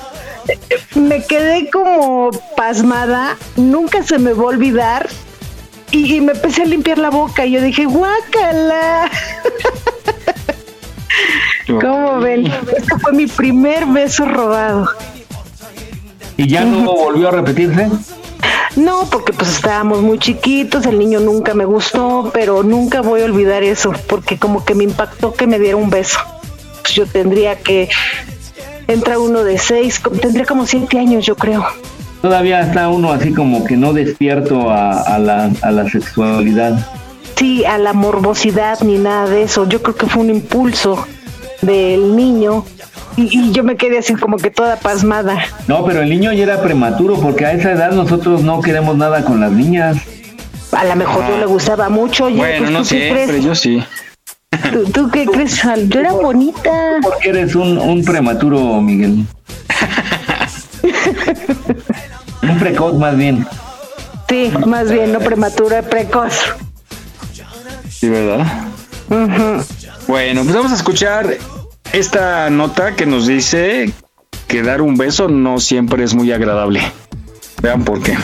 [0.96, 5.10] me quedé como pasmada, nunca se me va a olvidar.
[5.92, 9.10] Y, me empecé a limpiar la boca y yo dije, guácala.
[11.68, 12.48] ¿Cómo ven?
[12.76, 14.90] Este fue mi primer beso robado.
[16.38, 17.90] ¿Y ya no volvió a repetirse?
[18.76, 23.26] No, porque pues estábamos muy chiquitos, el niño nunca me gustó, pero nunca voy a
[23.26, 26.20] olvidar eso, porque como que me impactó que me diera un beso.
[26.82, 27.90] Pues yo tendría que
[28.88, 31.66] entra uno de seis, tendría como siete años yo creo.
[32.26, 36.76] Todavía está uno así como que no despierto a, la, a la sexualidad.
[37.36, 39.70] Sí, a la morbosidad ni nada de eso.
[39.70, 41.06] Yo creo que fue un impulso
[41.62, 42.66] del niño
[43.16, 45.38] y, yo me quedé así como que toda pasmada.
[45.68, 49.24] No, pero el niño ya era prematuro porque a esa edad nosotros no queremos nada
[49.24, 49.98] con las niñas.
[50.72, 52.32] A lo mejor no le gustaba mucho.
[52.32, 53.84] Bueno, pues, no sé, pero yo sí.
[54.96, 55.62] ¿Tú, qué crees?
[55.90, 56.72] Yo era bonita.
[57.04, 59.28] Porque eres un, un prematuro, Miguel.
[62.50, 63.48] un precoz más bien.
[64.30, 66.34] Sí, más bien, no prematuro, precoz.
[67.90, 68.46] Sí, ¿verdad?
[70.08, 71.38] Bueno, pues vamos a escuchar
[71.94, 73.92] esta nota que nos dice
[74.48, 76.82] que dar un beso no siempre es muy agradable.
[77.62, 78.18] Vean por qué.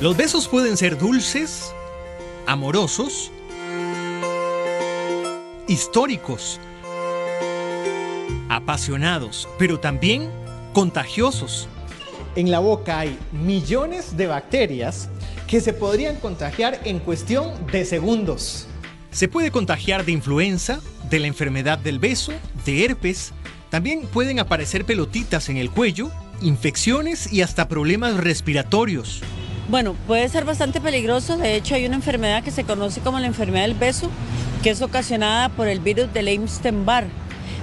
[0.00, 1.72] Los besos pueden ser dulces,
[2.46, 3.32] amorosos,
[5.66, 6.60] históricos,
[8.54, 10.30] apasionados, pero también
[10.72, 11.68] contagiosos.
[12.36, 15.08] En la boca hay millones de bacterias
[15.46, 18.66] que se podrían contagiar en cuestión de segundos.
[19.10, 22.32] Se puede contagiar de influenza, de la enfermedad del beso,
[22.64, 23.32] de herpes.
[23.70, 26.10] También pueden aparecer pelotitas en el cuello,
[26.40, 29.22] infecciones y hasta problemas respiratorios.
[29.68, 31.36] Bueno, puede ser bastante peligroso.
[31.36, 34.10] De hecho, hay una enfermedad que se conoce como la enfermedad del beso,
[34.62, 37.06] que es ocasionada por el virus del Epstein-Barr.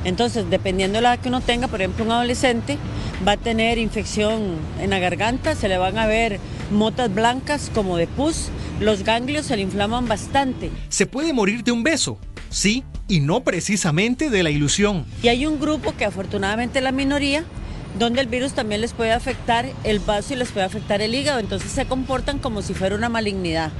[0.03, 2.77] Entonces, dependiendo de la edad que uno tenga, por ejemplo, un adolescente
[3.27, 6.39] va a tener infección en la garganta, se le van a ver
[6.71, 8.49] motas blancas como de pus,
[8.79, 10.71] los ganglios se le inflaman bastante.
[10.89, 12.17] Se puede morir de un beso,
[12.49, 15.05] sí, y no precisamente de la ilusión.
[15.21, 17.43] Y hay un grupo que afortunadamente es la minoría,
[17.99, 21.39] donde el virus también les puede afectar el vaso y les puede afectar el hígado,
[21.39, 23.71] entonces se comportan como si fuera una malignidad.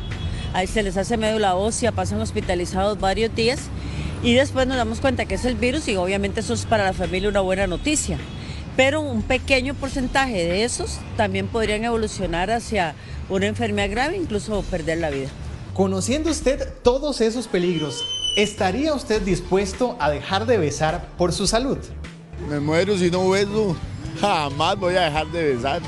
[0.53, 3.69] Ahí se les hace médula ósea, pasan hospitalizados varios días
[4.23, 6.93] y después nos damos cuenta que es el virus y obviamente eso es para la
[6.93, 8.17] familia una buena noticia.
[8.77, 12.95] Pero un pequeño porcentaje de esos también podrían evolucionar hacia
[13.29, 15.29] una enfermedad grave, incluso perder la vida.
[15.73, 18.03] Conociendo usted todos esos peligros,
[18.37, 21.77] ¿estaría usted dispuesto a dejar de besar por su salud?
[22.49, 23.75] Me muero si no beso.
[24.19, 25.81] Jamás voy a dejar de besar.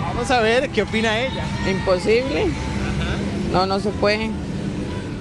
[0.00, 1.44] Vamos a ver qué opina ella.
[1.68, 2.46] Imposible.
[3.52, 4.30] No, no se puede.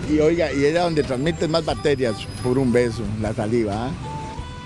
[0.10, 3.74] Y oiga, y ella donde transmite más bacterias por un beso, la saliva.
[3.76, 3.92] ¿ah?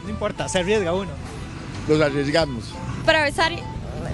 [0.03, 1.11] No importa, se arriesga uno.
[1.87, 2.65] Los arriesgamos.
[3.05, 3.51] Para besar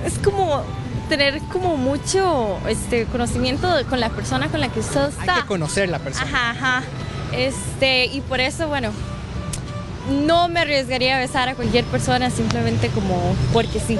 [0.05, 0.63] es como
[1.07, 5.35] tener como mucho este, conocimiento con la persona con la que usted está.
[5.35, 6.25] Hay que conocer la persona.
[6.25, 6.83] Ajá, ajá.
[7.31, 8.91] Este, y por eso, bueno,
[10.25, 13.99] no me arriesgaría a besar a cualquier persona simplemente como porque sí.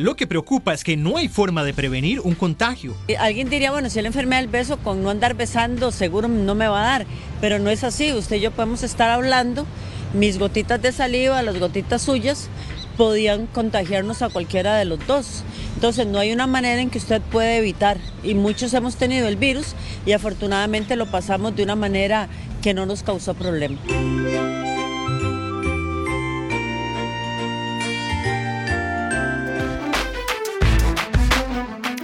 [0.00, 2.96] Lo que preocupa es que no hay forma de prevenir un contagio.
[3.06, 6.54] Eh, alguien diría, bueno, si la enfermedad del beso con no andar besando seguro no
[6.54, 7.06] me va a dar,
[7.42, 8.10] pero no es así.
[8.14, 9.66] Usted y yo podemos estar hablando,
[10.14, 12.48] mis gotitas de saliva, las gotitas suyas,
[12.96, 15.44] podían contagiarnos a cualquiera de los dos.
[15.74, 17.98] Entonces no hay una manera en que usted puede evitar.
[18.24, 19.74] Y muchos hemos tenido el virus
[20.06, 22.26] y afortunadamente lo pasamos de una manera
[22.62, 23.76] que no nos causó problema.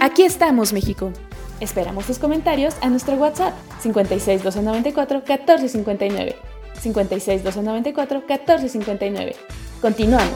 [0.07, 1.11] Aquí estamos, México.
[1.59, 6.35] Esperamos tus comentarios a nuestro WhatsApp 56 294 1459.
[6.79, 9.35] 56 294 1459.
[9.81, 10.31] Continuamos.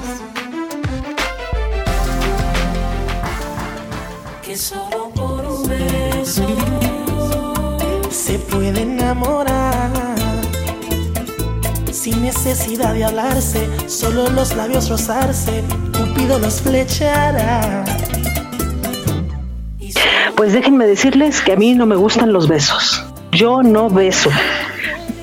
[4.43, 6.45] que solo por un beso
[8.09, 9.89] se puede enamorar.
[11.93, 15.63] Sin necesidad de hablarse, solo los labios rozarse,
[15.97, 17.85] Cupido los flechará.
[20.41, 23.05] Pues déjenme decirles que a mí no me gustan los besos.
[23.31, 24.31] Yo no beso.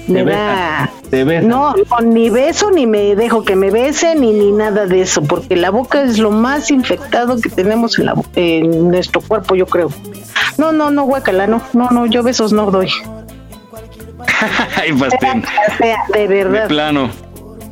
[0.07, 0.91] Me Te da.
[1.11, 1.49] Te besan.
[1.49, 5.21] No, no, ni beso, ni me dejo que me besen, ni, ni nada de eso,
[5.25, 9.67] porque la boca es lo más infectado que tenemos en, la, en nuestro cuerpo, yo
[9.67, 9.89] creo.
[10.57, 12.89] No, no, no, guacala, no, no, no, yo besos no doy.
[14.77, 15.43] Ay, pastel.
[15.43, 17.11] O sea, de De verdad, plano.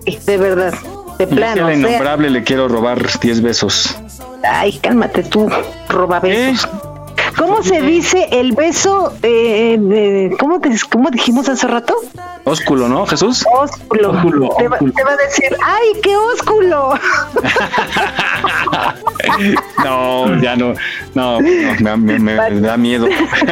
[0.05, 0.75] de verdad,
[1.17, 1.61] de Yo plano.
[1.61, 3.97] la o sea, innombrable le quiero robar 10 besos.
[4.43, 5.49] ay, cálmate tú,
[5.89, 6.69] roba besos.
[7.39, 9.13] ¿Cómo se dice el beso?
[9.23, 11.95] Eh, eh, ¿cómo, te- ¿Cómo dijimos hace rato?
[12.45, 13.45] Ósculo, ¿no, Jesús?
[13.53, 14.55] Ósculo.
[14.57, 16.95] Te, va, te va a decir, ¡ay, qué ósculo!
[19.85, 20.75] No, ya no.
[21.15, 23.07] No, no, me, me- me da miedo.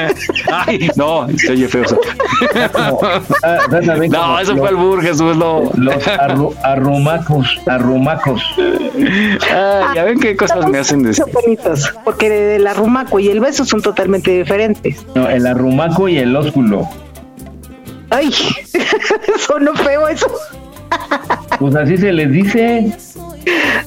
[0.53, 1.85] Ay, no, se oye feo.
[1.85, 1.99] eso.
[4.11, 5.71] No, eso fue el bur, Jesús, no.
[5.77, 8.43] Los arru- arrumacos, arrumacos.
[9.53, 11.25] Ah, ya ven qué cosas me hacen decir.
[11.25, 15.05] Son bonitos, porque el arrumaco y el beso son totalmente diferentes.
[15.15, 16.89] No, el arrumaco y el ósculo.
[18.11, 18.31] ¡Ay!
[19.47, 20.27] Sonó feo eso.
[21.59, 22.93] Pues así se les dice.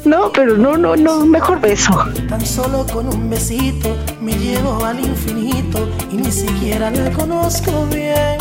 [0.05, 1.91] No, pero no, no, no, mejor beso.
[2.29, 8.37] Tan solo con un besito me llevo al infinito y ni siquiera la conozco bien.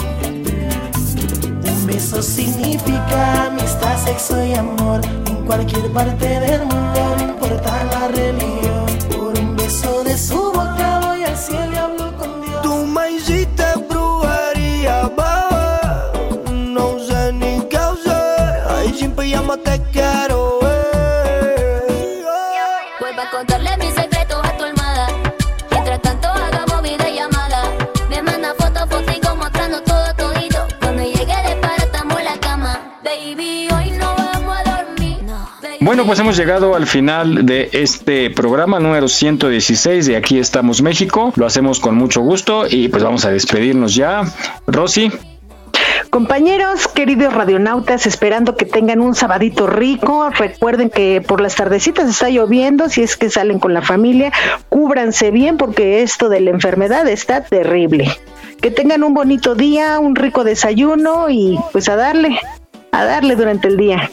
[1.68, 8.08] Un beso significa amistad, sexo y amor en cualquier parte del mundo, no importa la
[8.08, 8.55] religión.
[35.86, 41.32] Bueno, pues hemos llegado al final de este programa número 116 de Aquí estamos México.
[41.36, 44.22] Lo hacemos con mucho gusto y pues vamos a despedirnos ya.
[44.66, 45.12] Rosy.
[46.10, 50.28] Compañeros, queridos radionautas, esperando que tengan un sabadito rico.
[50.30, 54.32] Recuerden que por las tardecitas está lloviendo, si es que salen con la familia,
[54.68, 58.10] cúbranse bien porque esto de la enfermedad está terrible.
[58.60, 62.40] Que tengan un bonito día, un rico desayuno y pues a darle,
[62.90, 64.10] a darle durante el día.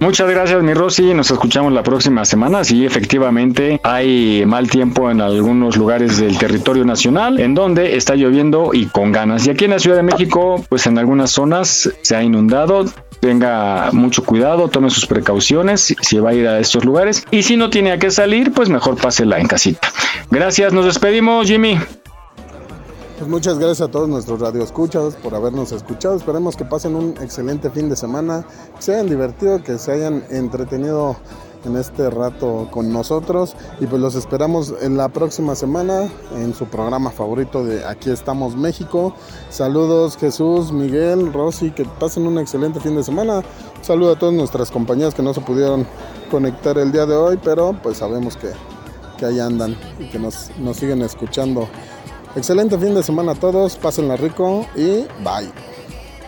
[0.00, 1.14] Muchas gracias, mi Rosy.
[1.14, 2.62] Nos escuchamos la próxima semana.
[2.62, 8.70] Sí, efectivamente, hay mal tiempo en algunos lugares del territorio nacional, en donde está lloviendo
[8.74, 9.46] y con ganas.
[9.46, 12.84] Y aquí en la Ciudad de México, pues en algunas zonas se ha inundado.
[13.20, 17.24] Tenga mucho cuidado, tome sus precauciones si- va a ir a estos lugares.
[17.30, 19.88] Y si no tiene a qué salir, pues mejor pásela en casita.
[20.30, 21.78] Gracias, nos despedimos, Jimmy.
[23.16, 26.16] Pues muchas gracias a todos nuestros radioescuchas por habernos escuchado.
[26.16, 30.24] Esperemos que pasen un excelente fin de semana, que se hayan divertido, que se hayan
[30.30, 31.16] entretenido
[31.64, 36.66] en este rato con nosotros y pues los esperamos en la próxima semana en su
[36.66, 39.14] programa favorito de Aquí estamos México.
[39.48, 43.36] Saludos Jesús, Miguel, Rosy, que pasen un excelente fin de semana.
[43.36, 45.86] Un saludo a todas nuestras compañías que no se pudieron
[46.32, 48.48] conectar el día de hoy, pero pues sabemos que,
[49.16, 51.68] que ahí andan y que nos, nos siguen escuchando.
[52.36, 55.52] Excelente fin de semana a todos, pásenla rico y bye.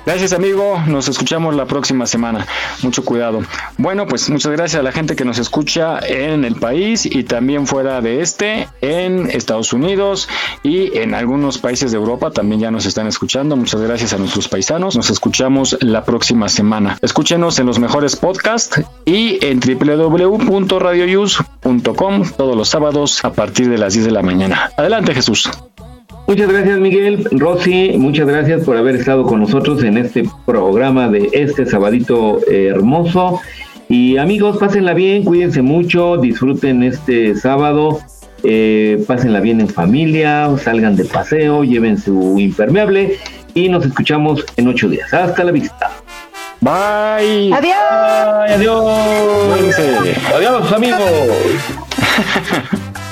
[0.06, 2.46] Gracias amigo, nos escuchamos la próxima semana.
[2.82, 3.42] Mucho cuidado.
[3.76, 7.66] Bueno, pues muchas gracias a la gente que nos escucha en el país y también
[7.66, 10.28] fuera de este, en Estados Unidos
[10.62, 13.56] y en algunos países de Europa también ya nos están escuchando.
[13.56, 14.94] Muchas gracias a nuestros paisanos.
[14.94, 16.96] Nos escuchamos la próxima semana.
[17.02, 23.94] Escúchenos en los mejores podcasts y en www.radioyus.com todos los sábados a partir de las
[23.94, 24.70] 10 de la mañana.
[24.76, 25.50] Adelante Jesús.
[26.26, 31.28] Muchas gracias Miguel, Rosy, muchas gracias por haber estado con nosotros en este programa de
[31.32, 33.40] este sabadito eh, hermoso.
[33.88, 38.00] Y amigos, pásenla bien, cuídense mucho, disfruten este sábado,
[38.42, 43.18] eh, pásenla bien en familia, salgan de paseo, lleven su impermeable
[43.54, 45.14] y nos escuchamos en ocho días.
[45.14, 45.92] Hasta la vista.
[46.60, 47.52] Bye.
[47.54, 47.76] Adiós.
[48.44, 48.84] Bye, adiós.
[50.34, 51.00] Adiós amigos.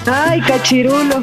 [0.07, 1.23] Ay, cachirulo.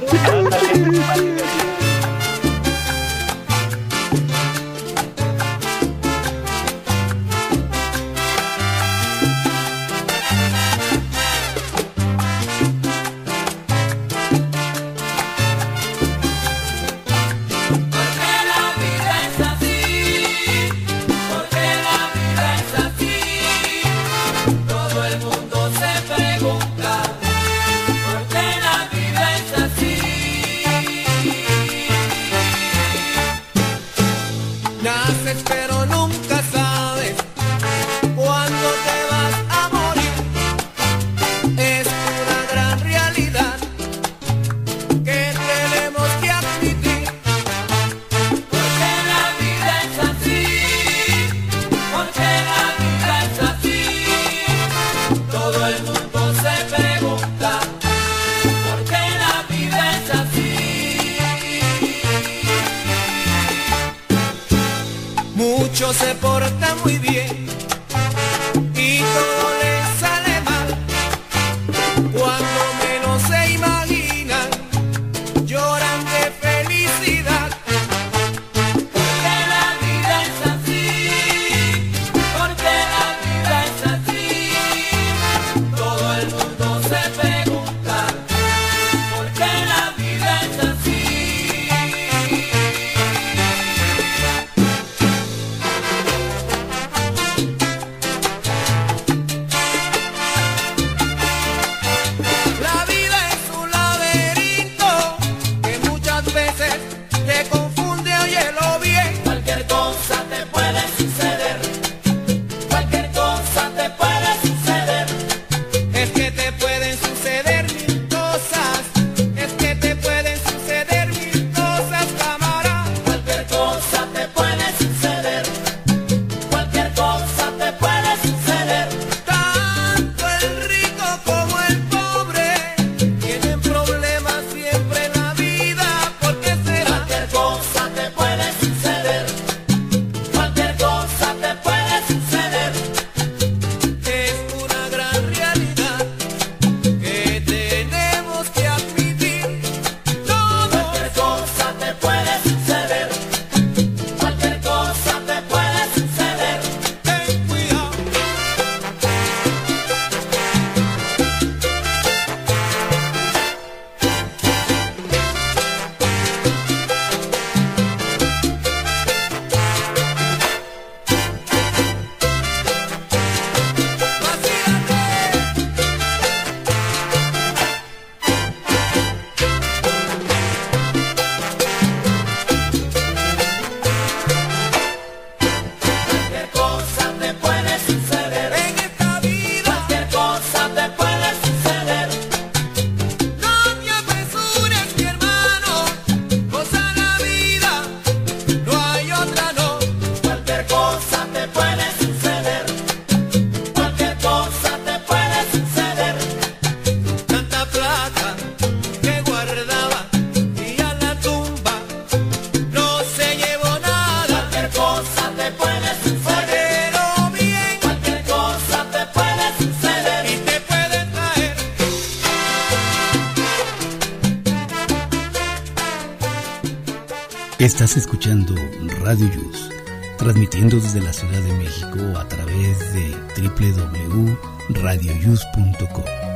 [231.04, 236.31] La Ciudad de México a través de www.radioyus.com.